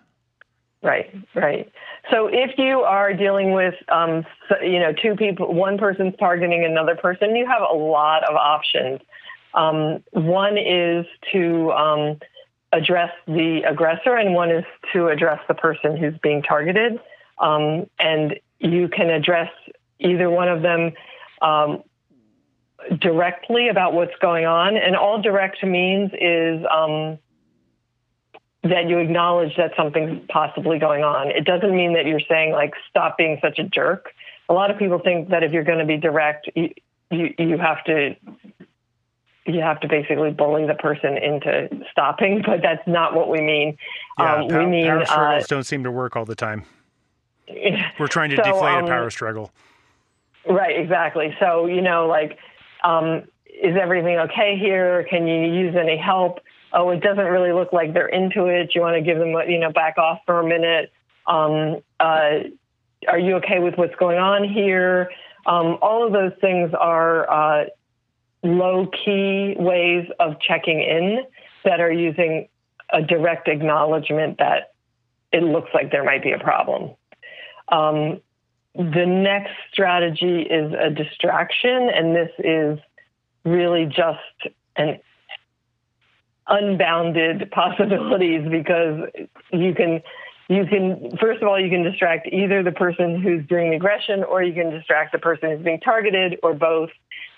Right, 0.83 1.15
right. 1.33 1.71
So 2.11 2.27
if 2.27 2.57
you 2.57 2.81
are 2.81 3.13
dealing 3.13 3.53
with, 3.53 3.73
um, 3.87 4.25
you 4.61 4.79
know, 4.79 4.91
two 4.91 5.15
people, 5.15 5.53
one 5.53 5.77
person's 5.77 6.13
targeting 6.19 6.65
another 6.65 6.93
person, 6.93 7.37
you 7.37 7.45
have 7.45 7.61
a 7.61 7.73
lot 7.73 8.25
of 8.25 8.35
options. 8.35 8.99
Um, 9.53 10.03
one 10.11 10.57
is 10.57 11.05
to 11.31 11.71
um, 11.71 12.19
address 12.74 13.11
the 13.28 13.61
aggressor, 13.69 14.15
and 14.15 14.34
one 14.34 14.49
is 14.49 14.65
to 14.91 15.07
address 15.07 15.39
the 15.47 15.53
person 15.53 15.95
who's 15.95 16.17
being 16.21 16.41
targeted. 16.41 16.99
Um, 17.38 17.88
and 17.99 18.39
you 18.59 18.88
can 18.88 19.09
address 19.09 19.51
either 19.99 20.30
one 20.30 20.49
of 20.49 20.61
them 20.61 20.93
um, 21.41 21.84
directly 22.99 23.69
about 23.69 23.93
what's 23.93 24.15
going 24.19 24.45
on. 24.45 24.76
And 24.76 24.95
all 24.95 25.21
direct 25.21 25.63
means 25.63 26.11
is 26.13 26.65
um, 26.69 27.19
that 28.63 28.89
you 28.89 28.97
acknowledge 28.99 29.55
that 29.57 29.71
something's 29.78 30.26
possibly 30.30 30.80
going 30.80 31.03
on. 31.03 31.30
It 31.30 31.45
doesn't 31.45 31.76
mean 31.76 31.93
that 31.93 32.05
you're 32.05 32.21
saying, 32.28 32.51
like, 32.51 32.74
stop 32.89 33.17
being 33.17 33.39
such 33.41 33.59
a 33.59 33.63
jerk. 33.63 34.09
A 34.49 34.53
lot 34.53 34.71
of 34.71 34.78
people 34.78 34.99
think 34.99 35.30
that 35.30 35.43
if 35.43 35.51
you're 35.51 35.63
going 35.63 35.80
to 35.80 35.86
be 35.86 35.97
direct, 35.97 36.49
you, 36.55 36.69
you, 37.11 37.34
you 37.38 37.57
have 37.57 37.84
to 37.86 38.15
you 39.45 39.61
have 39.61 39.79
to 39.81 39.87
basically 39.87 40.31
bully 40.31 40.65
the 40.65 40.75
person 40.75 41.17
into 41.17 41.69
stopping, 41.91 42.41
but 42.45 42.61
that's 42.61 42.85
not 42.87 43.13
what 43.13 43.29
we 43.29 43.41
mean. 43.41 43.77
Yeah, 44.17 44.35
um, 44.35 44.47
power, 44.47 44.59
we 44.59 44.65
mean 44.65 44.85
power 44.85 45.05
struggles 45.05 45.43
uh, 45.43 45.47
don't 45.47 45.63
seem 45.63 45.83
to 45.83 45.91
work 45.91 46.15
all 46.15 46.25
the 46.25 46.35
time. 46.35 46.63
we're 47.99 48.07
trying 48.07 48.29
to 48.31 48.37
so, 48.37 48.43
deflate 48.43 48.75
um, 48.75 48.85
a 48.85 48.87
power 48.87 49.09
struggle. 49.09 49.51
Right, 50.47 50.79
exactly. 50.79 51.35
So 51.39 51.65
you 51.65 51.81
know, 51.81 52.07
like, 52.07 52.37
um, 52.83 53.23
is 53.45 53.75
everything 53.79 54.17
okay 54.19 54.57
here? 54.57 55.05
Can 55.09 55.27
you 55.27 55.53
use 55.53 55.75
any 55.75 55.97
help? 55.97 56.39
Oh, 56.71 56.89
it 56.89 57.01
doesn't 57.01 57.25
really 57.25 57.51
look 57.51 57.71
like 57.71 57.93
they're 57.93 58.07
into 58.07 58.45
it. 58.45 58.73
You 58.73 58.81
want 58.81 58.95
to 58.95 59.01
give 59.01 59.19
them, 59.19 59.35
you 59.47 59.59
know, 59.59 59.71
back 59.71 59.97
off 59.97 60.19
for 60.25 60.39
a 60.39 60.47
minute. 60.47 60.91
Um, 61.27 61.81
uh, 61.99 62.49
are 63.07 63.19
you 63.19 63.35
okay 63.35 63.59
with 63.59 63.75
what's 63.77 63.95
going 63.95 64.17
on 64.17 64.47
here? 64.47 65.11
Um, 65.45 65.77
all 65.81 66.05
of 66.05 66.13
those 66.13 66.31
things 66.41 66.71
are 66.73 67.29
uh, 67.29 67.65
low 68.43 68.87
key 68.87 69.55
ways 69.57 70.07
of 70.19 70.39
checking 70.39 70.81
in 70.81 71.23
that 71.63 71.79
are 71.79 71.91
using 71.91 72.47
a 72.91 73.01
direct 73.01 73.47
acknowledgement 73.47 74.37
that 74.37 74.73
it 75.31 75.43
looks 75.43 75.69
like 75.73 75.91
there 75.91 76.03
might 76.03 76.21
be 76.21 76.31
a 76.31 76.39
problem. 76.39 76.95
Um, 77.69 78.21
the 78.75 79.05
next 79.05 79.51
strategy 79.71 80.41
is 80.41 80.73
a 80.73 80.89
distraction, 80.89 81.89
and 81.93 82.15
this 82.15 82.31
is 82.39 82.79
really 83.45 83.85
just 83.85 84.53
an 84.75 84.99
unbounded 86.47 87.49
possibilities 87.51 88.47
because 88.49 89.09
you 89.51 89.73
can 89.73 90.01
you 90.49 90.65
can 90.65 91.15
first 91.21 91.41
of 91.41 91.47
all 91.47 91.59
you 91.59 91.69
can 91.69 91.83
distract 91.83 92.27
either 92.27 92.63
the 92.63 92.71
person 92.71 93.21
who's 93.21 93.45
doing 93.47 93.69
the 93.69 93.77
aggression 93.77 94.23
or 94.23 94.43
you 94.43 94.53
can 94.53 94.69
distract 94.69 95.13
the 95.13 95.19
person 95.19 95.51
who's 95.51 95.63
being 95.63 95.79
targeted 95.79 96.37
or 96.43 96.53
both 96.53 96.89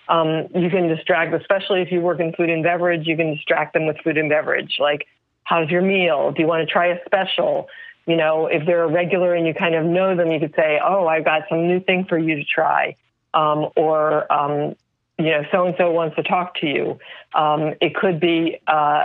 um, 0.07 0.47
you 0.53 0.69
can 0.69 0.87
distract 0.87 1.33
especially 1.33 1.81
if 1.81 1.91
you 1.91 2.01
work 2.01 2.19
in 2.19 2.33
food 2.33 2.49
and 2.49 2.63
beverage 2.63 3.07
you 3.07 3.17
can 3.17 3.35
distract 3.35 3.73
them 3.73 3.85
with 3.85 3.97
food 4.03 4.17
and 4.17 4.29
beverage 4.29 4.77
like 4.79 5.07
how's 5.43 5.69
your 5.69 5.81
meal 5.81 6.31
do 6.31 6.41
you 6.41 6.47
want 6.47 6.67
to 6.67 6.71
try 6.71 6.87
a 6.87 6.97
special 7.05 7.67
you 8.05 8.15
know 8.15 8.47
if 8.47 8.65
they're 8.65 8.83
a 8.83 8.91
regular 8.91 9.33
and 9.33 9.45
you 9.47 9.53
kind 9.53 9.75
of 9.75 9.85
know 9.85 10.15
them 10.15 10.31
you 10.31 10.39
could 10.39 10.53
say 10.55 10.79
oh 10.83 11.07
i've 11.07 11.25
got 11.25 11.43
some 11.49 11.67
new 11.67 11.79
thing 11.79 12.05
for 12.05 12.17
you 12.17 12.35
to 12.35 12.43
try 12.43 12.95
um, 13.33 13.69
or 13.75 14.31
um, 14.31 14.75
you 15.17 15.31
know, 15.31 15.43
so 15.51 15.65
and 15.65 15.75
so 15.77 15.91
wants 15.91 16.15
to 16.17 16.23
talk 16.23 16.55
to 16.59 16.67
you. 16.67 16.99
Um, 17.33 17.73
it 17.81 17.95
could 17.95 18.19
be, 18.19 18.59
uh, 18.67 19.03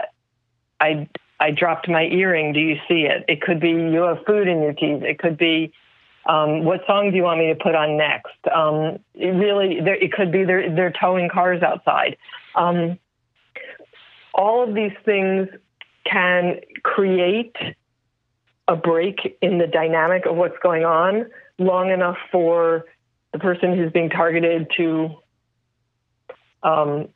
I 0.80 1.08
I 1.38 1.50
dropped 1.52 1.88
my 1.88 2.04
earring. 2.04 2.52
Do 2.52 2.60
you 2.60 2.76
see 2.88 3.02
it? 3.02 3.24
It 3.28 3.40
could 3.40 3.60
be 3.60 3.70
you 3.70 4.02
have 4.02 4.24
food 4.26 4.48
in 4.48 4.60
your 4.60 4.72
teeth. 4.72 5.02
It 5.02 5.18
could 5.18 5.38
be, 5.38 5.72
um, 6.26 6.64
what 6.64 6.80
song 6.86 7.10
do 7.10 7.16
you 7.16 7.22
want 7.22 7.38
me 7.38 7.48
to 7.48 7.54
put 7.54 7.74
on 7.74 7.96
next? 7.96 8.36
Um, 8.54 8.98
it 9.14 9.28
really, 9.28 9.78
it 9.78 10.12
could 10.12 10.30
be 10.30 10.44
they're 10.44 10.74
they're 10.74 10.92
towing 10.92 11.28
cars 11.28 11.62
outside. 11.62 12.16
Um, 12.54 12.98
all 14.34 14.62
of 14.62 14.74
these 14.74 14.92
things 15.04 15.48
can 16.04 16.60
create 16.82 17.56
a 18.68 18.76
break 18.76 19.36
in 19.42 19.58
the 19.58 19.66
dynamic 19.66 20.26
of 20.26 20.36
what's 20.36 20.58
going 20.62 20.84
on 20.84 21.26
long 21.58 21.90
enough 21.90 22.16
for 22.30 22.84
the 23.32 23.38
person 23.38 23.76
who's 23.76 23.92
being 23.92 24.10
targeted 24.10 24.70
to 24.76 25.16
um, 26.62 27.08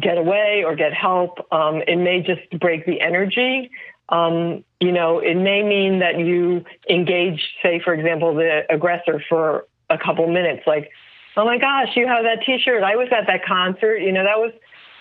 get 0.00 0.18
away 0.18 0.64
or 0.64 0.76
get 0.76 0.92
help. 0.92 1.46
Um, 1.52 1.82
it 1.86 1.96
may 1.96 2.22
just 2.22 2.48
break 2.60 2.86
the 2.86 3.00
energy. 3.00 3.70
Um, 4.08 4.64
you 4.80 4.92
know, 4.92 5.18
it 5.18 5.34
may 5.34 5.62
mean 5.62 5.98
that 5.98 6.18
you 6.18 6.64
engage, 6.88 7.42
say, 7.62 7.80
for 7.82 7.92
example, 7.92 8.34
the 8.34 8.62
aggressor 8.70 9.22
for 9.28 9.66
a 9.90 9.98
couple 9.98 10.26
minutes, 10.28 10.62
like, 10.66 10.90
oh 11.36 11.44
my 11.44 11.58
gosh, 11.58 11.88
you 11.96 12.06
have 12.06 12.24
that 12.24 12.44
T-shirt. 12.44 12.82
I 12.82 12.96
was 12.96 13.08
at 13.10 13.26
that 13.26 13.44
concert. 13.44 13.98
You 13.98 14.12
know, 14.12 14.24
that 14.24 14.38
was 14.38 14.52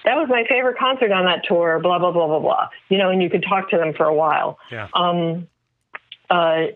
that 0.06 0.16
was 0.16 0.28
my 0.30 0.43
favorite 0.47 0.78
concert 0.78 1.12
on 1.12 1.26
that 1.26 1.43
tour. 1.45 1.80
Blah 1.80 1.99
blah 1.99 2.12
blah 2.12 2.28
blah 2.28 2.39
blah. 2.39 2.68
You 2.89 2.97
know, 2.97 3.10
and 3.10 3.22
you 3.22 3.30
could 3.30 3.43
talk 3.47 3.70
to 3.72 3.78
them 3.78 3.93
for 3.93 4.06
a 4.06 4.14
while. 4.14 4.60
Yeah. 4.72 4.88
Um, 4.93 5.47
uh, 6.30 6.68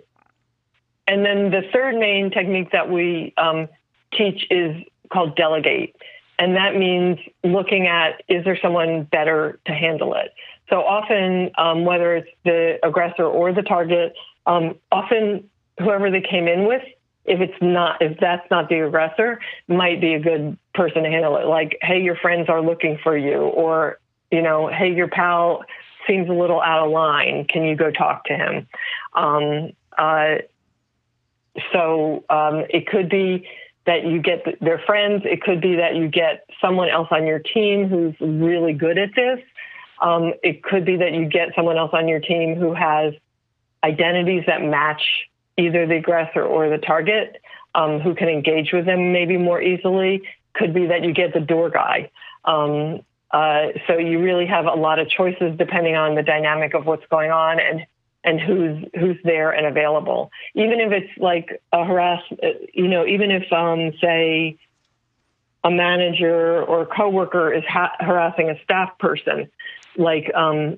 and 1.08 1.26
then 1.26 1.50
the 1.50 1.64
third 1.74 1.96
main 1.96 2.30
technique 2.30 2.72
that 2.72 2.90
we 2.90 3.34
um, 3.38 3.68
teach 4.14 4.46
is 4.52 4.76
called 5.12 5.36
delegate. 5.36 5.96
And 6.38 6.56
that 6.56 6.76
means 6.76 7.18
looking 7.44 7.88
at 7.88 8.24
is 8.30 8.46
there 8.46 8.58
someone 8.62 9.04
better 9.04 9.60
to 9.66 9.74
handle 9.74 10.14
it? 10.14 10.32
So 10.70 10.82
often, 10.82 11.52
um, 11.58 11.86
whether 11.86 12.16
it's 12.16 12.30
the 12.46 12.80
aggressor 12.84 13.24
or 13.24 13.54
the 13.54 13.64
target, 13.64 14.14
um, 14.46 14.76
often 14.92 15.50
whoever 15.80 16.12
they 16.12 16.22
came 16.22 16.48
in 16.48 16.68
with, 16.68 16.84
if 17.26 17.42
it's 17.42 17.62
not, 17.62 18.02
if 18.02 18.20
that's 18.20 18.50
not 18.50 18.70
the 18.70 18.80
aggressor, 18.86 19.40
might 19.68 20.02
be 20.02 20.14
a 20.14 20.20
good 20.20 20.58
person 20.74 21.04
to 21.04 21.10
handle 21.10 21.38
it. 21.38 21.46
Like, 21.46 21.78
hey, 21.82 22.02
your 22.02 22.16
friends 22.16 22.50
are 22.50 22.62
looking 22.62 22.98
for 23.04 23.18
you, 23.18 23.38
or 23.38 24.00
you 24.32 24.42
know, 24.42 24.68
hey, 24.68 24.94
your 24.94 25.08
pal 25.08 25.64
seems 26.08 26.30
a 26.30 26.34
little 26.34 26.62
out 26.62 26.86
of 26.86 26.92
line. 26.92 27.46
Can 27.46 27.64
you 27.64 27.76
go 27.76 27.92
talk 27.92 28.26
to 28.26 28.34
him? 28.34 28.68
Um, 29.14 29.72
uh, 29.98 30.36
so 31.74 32.24
um, 32.30 32.66
it 32.70 32.88
could 32.88 33.10
be 33.10 33.48
that 33.86 34.06
you 34.06 34.22
get 34.22 34.46
their 34.62 34.80
friends. 34.86 35.24
It 35.26 35.42
could 35.42 35.62
be 35.62 35.76
that 35.78 35.96
you 35.96 36.08
get 36.08 36.46
someone 36.62 36.90
else 36.90 37.08
on 37.12 37.26
your 37.26 37.40
team 37.40 37.88
who's 37.90 38.16
really 38.20 38.74
good 38.74 38.98
at 38.98 39.10
this. 39.16 39.40
Um, 40.02 40.34
it 40.44 40.64
could 40.64 40.86
be 40.86 40.98
that 40.98 41.14
you 41.14 41.26
get 41.26 41.50
someone 41.56 41.78
else 41.78 41.92
on 41.94 42.08
your 42.08 42.20
team 42.20 42.56
who 42.56 42.74
has 42.74 43.14
identities 43.84 44.44
that 44.48 44.62
match 44.62 45.02
either 45.58 45.86
the 45.86 45.96
aggressor 45.96 46.44
or 46.44 46.70
the 46.70 46.78
target, 46.78 47.42
um, 47.76 48.00
who 48.00 48.16
can 48.16 48.30
engage 48.30 48.72
with 48.72 48.86
them 48.86 49.12
maybe 49.12 49.38
more 49.38 49.62
easily. 49.62 50.24
Could 50.54 50.74
be 50.74 50.88
that 50.88 51.04
you 51.04 51.14
get 51.14 51.34
the 51.34 51.40
door 51.40 51.70
guy. 51.70 52.10
Um, 52.46 53.02
uh, 53.32 53.68
so 53.88 53.98
you 53.98 54.20
really 54.22 54.48
have 54.48 54.66
a 54.66 54.74
lot 54.74 55.00
of 55.00 55.10
choices 55.10 55.58
depending 55.58 55.96
on 55.96 56.16
the 56.16 56.24
dynamic 56.24 56.74
of 56.74 56.86
what's 56.86 57.06
going 57.08 57.32
on 57.32 57.60
and 57.60 57.86
and 58.24 58.40
who's 58.40 58.84
who's 59.00 59.18
there 59.24 59.52
and 59.52 59.66
available. 59.66 60.32
Even 60.56 60.80
if 60.80 60.92
it's 60.92 61.18
like 61.18 61.62
a 61.72 61.86
harass, 61.86 62.22
you 62.74 62.88
know, 62.88 63.06
even 63.06 63.32
if 63.32 63.52
um, 63.54 63.94
say 64.02 64.58
a 65.64 65.72
manager 65.72 66.64
or 66.64 66.82
a 66.82 66.86
coworker 66.86 67.54
is 67.54 67.64
ha- 67.66 67.96
harassing 68.00 68.50
a 68.50 68.62
staff 68.64 68.98
person, 68.98 69.50
like 70.00 70.34
um, 70.34 70.78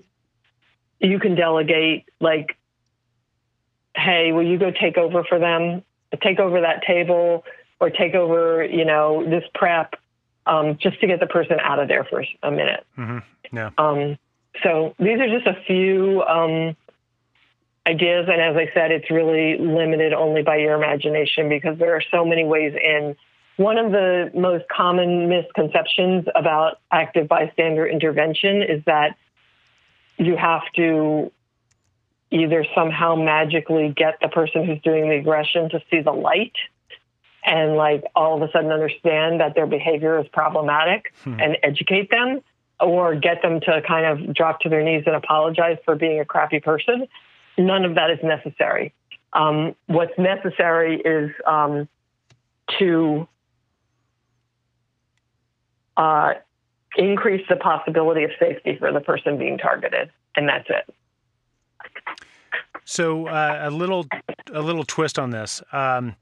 you 0.99 1.19
can 1.19 1.35
delegate, 1.35 2.05
like, 2.19 2.57
hey, 3.95 4.31
will 4.31 4.45
you 4.45 4.57
go 4.57 4.71
take 4.71 4.97
over 4.97 5.23
for 5.23 5.39
them? 5.39 5.83
Take 6.21 6.39
over 6.39 6.61
that 6.61 6.83
table 6.85 7.45
or 7.79 7.89
take 7.89 8.15
over, 8.15 8.65
you 8.65 8.83
know, 8.83 9.23
this 9.23 9.43
prep, 9.55 9.95
um, 10.45 10.77
just 10.81 10.99
to 11.01 11.07
get 11.07 11.19
the 11.19 11.27
person 11.27 11.57
out 11.61 11.79
of 11.79 11.87
there 11.87 12.03
for 12.03 12.23
a 12.43 12.51
minute. 12.51 12.85
Mm-hmm. 12.97 13.55
Yeah. 13.55 13.69
Um, 13.77 14.17
so 14.63 14.93
these 14.99 15.19
are 15.19 15.27
just 15.27 15.47
a 15.47 15.61
few 15.65 16.21
um, 16.23 16.75
ideas. 17.87 18.27
And 18.29 18.41
as 18.41 18.55
I 18.55 18.69
said, 18.73 18.91
it's 18.91 19.09
really 19.09 19.57
limited 19.57 20.13
only 20.13 20.41
by 20.41 20.57
your 20.57 20.75
imagination 20.75 21.47
because 21.47 21.77
there 21.79 21.95
are 21.95 22.03
so 22.11 22.25
many 22.25 22.43
ways 22.43 22.73
in. 22.75 23.15
One 23.57 23.77
of 23.77 23.91
the 23.91 24.31
most 24.33 24.65
common 24.69 25.29
misconceptions 25.29 26.25
about 26.35 26.79
active 26.91 27.27
bystander 27.27 27.85
intervention 27.87 28.61
is 28.61 28.83
that 28.85 29.17
you 30.17 30.35
have 30.35 30.63
to 30.75 31.31
either 32.31 32.65
somehow 32.73 33.15
magically 33.15 33.93
get 33.95 34.17
the 34.21 34.29
person 34.29 34.65
who's 34.65 34.81
doing 34.81 35.09
the 35.09 35.15
aggression 35.15 35.69
to 35.69 35.81
see 35.91 36.01
the 36.01 36.11
light 36.11 36.55
and 37.43 37.75
like 37.75 38.03
all 38.15 38.35
of 38.35 38.47
a 38.47 38.51
sudden 38.51 38.71
understand 38.71 39.41
that 39.41 39.53
their 39.55 39.65
behavior 39.67 40.19
is 40.19 40.27
problematic 40.29 41.13
hmm. 41.23 41.39
and 41.39 41.57
educate 41.63 42.09
them 42.09 42.39
or 42.79 43.15
get 43.15 43.41
them 43.41 43.59
to 43.59 43.81
kind 43.85 44.05
of 44.05 44.33
drop 44.33 44.59
to 44.61 44.69
their 44.69 44.83
knees 44.83 45.03
and 45.05 45.15
apologize 45.15 45.77
for 45.83 45.95
being 45.95 46.19
a 46.19 46.25
crappy 46.25 46.59
person 46.59 47.07
none 47.57 47.85
of 47.85 47.95
that 47.95 48.09
is 48.09 48.19
necessary. 48.23 48.93
Um, 49.33 49.75
what's 49.87 50.17
necessary 50.17 51.01
is 51.01 51.31
um, 51.45 51.87
to 52.79 53.27
uh, 56.01 56.33
increase 56.95 57.45
the 57.47 57.55
possibility 57.55 58.23
of 58.23 58.31
safety 58.39 58.75
for 58.79 58.91
the 58.91 59.01
person 59.01 59.37
being 59.37 59.57
targeted, 59.57 60.09
and 60.35 60.49
that's 60.49 60.67
it. 60.69 60.93
So 62.85 63.27
uh, 63.27 63.59
a 63.63 63.69
little 63.69 64.07
a 64.51 64.61
little 64.61 64.83
twist 64.83 65.19
on 65.19 65.29
this. 65.29 65.61
Um, 65.71 66.15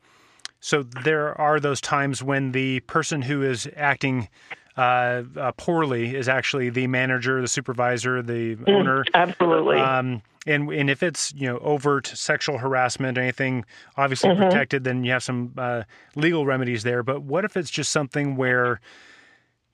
so 0.60 0.84
there 0.84 1.40
are 1.40 1.60
those 1.60 1.80
times 1.80 2.22
when 2.22 2.52
the 2.52 2.82
person 2.82 3.22
who 3.22 3.42
is 3.44 3.70
acting 3.78 4.28
uh, 4.76 5.24
uh, 5.38 5.52
poorly 5.54 6.16
is 6.16 6.28
actually 6.28 6.70
the 6.70 6.88
manager, 6.88 7.42
the 7.42 7.48
supervisor, 7.48 8.22
the 8.22 8.58
mm, 8.58 8.70
owner. 8.70 9.06
Absolutely. 9.14 9.78
Um, 9.78 10.22
and 10.46 10.70
and 10.72 10.90
if 10.90 11.04
it's 11.04 11.34
you 11.34 11.48
know 11.48 11.58
overt 11.60 12.08
sexual 12.08 12.58
harassment 12.58 13.18
or 13.18 13.22
anything 13.22 13.66
obviously 13.96 14.30
mm-hmm. 14.30 14.44
protected, 14.44 14.84
then 14.84 15.04
you 15.04 15.12
have 15.12 15.24
some 15.24 15.54
uh, 15.58 15.84
legal 16.16 16.46
remedies 16.46 16.84
there. 16.84 17.04
But 17.04 17.24
what 17.24 17.46
if 17.46 17.56
it's 17.56 17.70
just 17.70 17.92
something 17.92 18.36
where, 18.36 18.82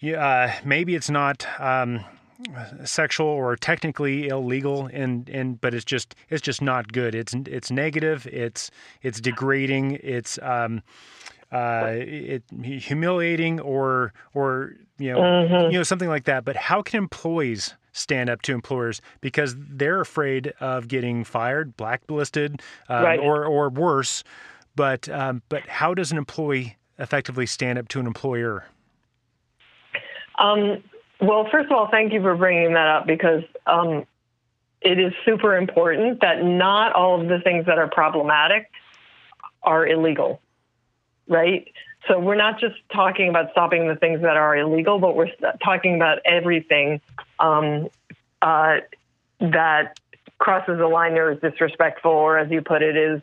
uh, 0.03 0.51
maybe 0.63 0.95
it's 0.95 1.09
not. 1.09 1.47
Um, 1.59 2.03
sexual 2.83 3.27
or 3.27 3.55
technically 3.55 4.27
illegal 4.27 4.89
and 4.91 5.29
and 5.29 5.59
but 5.61 5.73
it's 5.73 5.85
just 5.85 6.15
it's 6.29 6.41
just 6.41 6.61
not 6.61 6.91
good 6.91 7.15
it's 7.15 7.33
it's 7.33 7.71
negative 7.71 8.27
it's 8.27 8.69
it's 9.03 9.21
degrading 9.21 9.97
it's 10.03 10.37
um 10.41 10.83
uh 11.53 11.93
it 11.95 12.43
humiliating 12.61 13.61
or 13.61 14.11
or 14.33 14.73
you 14.97 15.13
know 15.13 15.19
mm-hmm. 15.19 15.71
you 15.71 15.77
know 15.77 15.83
something 15.83 16.09
like 16.09 16.25
that 16.25 16.43
but 16.43 16.57
how 16.57 16.81
can 16.81 16.97
employees 16.97 17.73
stand 17.95 18.29
up 18.29 18.41
to 18.41 18.53
employers 18.53 19.01
because 19.21 19.55
they're 19.57 20.01
afraid 20.01 20.53
of 20.59 20.87
getting 20.87 21.23
fired, 21.23 21.75
blacklisted, 21.77 22.61
uh, 22.89 23.01
right. 23.01 23.19
or 23.19 23.45
or 23.45 23.69
worse. 23.69 24.23
but 24.75 25.07
um, 25.09 25.41
but 25.49 25.61
how 25.67 25.93
does 25.93 26.11
an 26.11 26.17
employee 26.17 26.77
effectively 26.99 27.45
stand 27.45 27.79
up 27.79 27.87
to 27.87 27.99
an 27.99 28.05
employer? 28.05 28.65
Um, 30.37 30.83
well, 31.21 31.47
first 31.51 31.67
of 31.67 31.71
all, 31.71 31.87
thank 31.89 32.13
you 32.13 32.21
for 32.21 32.35
bringing 32.35 32.73
that 32.73 32.87
up 32.87 33.07
because 33.07 33.43
um, 33.65 34.05
it 34.81 34.99
is 34.99 35.13
super 35.25 35.57
important 35.57 36.21
that 36.21 36.43
not 36.43 36.93
all 36.93 37.21
of 37.21 37.27
the 37.27 37.39
things 37.39 37.65
that 37.65 37.77
are 37.77 37.87
problematic 37.87 38.69
are 39.63 39.87
illegal, 39.87 40.41
right? 41.27 41.67
So 42.07 42.19
we're 42.19 42.35
not 42.35 42.59
just 42.59 42.75
talking 42.93 43.29
about 43.29 43.51
stopping 43.51 43.87
the 43.87 43.95
things 43.95 44.21
that 44.21 44.37
are 44.37 44.55
illegal, 44.55 44.99
but 44.99 45.15
we're 45.15 45.31
talking 45.63 45.95
about 45.95 46.19
everything 46.23 47.01
um, 47.39 47.87
uh, 48.41 48.77
that 49.39 49.99
crosses 50.37 50.79
a 50.79 50.85
line 50.87 51.13
or 51.13 51.31
is 51.31 51.39
disrespectful, 51.39 52.11
or 52.11 52.37
as 52.37 52.51
you 52.51 52.61
put 52.61 52.83
it, 52.83 52.95
is 52.95 53.21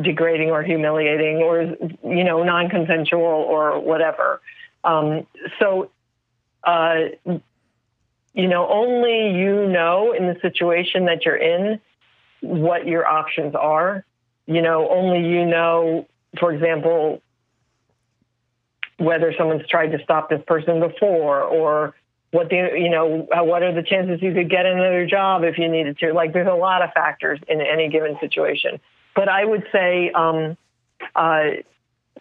degrading 0.00 0.50
or 0.50 0.62
humiliating, 0.62 1.38
or 1.38 1.62
you 2.04 2.24
know, 2.24 2.44
non-consensual 2.44 3.20
or 3.20 3.80
whatever. 3.80 4.40
Um, 4.84 5.26
so 5.58 5.90
uh, 6.66 7.40
you 8.34 8.48
know, 8.48 8.68
only 8.68 9.38
you 9.38 9.66
know 9.66 10.12
in 10.12 10.26
the 10.26 10.36
situation 10.40 11.06
that 11.06 11.24
you're 11.24 11.36
in 11.36 11.80
what 12.40 12.86
your 12.86 13.06
options 13.06 13.54
are. 13.54 14.04
You 14.46 14.60
know, 14.60 14.88
only 14.90 15.28
you 15.28 15.46
know, 15.46 16.06
for 16.38 16.52
example, 16.52 17.22
whether 18.98 19.32
someone's 19.38 19.66
tried 19.68 19.92
to 19.92 20.02
stop 20.02 20.28
this 20.28 20.42
person 20.46 20.80
before 20.80 21.42
or 21.42 21.94
what 22.30 22.50
the 22.50 22.70
you 22.74 22.90
know 22.90 23.26
what 23.30 23.62
are 23.62 23.72
the 23.72 23.82
chances 23.82 24.20
you 24.20 24.34
could 24.34 24.50
get 24.50 24.66
another 24.66 25.06
job 25.06 25.44
if 25.44 25.56
you 25.56 25.68
needed 25.68 25.98
to. 25.98 26.12
Like 26.12 26.32
there's 26.32 26.48
a 26.48 26.54
lot 26.54 26.82
of 26.82 26.90
factors 26.92 27.38
in 27.48 27.60
any 27.60 27.88
given 27.88 28.16
situation. 28.20 28.80
But 29.14 29.28
i 29.28 29.44
would 29.44 29.64
say 29.70 30.10
um, 30.10 30.56
a 31.16 31.20
uh, 31.20 31.50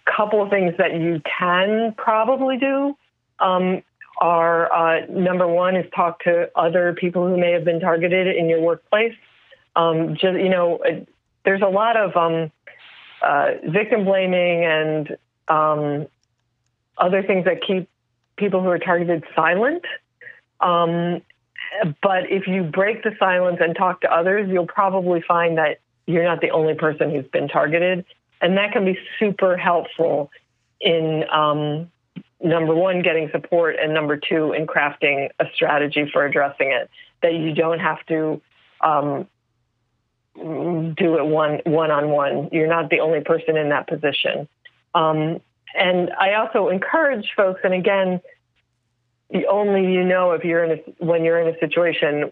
couple 0.06 0.44
of 0.44 0.52
things 0.52 0.76
that 0.78 0.94
you 0.94 1.22
can 1.40 1.96
probably 1.98 2.58
do. 2.58 2.96
Um, 3.40 3.82
are 4.24 4.72
uh, 4.72 5.06
number 5.10 5.46
one 5.46 5.76
is 5.76 5.86
talk 5.94 6.24
to 6.24 6.50
other 6.56 6.94
people 6.94 7.28
who 7.28 7.36
may 7.36 7.52
have 7.52 7.66
been 7.66 7.82
targeted 7.82 8.34
in 8.34 8.48
your 8.48 8.62
workplace. 8.62 9.14
Um, 9.76 10.14
just 10.14 10.40
you 10.40 10.48
know, 10.48 10.80
there's 11.44 11.62
a 11.62 11.68
lot 11.68 11.98
of 11.98 12.16
um, 12.16 12.50
uh, 13.22 13.52
victim 13.68 14.06
blaming 14.06 14.64
and 14.64 15.18
um, 15.50 16.08
other 16.98 17.22
things 17.22 17.44
that 17.44 17.62
keep 17.68 17.90
people 18.38 18.62
who 18.62 18.70
are 18.70 18.80
targeted 18.80 19.26
silent. 19.36 19.84
Um, 20.62 21.22
but 22.02 22.32
if 22.32 22.48
you 22.48 22.64
break 22.64 23.04
the 23.04 23.12
silence 23.20 23.58
and 23.60 23.76
talk 23.76 24.00
to 24.02 24.14
others, 24.14 24.48
you'll 24.50 24.68
probably 24.68 25.22
find 25.28 25.58
that 25.58 25.80
you're 26.06 26.24
not 26.24 26.40
the 26.40 26.52
only 26.52 26.76
person 26.76 27.12
who's 27.12 27.28
been 27.28 27.50
targeted, 27.50 28.06
and 28.40 28.56
that 28.58 28.72
can 28.72 28.86
be 28.86 28.98
super 29.20 29.58
helpful 29.58 30.32
in 30.80 31.26
um, 31.30 31.92
number 32.44 32.76
one, 32.76 33.02
getting 33.02 33.30
support, 33.32 33.78
and 33.82 33.94
number 33.94 34.18
two, 34.18 34.54
in 34.54 34.68
crafting 34.68 35.30
a 35.40 35.46
strategy 35.56 36.10
for 36.12 36.26
addressing 36.26 36.72
it. 36.72 36.90
That 37.22 37.34
you 37.34 37.54
don't 37.54 37.80
have 37.80 38.06
to 38.08 38.42
um, 38.82 39.28
do 40.36 41.18
it 41.18 41.26
one 41.26 41.62
one 41.66 41.92
on 41.92 42.10
one. 42.10 42.50
You're 42.52 42.68
not 42.68 42.90
the 42.90 43.00
only 43.00 43.22
person 43.22 43.56
in 43.58 43.70
that 43.70 43.88
position. 43.88 44.48
Um, 44.94 45.42
and 45.76 46.12
I 46.20 46.36
also 46.36 46.70
encourage 46.70 47.32
folks, 47.36 47.62
and 47.64 47.74
again, 47.74 48.22
only 49.50 49.92
you 49.94 50.04
know 50.04 50.32
if 50.32 50.44
you're 50.44 50.64
in 50.64 50.72
a, 50.72 51.04
when 51.04 51.24
you're 51.24 51.40
in 51.40 51.56
a 51.56 51.60
situation, 51.60 52.32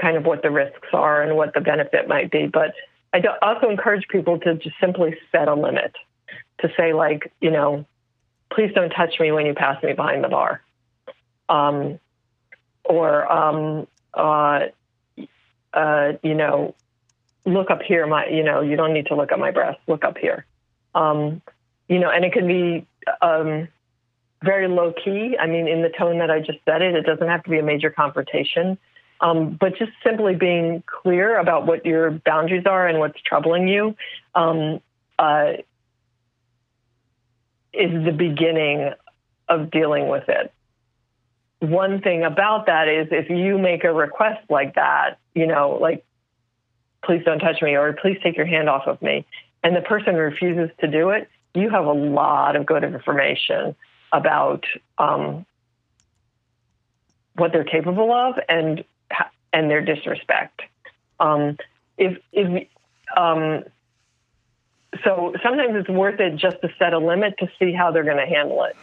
kind 0.00 0.16
of 0.16 0.24
what 0.24 0.42
the 0.42 0.50
risks 0.50 0.88
are 0.92 1.22
and 1.22 1.36
what 1.36 1.54
the 1.54 1.60
benefit 1.60 2.06
might 2.06 2.30
be. 2.30 2.46
But 2.46 2.74
I 3.12 3.22
also 3.42 3.70
encourage 3.70 4.06
people 4.08 4.38
to 4.40 4.54
just 4.54 4.76
simply 4.80 5.16
set 5.32 5.48
a 5.48 5.54
limit, 5.54 5.94
to 6.60 6.70
say 6.76 6.92
like, 6.92 7.32
you 7.40 7.50
know, 7.50 7.84
please 8.52 8.72
don't 8.74 8.90
touch 8.90 9.20
me 9.20 9.32
when 9.32 9.46
you 9.46 9.54
pass 9.54 9.82
me 9.82 9.92
behind 9.92 10.24
the 10.24 10.28
bar. 10.28 10.62
Um, 11.48 11.98
or, 12.84 13.30
um, 13.30 13.86
uh, 14.14 14.66
uh, 15.72 16.12
you 16.22 16.34
know, 16.34 16.74
look 17.44 17.70
up 17.70 17.82
here. 17.82 18.06
My, 18.06 18.26
you 18.26 18.42
know, 18.42 18.60
you 18.60 18.76
don't 18.76 18.92
need 18.92 19.06
to 19.06 19.16
look 19.16 19.32
at 19.32 19.38
my 19.38 19.50
breast. 19.50 19.78
Look 19.86 20.04
up 20.04 20.18
here. 20.18 20.46
Um, 20.94 21.42
you 21.88 21.98
know, 21.98 22.10
and 22.10 22.24
it 22.24 22.32
can 22.32 22.46
be 22.46 22.86
um, 23.22 23.68
very 24.42 24.68
low 24.68 24.92
key. 24.92 25.36
I 25.38 25.46
mean, 25.46 25.68
in 25.68 25.82
the 25.82 25.90
tone 25.90 26.18
that 26.18 26.30
I 26.30 26.40
just 26.40 26.58
said 26.64 26.82
it, 26.82 26.94
it 26.94 27.06
doesn't 27.06 27.26
have 27.26 27.42
to 27.44 27.50
be 27.50 27.58
a 27.58 27.62
major 27.62 27.90
confrontation. 27.90 28.78
Um, 29.20 29.56
but 29.60 29.76
just 29.76 29.90
simply 30.04 30.34
being 30.36 30.82
clear 30.86 31.38
about 31.38 31.66
what 31.66 31.84
your 31.84 32.10
boundaries 32.10 32.66
are 32.66 32.86
and 32.86 33.00
what's 33.00 33.20
troubling 33.22 33.66
you 33.66 33.96
um, 34.34 34.80
uh, 35.18 35.54
is 37.72 38.04
the 38.04 38.12
beginning 38.12 38.92
of 39.48 39.70
dealing 39.70 40.08
with 40.08 40.28
it. 40.28 40.52
One 41.60 42.00
thing 42.00 42.22
about 42.24 42.66
that 42.66 42.88
is 42.88 43.08
if 43.10 43.30
you 43.30 43.58
make 43.58 43.84
a 43.84 43.92
request 43.92 44.48
like 44.48 44.76
that, 44.76 45.18
you 45.34 45.46
know, 45.46 45.78
like, 45.80 46.04
please 47.04 47.22
don't 47.24 47.40
touch 47.40 47.60
me 47.62 47.74
or 47.74 47.92
please 47.94 48.18
take 48.22 48.36
your 48.36 48.46
hand 48.46 48.68
off 48.68 48.86
of 48.86 49.00
me, 49.02 49.26
and 49.62 49.74
the 49.74 49.80
person 49.80 50.14
refuses 50.14 50.70
to 50.80 50.86
do 50.88 51.10
it, 51.10 51.28
you 51.54 51.70
have 51.70 51.86
a 51.86 51.92
lot 51.92 52.54
of 52.54 52.66
good 52.66 52.84
information 52.84 53.74
about 54.12 54.64
um, 54.98 55.44
what 57.34 57.52
they're 57.52 57.64
capable 57.64 58.12
of 58.12 58.38
and 58.48 58.84
and 59.52 59.70
their 59.70 59.80
disrespect. 59.80 60.60
Um, 61.18 61.56
if 61.96 62.18
if 62.32 62.68
um, 63.16 63.64
so 65.04 65.34
sometimes 65.42 65.74
it's 65.76 65.88
worth 65.88 66.20
it 66.20 66.36
just 66.36 66.60
to 66.62 66.68
set 66.78 66.92
a 66.92 66.98
limit 66.98 67.34
to 67.38 67.48
see 67.58 67.72
how 67.72 67.90
they're 67.90 68.04
going 68.04 68.16
to 68.16 68.26
handle 68.26 68.64
it. 68.64 68.76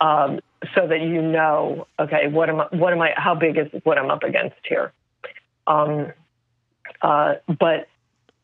um, 0.00 0.40
so 0.74 0.86
that 0.86 1.00
you 1.00 1.22
know, 1.22 1.86
okay, 1.98 2.28
what 2.28 2.48
am 2.48 2.60
I, 2.60 2.66
what 2.70 2.92
am 2.92 3.00
I, 3.00 3.12
how 3.16 3.34
big 3.34 3.56
is 3.56 3.68
what 3.84 3.98
I'm 3.98 4.10
up 4.10 4.22
against 4.22 4.56
here? 4.68 4.92
Um, 5.66 6.12
uh, 7.00 7.34
but 7.46 7.88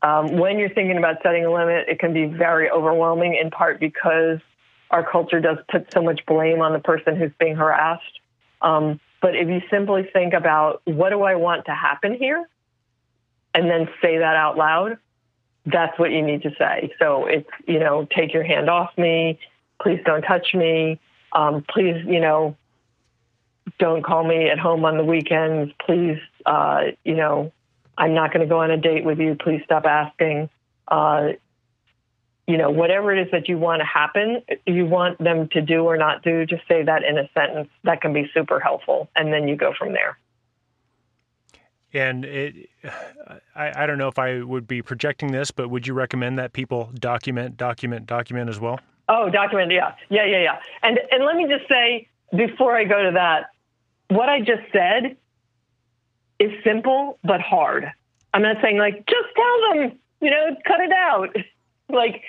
um, 0.03 0.37
when 0.37 0.59
you're 0.59 0.71
thinking 0.71 0.99
about 0.99 1.17
setting 1.23 1.45
a 1.45 1.53
limit, 1.53 1.89
it 1.89 1.99
can 1.99 2.13
be 2.13 2.27
very 2.27 2.71
overwhelming 2.71 3.39
in 3.41 3.51
part 3.51 3.81
because 3.81 4.39
our 4.91 5.09
culture 5.09 5.41
does 5.41 5.59
put 5.71 5.93
so 5.93 6.03
much 6.03 6.25
blame 6.27 6.61
on 6.63 6.73
the 6.73 6.79
person 6.79 7.17
who's 7.17 7.33
being 7.39 7.57
harassed. 7.57 8.21
Um, 8.63 9.01
but 9.21 9.37
if 9.37 9.49
you 9.49 9.61
simply 9.71 10.09
think 10.13 10.33
about 10.33 10.81
what 10.85 11.11
do 11.11 11.23
I 11.23 11.35
want 11.35 11.67
to 11.67 11.75
happen 11.75 12.15
here, 12.15 12.49
and 13.55 13.69
then 13.69 13.89
say 14.01 14.19
that 14.19 14.37
out 14.37 14.57
loud, 14.57 14.99
that's 15.67 15.99
what 15.99 16.11
you 16.11 16.23
need 16.23 16.43
to 16.43 16.51
say. 16.59 16.93
So 16.99 17.27
it's, 17.27 17.49
you 17.67 17.79
know, 17.79 18.07
take 18.17 18.33
your 18.33 18.43
hand 18.43 18.71
off 18.71 18.91
me. 18.97 19.39
Please 19.81 20.01
don't 20.05 20.23
touch 20.23 20.55
me. 20.55 21.01
Um, 21.33 21.65
please, 21.69 22.05
you 22.07 22.21
know, 22.21 22.57
don't 23.79 24.03
call 24.03 24.25
me 24.25 24.49
at 24.49 24.59
home 24.59 24.85
on 24.85 24.97
the 24.97 25.05
weekends. 25.05 25.73
Please, 25.85 26.19
uh, 26.47 26.85
you 27.05 27.15
know, 27.15 27.53
I'm 27.97 28.15
not 28.15 28.33
going 28.33 28.41
to 28.41 28.47
go 28.47 28.61
on 28.61 28.71
a 28.71 28.77
date 28.77 29.05
with 29.05 29.19
you. 29.19 29.35
Please 29.35 29.61
stop 29.65 29.85
asking. 29.85 30.49
Uh, 30.87 31.31
you 32.47 32.57
know, 32.57 32.71
whatever 32.71 33.15
it 33.15 33.27
is 33.27 33.31
that 33.33 33.47
you 33.49 33.59
want 33.59 33.81
to 33.81 33.85
happen, 33.85 34.43
you 34.67 34.87
want 34.87 35.19
them 35.19 35.49
to 35.49 35.61
do 35.61 35.85
or 35.85 35.99
not 35.99 36.23
do, 36.23 36.47
just 36.47 36.67
say 36.67 36.83
that 36.83 37.05
in 37.05 37.19
a 37.19 37.29
sentence. 37.35 37.69
That 37.85 38.01
can 38.01 38.15
be 38.15 38.31
super 38.33 38.59
helpful. 38.59 39.11
And 39.15 39.31
then 39.31 39.49
you 39.49 39.57
go 39.57 39.75
from 39.79 39.93
there 39.93 40.17
and 41.93 42.25
it 42.25 42.69
I, 43.55 43.83
I 43.83 43.87
don't 43.87 43.99
know 43.99 44.09
if 44.09 44.19
i 44.19 44.43
would 44.43 44.67
be 44.67 44.83
projecting 44.83 45.33
this 45.33 45.51
but 45.51 45.69
would 45.69 45.87
you 45.87 45.95
recommend 45.95 46.39
that 46.39 46.53
people 46.53 46.91
document 46.95 47.57
document 47.57 48.07
document 48.07 48.51
as 48.51 48.61
well? 48.61 48.81
Oh 49.09 49.31
document 49.31 49.73
yeah. 49.73 49.95
Yeah 50.11 50.27
yeah 50.27 50.43
yeah. 50.43 50.59
And 50.83 50.99
and 51.11 51.25
let 51.25 51.37
me 51.37 51.47
just 51.49 51.69
say 51.69 52.09
before 52.37 52.77
i 52.77 52.85
go 52.85 53.03
to 53.03 53.13
that 53.13 53.47
what 54.09 54.29
i 54.29 54.41
just 54.41 54.63
said 54.73 55.17
is 56.39 56.53
simple 56.63 57.19
but 57.25 57.41
hard. 57.41 57.91
I'm 58.33 58.43
not 58.43 58.57
saying 58.63 58.79
like 58.79 59.07
just 59.07 59.29
tell 59.35 59.73
them 59.73 59.99
you 60.21 60.31
know 60.31 60.57
cut 60.67 60.81
it 60.81 60.93
out. 60.93 61.35
Like 61.91 62.21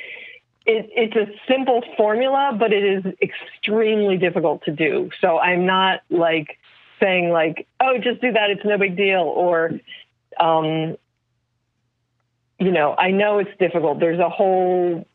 it, 0.66 0.90
it's 0.96 1.18
a 1.18 1.28
simple 1.46 1.84
formula 1.98 2.56
but 2.58 2.72
it 2.72 2.82
is 2.82 3.14
extremely 3.22 4.16
difficult 4.16 4.64
to 4.64 4.72
do. 4.72 5.10
So 5.20 5.38
i'm 5.38 5.66
not 5.66 6.00
like 6.10 6.58
saying 7.00 7.30
like, 7.30 7.68
"Oh, 7.80 7.98
just 7.98 8.22
do 8.22 8.32
that; 8.32 8.50
it's 8.50 8.66
no 8.66 8.78
big 8.78 8.96
deal," 8.96 9.22
or, 9.22 9.72
um, 10.40 10.98
you 12.60 12.72
know, 12.72 12.96
I 12.98 13.12
know 13.12 13.40
it's 13.40 13.56
difficult. 13.60 14.00
There's 14.00 14.20
a 14.20 14.30
whole 14.30 15.06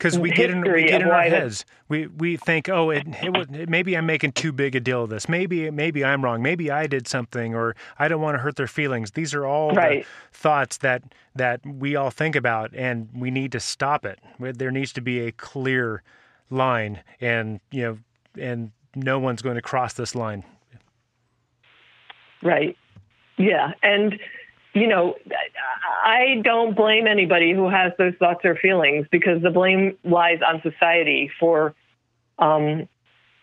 because 0.00 0.18
we 0.18 0.30
get 0.30 0.50
in 0.50 0.62
we 0.62 0.84
get 0.84 1.02
in 1.02 1.08
our 1.08 1.22
heads. 1.22 1.66
We 1.88 2.06
we 2.06 2.36
think, 2.36 2.68
oh, 2.68 2.90
it, 2.90 3.06
it, 3.06 3.68
maybe 3.68 3.96
I'm 3.96 4.06
making 4.06 4.32
too 4.32 4.50
big 4.50 4.74
a 4.74 4.80
deal 4.80 5.04
of 5.04 5.10
this. 5.10 5.28
Maybe 5.28 5.70
maybe 5.70 6.04
I'm 6.04 6.24
wrong. 6.24 6.42
Maybe 6.42 6.70
I 6.70 6.86
did 6.86 7.06
something, 7.06 7.54
or 7.54 7.76
I 7.98 8.08
don't 8.08 8.22
want 8.22 8.36
to 8.36 8.38
hurt 8.38 8.56
their 8.56 8.66
feelings. 8.66 9.10
These 9.12 9.34
are 9.34 9.44
all 9.44 9.72
right. 9.72 10.04
the 10.04 10.38
thoughts 10.38 10.78
that 10.78 11.02
that 11.34 11.60
we 11.66 11.96
all 11.96 12.10
think 12.10 12.34
about, 12.34 12.74
and 12.74 13.10
we 13.14 13.30
need 13.30 13.52
to 13.52 13.60
stop 13.60 14.06
it. 14.06 14.18
There 14.38 14.70
needs 14.70 14.92
to 14.94 15.02
be 15.02 15.20
a 15.20 15.32
clear 15.32 16.02
line, 16.48 17.02
and 17.20 17.60
you 17.70 17.82
know, 17.82 17.98
and 18.42 18.72
no 18.94 19.18
one's 19.18 19.42
going 19.42 19.56
to 19.56 19.62
cross 19.62 19.92
this 19.92 20.14
line. 20.14 20.44
Right. 22.42 22.76
Yeah. 23.36 23.72
And, 23.82 24.18
you 24.74 24.86
know, 24.86 25.16
I 26.04 26.40
don't 26.44 26.76
blame 26.76 27.06
anybody 27.06 27.52
who 27.52 27.68
has 27.68 27.92
those 27.98 28.14
thoughts 28.18 28.40
or 28.44 28.56
feelings 28.56 29.06
because 29.10 29.42
the 29.42 29.50
blame 29.50 29.96
lies 30.04 30.40
on 30.46 30.62
society 30.62 31.30
for 31.38 31.74
um, 32.38 32.88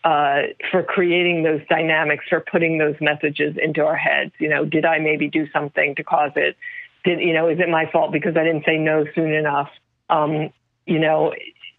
uh, 0.04 0.42
for 0.70 0.82
creating 0.82 1.42
those 1.42 1.60
dynamics, 1.68 2.24
for 2.28 2.40
putting 2.40 2.78
those 2.78 2.94
messages 3.00 3.56
into 3.60 3.84
our 3.84 3.96
heads. 3.96 4.32
You 4.38 4.48
know, 4.48 4.64
did 4.64 4.84
I 4.84 4.98
maybe 4.98 5.28
do 5.28 5.46
something 5.52 5.94
to 5.96 6.04
cause 6.04 6.32
it? 6.36 6.56
Did 7.04 7.20
you 7.20 7.32
know? 7.32 7.48
Is 7.48 7.58
it 7.58 7.68
my 7.68 7.90
fault 7.90 8.12
because 8.12 8.36
I 8.36 8.44
didn't 8.44 8.64
say 8.64 8.78
no 8.78 9.04
soon 9.14 9.32
enough? 9.32 9.70
Um, 10.08 10.50
you 10.86 10.98
know, 10.98 11.34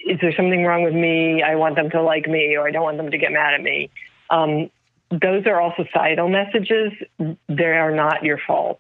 is 0.06 0.20
there 0.22 0.34
something 0.36 0.64
wrong 0.64 0.84
with 0.84 0.94
me? 0.94 1.42
I 1.42 1.56
want 1.56 1.76
them 1.76 1.90
to 1.92 2.02
like 2.02 2.28
me, 2.28 2.56
or 2.56 2.68
I 2.68 2.72
don't 2.72 2.84
want 2.84 2.98
them 2.98 3.12
to 3.12 3.18
get 3.18 3.32
mad 3.32 3.54
at 3.54 3.62
me. 3.62 3.90
Um, 4.30 4.70
those 5.12 5.46
are 5.46 5.60
all 5.60 5.74
societal 5.76 6.30
messages. 6.30 6.92
They 7.48 7.64
are 7.64 7.92
not 7.92 8.24
your 8.24 8.40
fault, 8.46 8.80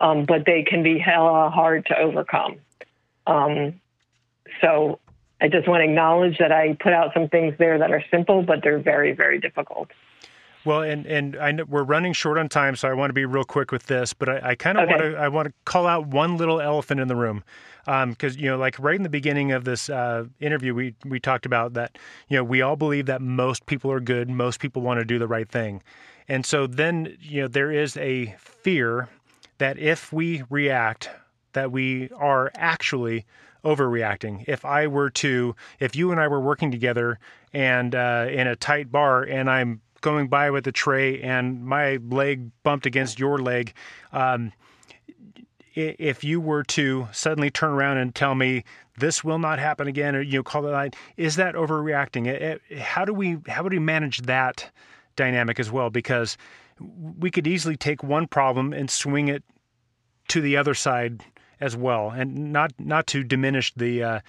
um, 0.00 0.24
but 0.24 0.46
they 0.46 0.62
can 0.62 0.82
be 0.82 0.98
hella 0.98 1.50
hard 1.50 1.86
to 1.86 1.98
overcome. 1.98 2.56
Um, 3.26 3.80
so 4.60 5.00
I 5.40 5.48
just 5.48 5.68
want 5.68 5.80
to 5.80 5.84
acknowledge 5.84 6.38
that 6.38 6.52
I 6.52 6.76
put 6.80 6.92
out 6.92 7.12
some 7.12 7.28
things 7.28 7.54
there 7.58 7.78
that 7.78 7.90
are 7.90 8.02
simple, 8.10 8.42
but 8.42 8.62
they're 8.62 8.78
very, 8.78 9.12
very 9.12 9.38
difficult. 9.38 9.90
Well, 10.64 10.82
and 10.82 11.06
and 11.06 11.36
I 11.36 11.52
know 11.52 11.64
we're 11.64 11.84
running 11.84 12.12
short 12.12 12.38
on 12.38 12.48
time, 12.48 12.74
so 12.74 12.88
I 12.88 12.92
want 12.92 13.10
to 13.10 13.14
be 13.14 13.24
real 13.24 13.44
quick 13.44 13.70
with 13.70 13.86
this. 13.86 14.12
But 14.12 14.28
I, 14.28 14.50
I 14.50 14.54
kind 14.56 14.78
of 14.78 14.88
okay. 14.88 14.92
want 14.92 15.02
to 15.02 15.18
I 15.18 15.28
want 15.28 15.46
to 15.46 15.54
call 15.64 15.86
out 15.86 16.08
one 16.08 16.36
little 16.36 16.60
elephant 16.60 17.00
in 17.00 17.06
the 17.06 17.14
room, 17.14 17.44
because 17.86 18.36
um, 18.36 18.40
you 18.40 18.50
know, 18.50 18.58
like 18.58 18.78
right 18.78 18.96
in 18.96 19.04
the 19.04 19.08
beginning 19.08 19.52
of 19.52 19.64
this 19.64 19.88
uh, 19.88 20.24
interview, 20.40 20.74
we 20.74 20.94
we 21.04 21.20
talked 21.20 21.46
about 21.46 21.74
that. 21.74 21.96
You 22.28 22.38
know, 22.38 22.44
we 22.44 22.60
all 22.60 22.76
believe 22.76 23.06
that 23.06 23.22
most 23.22 23.66
people 23.66 23.90
are 23.92 24.00
good, 24.00 24.28
most 24.28 24.60
people 24.60 24.82
want 24.82 25.00
to 25.00 25.04
do 25.04 25.18
the 25.18 25.28
right 25.28 25.48
thing, 25.48 25.82
and 26.28 26.44
so 26.44 26.66
then 26.66 27.16
you 27.20 27.42
know 27.42 27.48
there 27.48 27.70
is 27.70 27.96
a 27.96 28.34
fear 28.38 29.08
that 29.58 29.78
if 29.78 30.12
we 30.12 30.42
react, 30.50 31.10
that 31.52 31.70
we 31.72 32.10
are 32.10 32.50
actually 32.56 33.24
overreacting. 33.64 34.44
If 34.46 34.64
I 34.64 34.86
were 34.86 35.10
to, 35.10 35.56
if 35.80 35.96
you 35.96 36.12
and 36.12 36.20
I 36.20 36.28
were 36.28 36.40
working 36.40 36.70
together 36.70 37.18
and 37.52 37.94
uh, 37.94 38.26
in 38.30 38.46
a 38.46 38.56
tight 38.56 38.92
bar, 38.92 39.22
and 39.22 39.50
I'm 39.50 39.80
going 40.02 40.28
by 40.28 40.50
with 40.50 40.66
a 40.66 40.72
tray 40.72 41.20
and 41.22 41.64
my 41.64 41.96
leg 41.96 42.50
bumped 42.62 42.86
against 42.86 43.18
your 43.18 43.38
leg, 43.38 43.72
um, 44.12 44.52
if 45.76 46.24
you 46.24 46.40
were 46.40 46.64
to 46.64 47.06
suddenly 47.12 47.50
turn 47.50 47.70
around 47.70 47.98
and 47.98 48.14
tell 48.14 48.34
me 48.34 48.64
this 48.98 49.22
will 49.22 49.38
not 49.38 49.58
happen 49.58 49.86
again, 49.86 50.16
or 50.16 50.22
you 50.22 50.38
know, 50.38 50.42
call 50.42 50.66
it 50.66 50.70
line, 50.70 50.92
is 51.16 51.36
that 51.36 51.54
overreacting? 51.54 52.58
how 52.78 53.04
do 53.04 53.12
we 53.12 53.38
how 53.46 53.62
would 53.62 53.72
we 53.72 53.78
manage 53.78 54.22
that 54.22 54.70
dynamic 55.16 55.60
as 55.60 55.70
well? 55.70 55.90
Because 55.90 56.36
we 56.80 57.30
could 57.30 57.46
easily 57.46 57.76
take 57.76 58.02
one 58.02 58.26
problem 58.26 58.72
and 58.72 58.90
swing 58.90 59.28
it 59.28 59.44
to 60.28 60.40
the 60.40 60.56
other 60.56 60.74
side 60.74 61.22
as 61.60 61.76
well, 61.76 62.10
and 62.10 62.52
not 62.52 62.72
not 62.78 63.06
to 63.08 63.22
diminish 63.22 63.72
the 63.74 64.02
uh, 64.02 64.20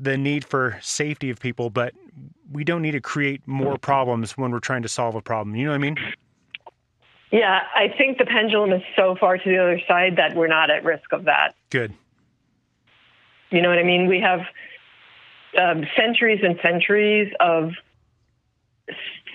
the 0.00 0.16
need 0.16 0.44
for 0.44 0.78
safety 0.82 1.30
of 1.30 1.38
people, 1.38 1.70
but 1.70 1.94
we 2.50 2.64
don't 2.64 2.82
need 2.82 2.92
to 2.92 3.00
create 3.00 3.46
more 3.46 3.78
problems 3.78 4.32
when 4.32 4.50
we're 4.50 4.60
trying 4.60 4.82
to 4.82 4.88
solve 4.88 5.14
a 5.14 5.22
problem. 5.22 5.56
You 5.56 5.66
know 5.66 5.70
what 5.70 5.76
I 5.76 5.78
mean? 5.78 5.96
Yeah, 7.34 7.62
I 7.74 7.88
think 7.88 8.18
the 8.18 8.26
pendulum 8.26 8.72
is 8.72 8.82
so 8.94 9.16
far 9.16 9.36
to 9.36 9.44
the 9.44 9.58
other 9.58 9.80
side 9.88 10.18
that 10.18 10.36
we're 10.36 10.46
not 10.46 10.70
at 10.70 10.84
risk 10.84 11.12
of 11.12 11.24
that. 11.24 11.56
Good. 11.68 11.92
You 13.50 13.60
know 13.60 13.70
what 13.70 13.78
I 13.80 13.82
mean? 13.82 14.06
We 14.06 14.20
have 14.20 14.42
um, 15.60 15.84
centuries 15.96 16.42
and 16.44 16.60
centuries 16.62 17.32
of 17.40 17.72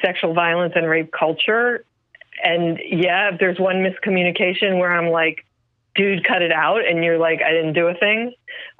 sexual 0.01 0.33
violence 0.33 0.75
and 0.77 0.87
rape 0.87 1.11
culture. 1.11 1.83
And 2.41 2.79
yeah, 2.89 3.33
if 3.33 3.39
there's 3.41 3.59
one 3.59 3.83
miscommunication 3.83 4.79
where 4.79 4.93
I'm 4.93 5.09
like, 5.09 5.45
dude, 5.93 6.23
cut 6.25 6.41
it 6.41 6.53
out, 6.53 6.87
and 6.87 7.03
you're 7.03 7.17
like, 7.17 7.41
I 7.45 7.51
didn't 7.51 7.73
do 7.73 7.87
a 7.87 7.95
thing, 7.95 8.31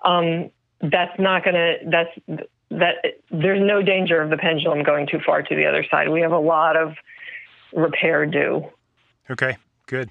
um, 0.06 0.50
that's 0.80 1.20
not 1.20 1.44
going 1.44 1.56
to, 1.56 1.76
that's, 1.88 2.46
that 2.72 2.96
there's 3.30 3.62
no 3.62 3.82
danger 3.82 4.22
of 4.22 4.30
the 4.30 4.38
pendulum 4.38 4.84
going 4.84 5.08
too 5.08 5.20
far 5.26 5.42
to 5.42 5.56
the 5.56 5.66
other 5.66 5.86
side. 5.92 6.08
We 6.08 6.22
have 6.22 6.32
a 6.32 6.40
lot 6.40 6.78
of 6.78 6.96
repair 7.74 8.26
due. 8.26 8.72
Okay, 9.30 9.58
good. 9.86 10.10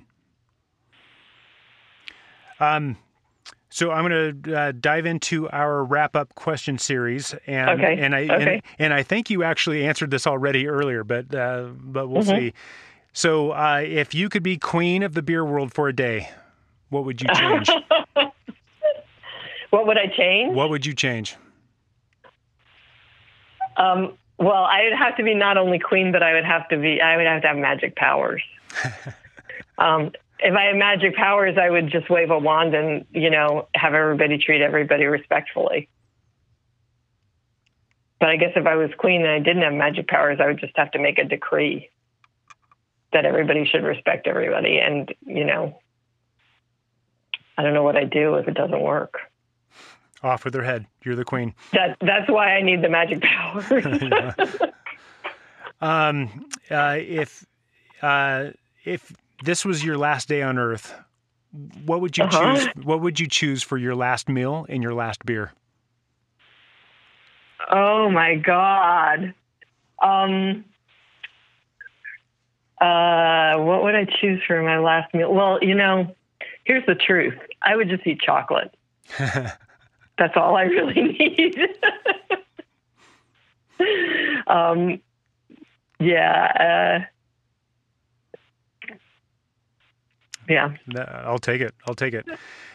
Um, 2.61 2.97
so 3.71 3.91
I'm 3.91 4.09
going 4.09 4.43
to 4.43 4.59
uh, 4.59 4.73
dive 4.79 5.07
into 5.07 5.49
our 5.51 5.85
wrap 5.85 6.17
up 6.17 6.35
question 6.35 6.79
series, 6.79 7.35
and 7.47 7.71
okay. 7.71 7.99
and 7.99 8.15
I 8.15 8.23
okay. 8.23 8.55
and, 8.55 8.63
and, 8.79 8.95
I 8.95 9.03
think 9.03 9.31
you 9.31 9.43
actually 9.43 9.85
answered 9.85 10.11
this 10.11 10.27
already 10.27 10.67
earlier, 10.67 11.05
but 11.05 11.33
uh, 11.35 11.69
but 11.75 12.09
we'll 12.09 12.23
mm-hmm. 12.23 12.47
see. 12.47 12.53
So 13.13 13.51
uh, 13.51 13.83
if 13.85 14.15
you 14.15 14.29
could 14.29 14.43
be 14.43 14.57
queen 14.57 15.03
of 15.03 15.15
the 15.15 15.23
beer 15.23 15.45
world 15.45 15.75
for 15.75 15.89
a 15.89 15.95
day, 15.95 16.31
what 16.89 17.05
would 17.05 17.21
you 17.21 17.29
change? 17.35 17.69
what 19.71 19.87
would 19.87 19.99
I 19.99 20.07
change? 20.07 20.55
What 20.55 20.71
would 20.71 20.87
you 20.87 20.95
change? 20.95 21.37
Um, 23.77 24.15
well, 24.39 24.65
I 24.65 24.85
would 24.85 24.99
have 24.99 25.17
to 25.17 25.23
be 25.23 25.35
not 25.35 25.57
only 25.57 25.79
queen, 25.79 26.11
but 26.11 26.23
I 26.23 26.35
would 26.35 26.45
have 26.45 26.69
to 26.69 26.79
be. 26.79 27.01
I 27.01 27.17
would 27.17 27.27
have 27.27 27.43
to 27.43 27.49
have 27.49 27.57
magic 27.57 27.97
powers. 27.97 28.43
um, 29.79 30.13
if 30.41 30.55
I 30.55 30.67
had 30.67 30.77
magic 30.77 31.17
powers, 31.17 31.57
I 31.61 31.69
would 31.69 31.91
just 31.91 32.09
wave 32.09 32.31
a 32.31 32.39
wand 32.39 32.75
and 32.75 33.05
you 33.11 33.31
know 33.31 33.69
have 33.75 33.95
everybody 33.95 34.39
treat 34.39 34.63
everybody 34.63 35.05
respectfully. 35.05 35.89
But 38.21 38.31
I 38.31 38.37
guess 38.37 38.53
if 38.57 38.67
I 38.67 38.75
was 38.75 38.91
queen 38.99 39.23
and 39.23 39.31
I 39.31 39.39
didn't 39.39 39.63
have 39.63 39.73
magic 39.73 40.09
powers, 40.09 40.39
I 40.41 40.47
would 40.47 40.59
just 40.59 40.77
have 40.77 40.91
to 40.93 40.99
make 40.99 41.19
a 41.19 41.25
decree 41.25 41.91
that 43.13 43.25
everybody 43.25 43.65
should 43.65 43.85
respect 43.85 44.27
everybody. 44.27 44.79
And 44.79 45.13
you 45.27 45.45
know, 45.45 45.79
I 47.57 47.63
don't 47.63 47.75
know 47.75 47.83
what 47.83 47.97
I'd 47.97 48.11
do 48.11 48.35
if 48.35 48.49
it 48.49 48.55
doesn't 48.55 48.81
work 48.81 49.19
off 50.23 50.45
with 50.45 50.53
their 50.53 50.65
head. 50.65 50.87
You're 51.05 51.17
the 51.17 51.25
queen. 51.25 51.55
That 51.73 51.97
that's 52.01 52.29
why 52.29 52.55
I 52.55 52.63
need 52.63 52.83
the 52.83 52.89
magic 52.89 53.23
powers. 53.23 53.65
um, 55.81 56.47
uh, 56.71 56.97
if 56.99 57.47
uh, 58.03 58.51
if 58.85 59.13
this 59.45 59.65
was 59.65 59.85
your 59.85 59.99
last 59.99 60.29
day 60.29 60.43
on 60.43 60.59
Earth, 60.59 60.95
what 61.85 62.01
would 62.01 62.17
you 62.17 62.25
uh-huh. 62.25 62.57
choose? 62.57 62.85
What 62.85 63.01
would 63.01 63.19
you 63.19 63.27
choose 63.27 63.63
for 63.63 63.79
your 63.79 63.95
last 63.95 64.29
meal 64.29 64.67
and 64.69 64.83
your 64.83 64.95
last 64.95 65.25
beer? 65.25 65.53
Oh 67.71 68.11
my 68.11 68.37
god. 68.37 69.35
Um. 70.03 70.65
Uh, 72.81 73.57
what 73.59 73.83
would 73.83 73.97
I 73.97 74.05
choose 74.05 74.41
for 74.47 74.63
my 74.63 74.79
last 74.79 75.13
meal? 75.13 75.35
Well, 75.35 75.59
you 75.61 75.75
know, 75.75 76.15
here's 76.63 76.87
the 76.87 76.95
truth. 76.95 77.35
I 77.63 77.75
would 77.75 77.89
just 77.89 78.07
eat 78.07 78.21
chocolate. 78.21 78.73
That's 79.19 80.37
all 80.37 80.57
I 80.57 80.63
really 80.63 81.03
need. 81.03 81.59
um, 84.47 85.01
yeah. 85.99 87.01
Uh, 87.03 87.18
yeah. 90.49 90.75
I'll 91.25 91.39
take 91.39 91.61
it. 91.61 91.75
I'll 91.87 91.95
take 91.95 92.15
it. 92.15 92.27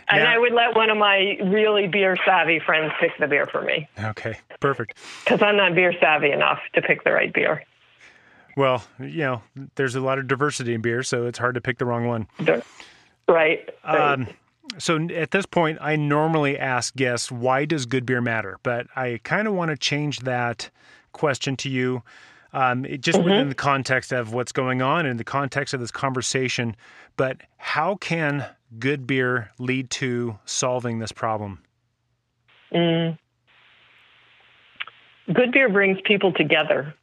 And 0.09 0.24
now, 0.24 0.34
I 0.34 0.38
would 0.38 0.53
let 0.53 0.76
one 0.76 0.89
of 0.89 0.97
my 0.97 1.38
really 1.43 1.88
beer 1.88 2.17
savvy 2.26 2.59
friends 2.59 2.91
pick 2.99 3.11
the 3.19 3.28
beer 3.28 3.47
for 3.47 3.61
me. 3.61 3.88
Okay, 3.97 4.38
perfect. 4.59 4.97
Because 5.24 5.41
I'm 5.41 5.55
not 5.55 5.76
beer 5.76 5.93
savvy 5.99 6.32
enough 6.32 6.59
to 6.74 6.82
pick 6.82 7.03
the 7.03 7.11
right 7.11 7.34
beer. 7.34 7.63
Well, 8.55 8.84
you 8.99 9.19
know, 9.19 9.41
there's 9.76 9.95
a 9.95 10.01
lot 10.01 10.19
of 10.19 10.28
diversity 10.28 10.74
in 10.74 10.82
beer, 10.82 11.03
so 11.03 11.26
it's 11.26 11.39
hard 11.39 11.55
to 11.55 11.61
pick 11.61 11.78
the 11.80 11.86
wrong 11.86 12.05
one. 12.05 12.28
Right. 12.39 12.63
right. 13.28 13.69
Um, 13.84 14.28
so 14.78 15.07
at 15.09 15.32
this 15.32 15.45
point, 15.45 15.78
I 15.82 15.95
normally 15.95 16.57
ask 16.57 16.95
guests, 16.95 17.32
why 17.32 17.65
does 17.65 17.86
good 17.86 18.05
beer 18.05 18.21
matter? 18.21 18.59
But 18.63 18.88
I 18.95 19.19
kind 19.24 19.47
of 19.47 19.53
want 19.53 19.71
to 19.71 19.78
change 19.78 20.19
that 20.21 20.69
question 21.13 21.55
to 21.57 21.69
you, 21.69 22.03
um, 22.54 22.86
just 22.99 23.18
mm-hmm. 23.18 23.26
within 23.26 23.49
the 23.49 23.56
context 23.56 24.12
of 24.12 24.34
what's 24.34 24.51
going 24.51 24.82
on 24.82 25.06
in 25.06 25.18
the 25.18 25.24
context 25.24 25.74
of 25.74 25.80
this 25.80 25.91
conversation. 25.91 26.76
But 27.18 27.41
how 27.58 27.95
can 27.95 28.45
good 28.80 29.06
beer 29.06 29.51
lead 29.60 29.89
to 29.91 30.39
solving 30.45 30.99
this 30.99 31.12
problem? 31.12 31.60
Mm. 32.72 33.18
Good 35.32 35.51
beer 35.51 35.70
brings 35.70 35.99
people 36.04 36.34
together. 36.34 36.93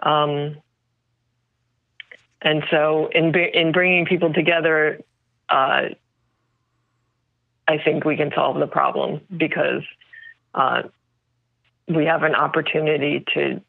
Um, 0.00 0.56
and 2.42 2.62
so, 2.70 3.08
in 3.14 3.34
in 3.34 3.72
bringing 3.72 4.04
people 4.04 4.32
together, 4.32 5.00
uh, 5.48 5.88
I 7.66 7.78
think 7.82 8.04
we 8.04 8.16
can 8.16 8.30
solve 8.34 8.58
the 8.58 8.66
problem 8.66 9.22
because 9.34 9.82
uh, 10.54 10.82
we 11.88 12.04
have 12.06 12.22
an 12.22 12.34
opportunity 12.34 13.24
to 13.34 13.60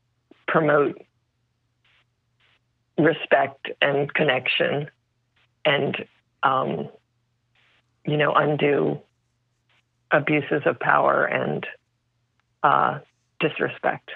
promote 0.48 1.02
respect 2.98 3.68
and 3.82 4.14
connection 4.14 4.90
and 5.66 6.06
um, 6.44 6.90
you 8.06 8.18
know 8.18 8.34
undo 8.34 9.00
abuses 10.12 10.62
of 10.66 10.80
power 10.80 11.26
and 11.26 11.66
uh, 12.64 13.00
disrespect. 13.40 14.12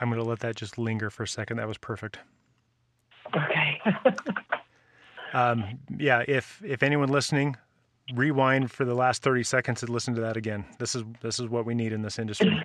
I'm 0.00 0.08
going 0.08 0.22
to 0.22 0.28
let 0.28 0.40
that 0.40 0.54
just 0.54 0.78
linger 0.78 1.10
for 1.10 1.24
a 1.24 1.28
second. 1.28 1.56
That 1.56 1.66
was 1.66 1.76
perfect. 1.76 2.20
Okay. 3.34 3.80
um, 5.34 5.78
yeah, 5.98 6.22
if 6.26 6.62
if 6.64 6.82
anyone 6.82 7.08
listening, 7.08 7.56
rewind 8.14 8.70
for 8.70 8.84
the 8.84 8.94
last 8.94 9.22
thirty 9.22 9.42
seconds 9.42 9.82
and 9.82 9.90
listen 9.90 10.14
to 10.14 10.20
that 10.22 10.36
again. 10.36 10.64
This 10.78 10.94
is 10.94 11.04
this 11.20 11.38
is 11.38 11.48
what 11.48 11.64
we 11.64 11.74
need 11.74 11.92
in 11.92 12.02
this 12.02 12.18
industry. 12.18 12.62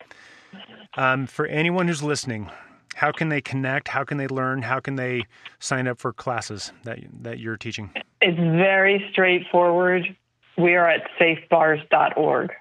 Um, 0.95 1.25
for 1.27 1.45
anyone 1.47 1.87
who's 1.87 2.03
listening, 2.03 2.49
how 2.95 3.11
can 3.11 3.29
they 3.29 3.41
connect? 3.41 3.87
How 3.87 4.03
can 4.03 4.17
they 4.17 4.27
learn? 4.27 4.61
How 4.61 4.79
can 4.79 4.95
they 4.95 5.25
sign 5.59 5.87
up 5.87 5.99
for 5.99 6.13
classes 6.13 6.71
that 6.83 6.99
that 7.21 7.39
you're 7.39 7.57
teaching? 7.57 7.91
It's 8.21 8.37
very 8.37 9.07
straightforward. 9.11 10.15
We 10.57 10.75
are 10.75 10.87
at 10.87 11.09
safebars.org. 11.19 12.51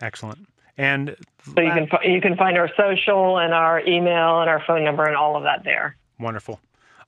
Excellent. 0.00 0.48
And 0.76 1.16
so 1.54 1.60
you 1.60 1.70
can 1.70 1.88
you 2.04 2.20
can 2.20 2.36
find 2.36 2.58
our 2.58 2.70
social 2.76 3.38
and 3.38 3.52
our 3.52 3.80
email 3.86 4.40
and 4.40 4.50
our 4.50 4.62
phone 4.66 4.84
number 4.84 5.04
and 5.04 5.16
all 5.16 5.36
of 5.36 5.44
that 5.44 5.64
there. 5.64 5.96
Wonderful. 6.18 6.60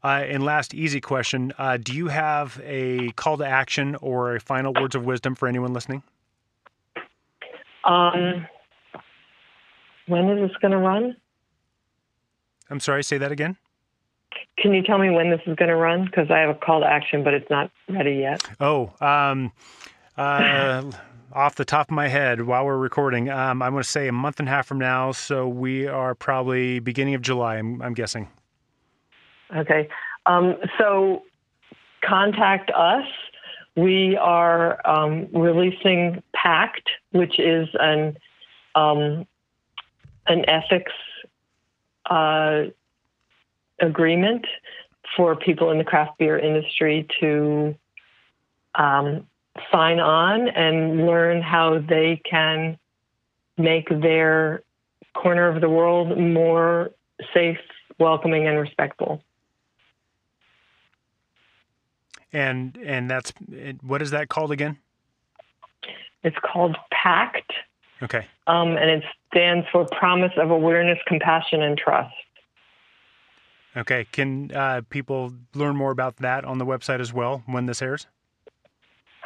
Uh, 0.04 0.22
and 0.28 0.44
last 0.44 0.74
easy 0.74 1.00
question: 1.00 1.52
uh, 1.56 1.78
Do 1.78 1.94
you 1.94 2.08
have 2.08 2.60
a 2.62 3.10
call 3.12 3.38
to 3.38 3.46
action 3.46 3.96
or 4.02 4.36
a 4.36 4.40
final 4.40 4.74
words 4.74 4.94
of 4.94 5.06
wisdom 5.06 5.34
for 5.34 5.48
anyone 5.48 5.72
listening? 5.72 6.02
Um, 7.84 8.46
when 10.06 10.28
is 10.28 10.48
this 10.48 10.56
going 10.58 10.72
to 10.72 10.78
run? 10.78 11.16
I'm 12.68 12.80
sorry. 12.80 13.02
Say 13.02 13.16
that 13.18 13.32
again. 13.32 13.56
Can 14.58 14.74
you 14.74 14.82
tell 14.82 14.98
me 14.98 15.10
when 15.10 15.30
this 15.30 15.40
is 15.46 15.56
going 15.56 15.68
to 15.68 15.76
run? 15.76 16.04
Because 16.04 16.30
I 16.30 16.38
have 16.40 16.50
a 16.50 16.54
call 16.54 16.80
to 16.80 16.86
action, 16.86 17.24
but 17.24 17.34
it's 17.34 17.48
not 17.50 17.70
ready 17.88 18.16
yet. 18.16 18.42
Oh, 18.60 18.92
um, 19.00 19.52
uh, 20.16 20.90
off 21.32 21.54
the 21.56 21.64
top 21.64 21.88
of 21.88 21.94
my 21.94 22.08
head 22.08 22.42
while 22.42 22.64
we're 22.64 22.76
recording, 22.76 23.30
um, 23.30 23.62
I'm 23.62 23.72
going 23.72 23.82
to 23.82 23.88
say 23.88 24.08
a 24.08 24.12
month 24.12 24.38
and 24.38 24.48
a 24.48 24.52
half 24.52 24.66
from 24.66 24.78
now. 24.78 25.12
So 25.12 25.48
we 25.48 25.86
are 25.86 26.14
probably 26.14 26.78
beginning 26.78 27.14
of 27.14 27.22
July, 27.22 27.56
I'm, 27.56 27.80
I'm 27.82 27.94
guessing. 27.94 28.28
Okay. 29.54 29.88
Um, 30.26 30.56
so 30.78 31.22
contact 32.04 32.70
us. 32.70 33.06
We 33.76 34.16
are 34.16 34.80
um, 34.86 35.28
releasing 35.32 36.22
Pact, 36.32 36.88
which 37.12 37.38
is 37.38 37.68
an 37.74 38.16
um, 38.74 39.26
an 40.26 40.48
ethics 40.48 40.92
uh, 42.10 42.64
agreement 43.80 44.46
for 45.16 45.36
people 45.36 45.70
in 45.70 45.78
the 45.78 45.84
craft 45.84 46.18
beer 46.18 46.38
industry 46.38 47.06
to 47.20 47.74
um, 48.74 49.26
sign 49.72 50.00
on 50.00 50.48
and 50.48 51.06
learn 51.06 51.42
how 51.42 51.78
they 51.78 52.20
can 52.28 52.78
make 53.56 53.88
their 53.88 54.62
corner 55.14 55.48
of 55.48 55.60
the 55.60 55.68
world 55.68 56.18
more 56.18 56.90
safe, 57.32 57.58
welcoming, 57.98 58.48
and 58.48 58.58
respectful. 58.58 59.22
And 62.34 62.76
and 62.84 63.08
that's 63.08 63.32
what 63.80 64.02
is 64.02 64.10
that 64.10 64.28
called 64.28 64.50
again? 64.50 64.76
It's 66.24 66.36
called 66.42 66.76
PACT. 66.90 67.52
Okay. 68.02 68.26
Um, 68.46 68.76
and 68.76 68.90
it 68.90 69.04
stands 69.30 69.66
for 69.70 69.86
Promise 69.86 70.32
of 70.36 70.50
Awareness, 70.50 70.98
Compassion, 71.06 71.62
and 71.62 71.78
Trust. 71.78 72.12
Okay. 73.76 74.06
Can 74.10 74.50
uh, 74.52 74.82
people 74.90 75.32
learn 75.54 75.76
more 75.76 75.92
about 75.92 76.16
that 76.16 76.44
on 76.44 76.58
the 76.58 76.66
website 76.66 77.00
as 77.00 77.12
well 77.12 77.42
when 77.46 77.66
this 77.66 77.80
airs? 77.80 78.06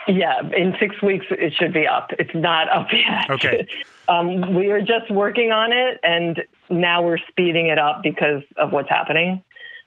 Yeah, 0.06 0.40
in 0.56 0.74
six 0.80 1.00
weeks 1.02 1.26
it 1.30 1.52
should 1.54 1.72
be 1.72 1.86
up. 1.86 2.10
It's 2.18 2.34
not 2.34 2.68
up 2.70 2.88
yet. 2.92 3.30
Okay. 3.30 3.66
um, 4.08 4.54
we 4.54 4.70
are 4.70 4.80
just 4.80 5.10
working 5.10 5.50
on 5.52 5.72
it, 5.72 5.98
and 6.02 6.42
now 6.70 7.02
we're 7.02 7.18
speeding 7.28 7.68
it 7.68 7.78
up 7.78 8.02
because 8.02 8.42
of 8.56 8.72
what's 8.72 8.88
happening. 8.88 9.42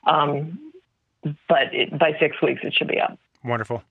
Um, 0.06 0.71
but 1.48 1.72
it, 1.72 1.98
by 1.98 2.12
six 2.18 2.40
weeks 2.42 2.60
it 2.62 2.74
should 2.74 2.88
be 2.88 3.00
up. 3.00 3.18
Wonderful. 3.44 3.82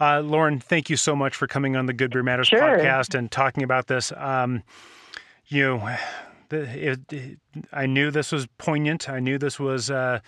Uh, 0.00 0.20
Lauren, 0.20 0.60
thank 0.60 0.88
you 0.88 0.96
so 0.96 1.16
much 1.16 1.34
for 1.34 1.46
coming 1.46 1.76
on 1.76 1.86
the 1.86 1.92
Good 1.92 2.12
Beer 2.12 2.22
Matters 2.22 2.48
sure. 2.48 2.60
podcast 2.60 3.16
and 3.18 3.30
talking 3.30 3.64
about 3.64 3.88
this. 3.88 4.12
Um, 4.16 4.62
you 5.48 5.64
know, 5.64 5.96
it, 6.50 7.00
it, 7.12 7.38
I 7.72 7.86
knew 7.86 8.10
this 8.10 8.32
was 8.32 8.46
poignant. 8.58 9.08
I 9.08 9.20
knew 9.20 9.38
this 9.38 9.58
was 9.58 9.90
uh, 9.90 10.20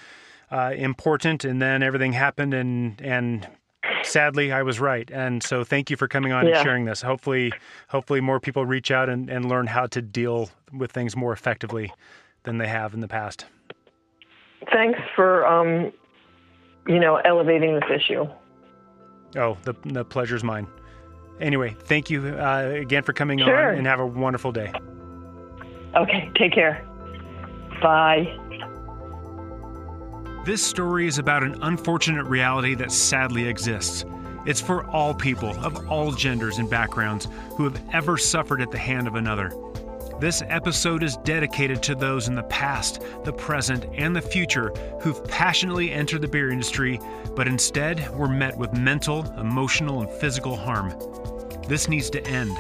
uh, 0.51 0.73
important, 0.77 1.45
and 1.45 1.63
then 1.63 1.83
everything 1.83 2.13
happened, 2.13 2.53
and 2.53 3.01
and 3.01 3.49
sadly, 4.03 4.53
I 4.53 4.63
was 4.63 4.81
right. 4.81 5.09
And 5.11 5.43
so, 5.43 5.63
thank 5.63 5.91
you 5.91 5.97
for 5.97 6.09
coming 6.09 6.33
on 6.33 6.47
yeah. 6.47 6.57
and 6.57 6.65
sharing 6.65 6.85
this. 6.85 7.03
Hopefully, 7.03 7.53
hopefully, 7.89 8.21
more 8.21 8.41
people 8.41 8.67
reach 8.67 8.91
out 8.91 9.09
and, 9.09 9.31
and 9.31 9.49
learn 9.49 9.69
how 9.69 9.87
to 9.87 10.03
deal 10.03 10.51
with 10.73 10.91
things 10.91 11.17
more 11.17 11.33
effectively 11.33 11.93
than 12.43 12.59
they 12.59 12.69
have 12.69 12.93
in 12.93 13.01
the 13.01 13.09
past. 13.09 13.47
Thanks 14.73 14.99
for 15.17 15.47
um, 15.47 15.93
you 16.87 17.01
know 17.01 17.17
elevating 17.17 17.75
this 17.75 17.91
issue. 17.95 18.27
Oh, 19.37 19.57
the 19.63 19.75
the 19.85 20.05
pleasure's 20.05 20.45
mine. 20.45 20.67
Anyway, 21.41 21.75
thank 21.85 22.11
you 22.11 22.29
uh, 22.29 22.73
again 22.75 23.03
for 23.03 23.13
coming 23.13 23.39
sure. 23.39 23.71
on, 23.71 23.79
and 23.79 23.87
have 23.87 24.01
a 24.01 24.07
wonderful 24.07 24.53
day. 24.53 24.73
Okay, 25.97 26.31
take 26.37 26.53
care. 26.53 26.87
Bye. 27.83 28.37
This 30.45 30.65
story 30.65 31.07
is 31.07 31.19
about 31.19 31.43
an 31.43 31.59
unfortunate 31.63 32.25
reality 32.25 32.75
that 32.75 32.93
sadly 32.93 33.47
exists. 33.47 34.05
It's 34.47 34.61
for 34.61 34.87
all 34.89 35.15
people 35.15 35.51
of 35.65 35.89
all 35.89 36.13
genders 36.13 36.59
and 36.59 36.69
backgrounds 36.69 37.29
who 37.57 37.65
have 37.65 37.81
ever 37.93 38.17
suffered 38.17 38.63
at 38.63 38.71
the 38.71 38.79
hand 38.79 39.07
of 39.07 39.15
another. 39.15 39.53
This 40.21 40.43
episode 40.51 41.03
is 41.03 41.17
dedicated 41.17 41.83
to 41.85 41.95
those 41.95 42.29
in 42.29 42.35
the 42.35 42.43
past, 42.43 43.01
the 43.25 43.33
present, 43.33 43.87
and 43.95 44.15
the 44.15 44.21
future 44.21 44.69
who've 45.01 45.25
passionately 45.25 45.91
entered 45.91 46.21
the 46.21 46.29
beer 46.29 46.51
industry, 46.51 47.01
but 47.35 47.49
instead 47.49 48.15
were 48.15 48.29
met 48.29 48.55
with 48.55 48.75
mental, 48.75 49.25
emotional, 49.41 50.03
and 50.03 50.11
physical 50.11 50.55
harm. 50.55 50.93
This 51.67 51.89
needs 51.89 52.11
to 52.11 52.27
end, 52.27 52.55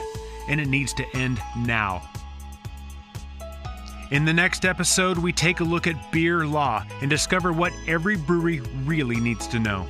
and 0.48 0.58
it 0.58 0.68
needs 0.68 0.94
to 0.94 1.04
end 1.14 1.38
now. 1.58 2.00
In 4.10 4.24
the 4.24 4.32
next 4.32 4.64
episode, 4.64 5.18
we 5.18 5.30
take 5.30 5.60
a 5.60 5.64
look 5.64 5.86
at 5.86 6.10
beer 6.10 6.46
law 6.46 6.82
and 7.02 7.10
discover 7.10 7.52
what 7.52 7.74
every 7.86 8.16
brewery 8.16 8.60
really 8.86 9.20
needs 9.20 9.46
to 9.48 9.58
know. 9.58 9.86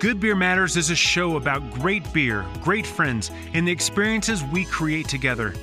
Good 0.00 0.18
Beer 0.18 0.34
Matters 0.34 0.76
is 0.76 0.90
a 0.90 0.96
show 0.96 1.36
about 1.36 1.70
great 1.70 2.12
beer, 2.12 2.44
great 2.60 2.88
friends, 2.88 3.30
and 3.54 3.68
the 3.68 3.72
experiences 3.72 4.42
we 4.42 4.64
create 4.64 5.06
together. 5.06 5.54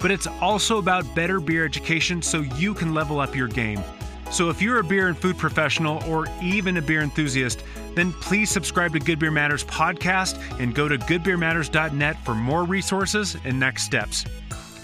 But 0.00 0.10
it's 0.10 0.26
also 0.26 0.78
about 0.78 1.14
better 1.14 1.40
beer 1.40 1.64
education 1.64 2.22
so 2.22 2.40
you 2.40 2.74
can 2.74 2.94
level 2.94 3.20
up 3.20 3.34
your 3.34 3.48
game. 3.48 3.82
So 4.30 4.50
if 4.50 4.60
you're 4.60 4.80
a 4.80 4.84
beer 4.84 5.08
and 5.08 5.16
food 5.16 5.38
professional 5.38 6.02
or 6.10 6.26
even 6.42 6.76
a 6.76 6.82
beer 6.82 7.02
enthusiast, 7.02 7.62
then 7.94 8.12
please 8.14 8.50
subscribe 8.50 8.92
to 8.92 8.98
Good 8.98 9.18
Beer 9.18 9.30
Matters 9.30 9.64
podcast 9.64 10.38
and 10.60 10.74
go 10.74 10.88
to 10.88 10.98
goodbeermatters.net 10.98 12.24
for 12.24 12.34
more 12.34 12.64
resources 12.64 13.36
and 13.44 13.58
next 13.58 13.84
steps. 13.84 14.24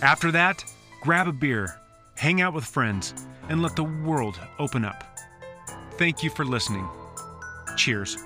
After 0.00 0.30
that, 0.30 0.64
grab 1.02 1.28
a 1.28 1.32
beer 1.32 1.78
hang 2.22 2.40
out 2.40 2.54
with 2.54 2.64
friends, 2.64 3.14
and 3.48 3.62
let 3.62 3.74
the 3.74 3.82
world 3.82 4.38
open 4.60 4.84
up. 4.84 5.18
Thank 5.98 6.22
you 6.22 6.30
for 6.30 6.44
listening. 6.44 6.88
Cheers. 7.76 8.16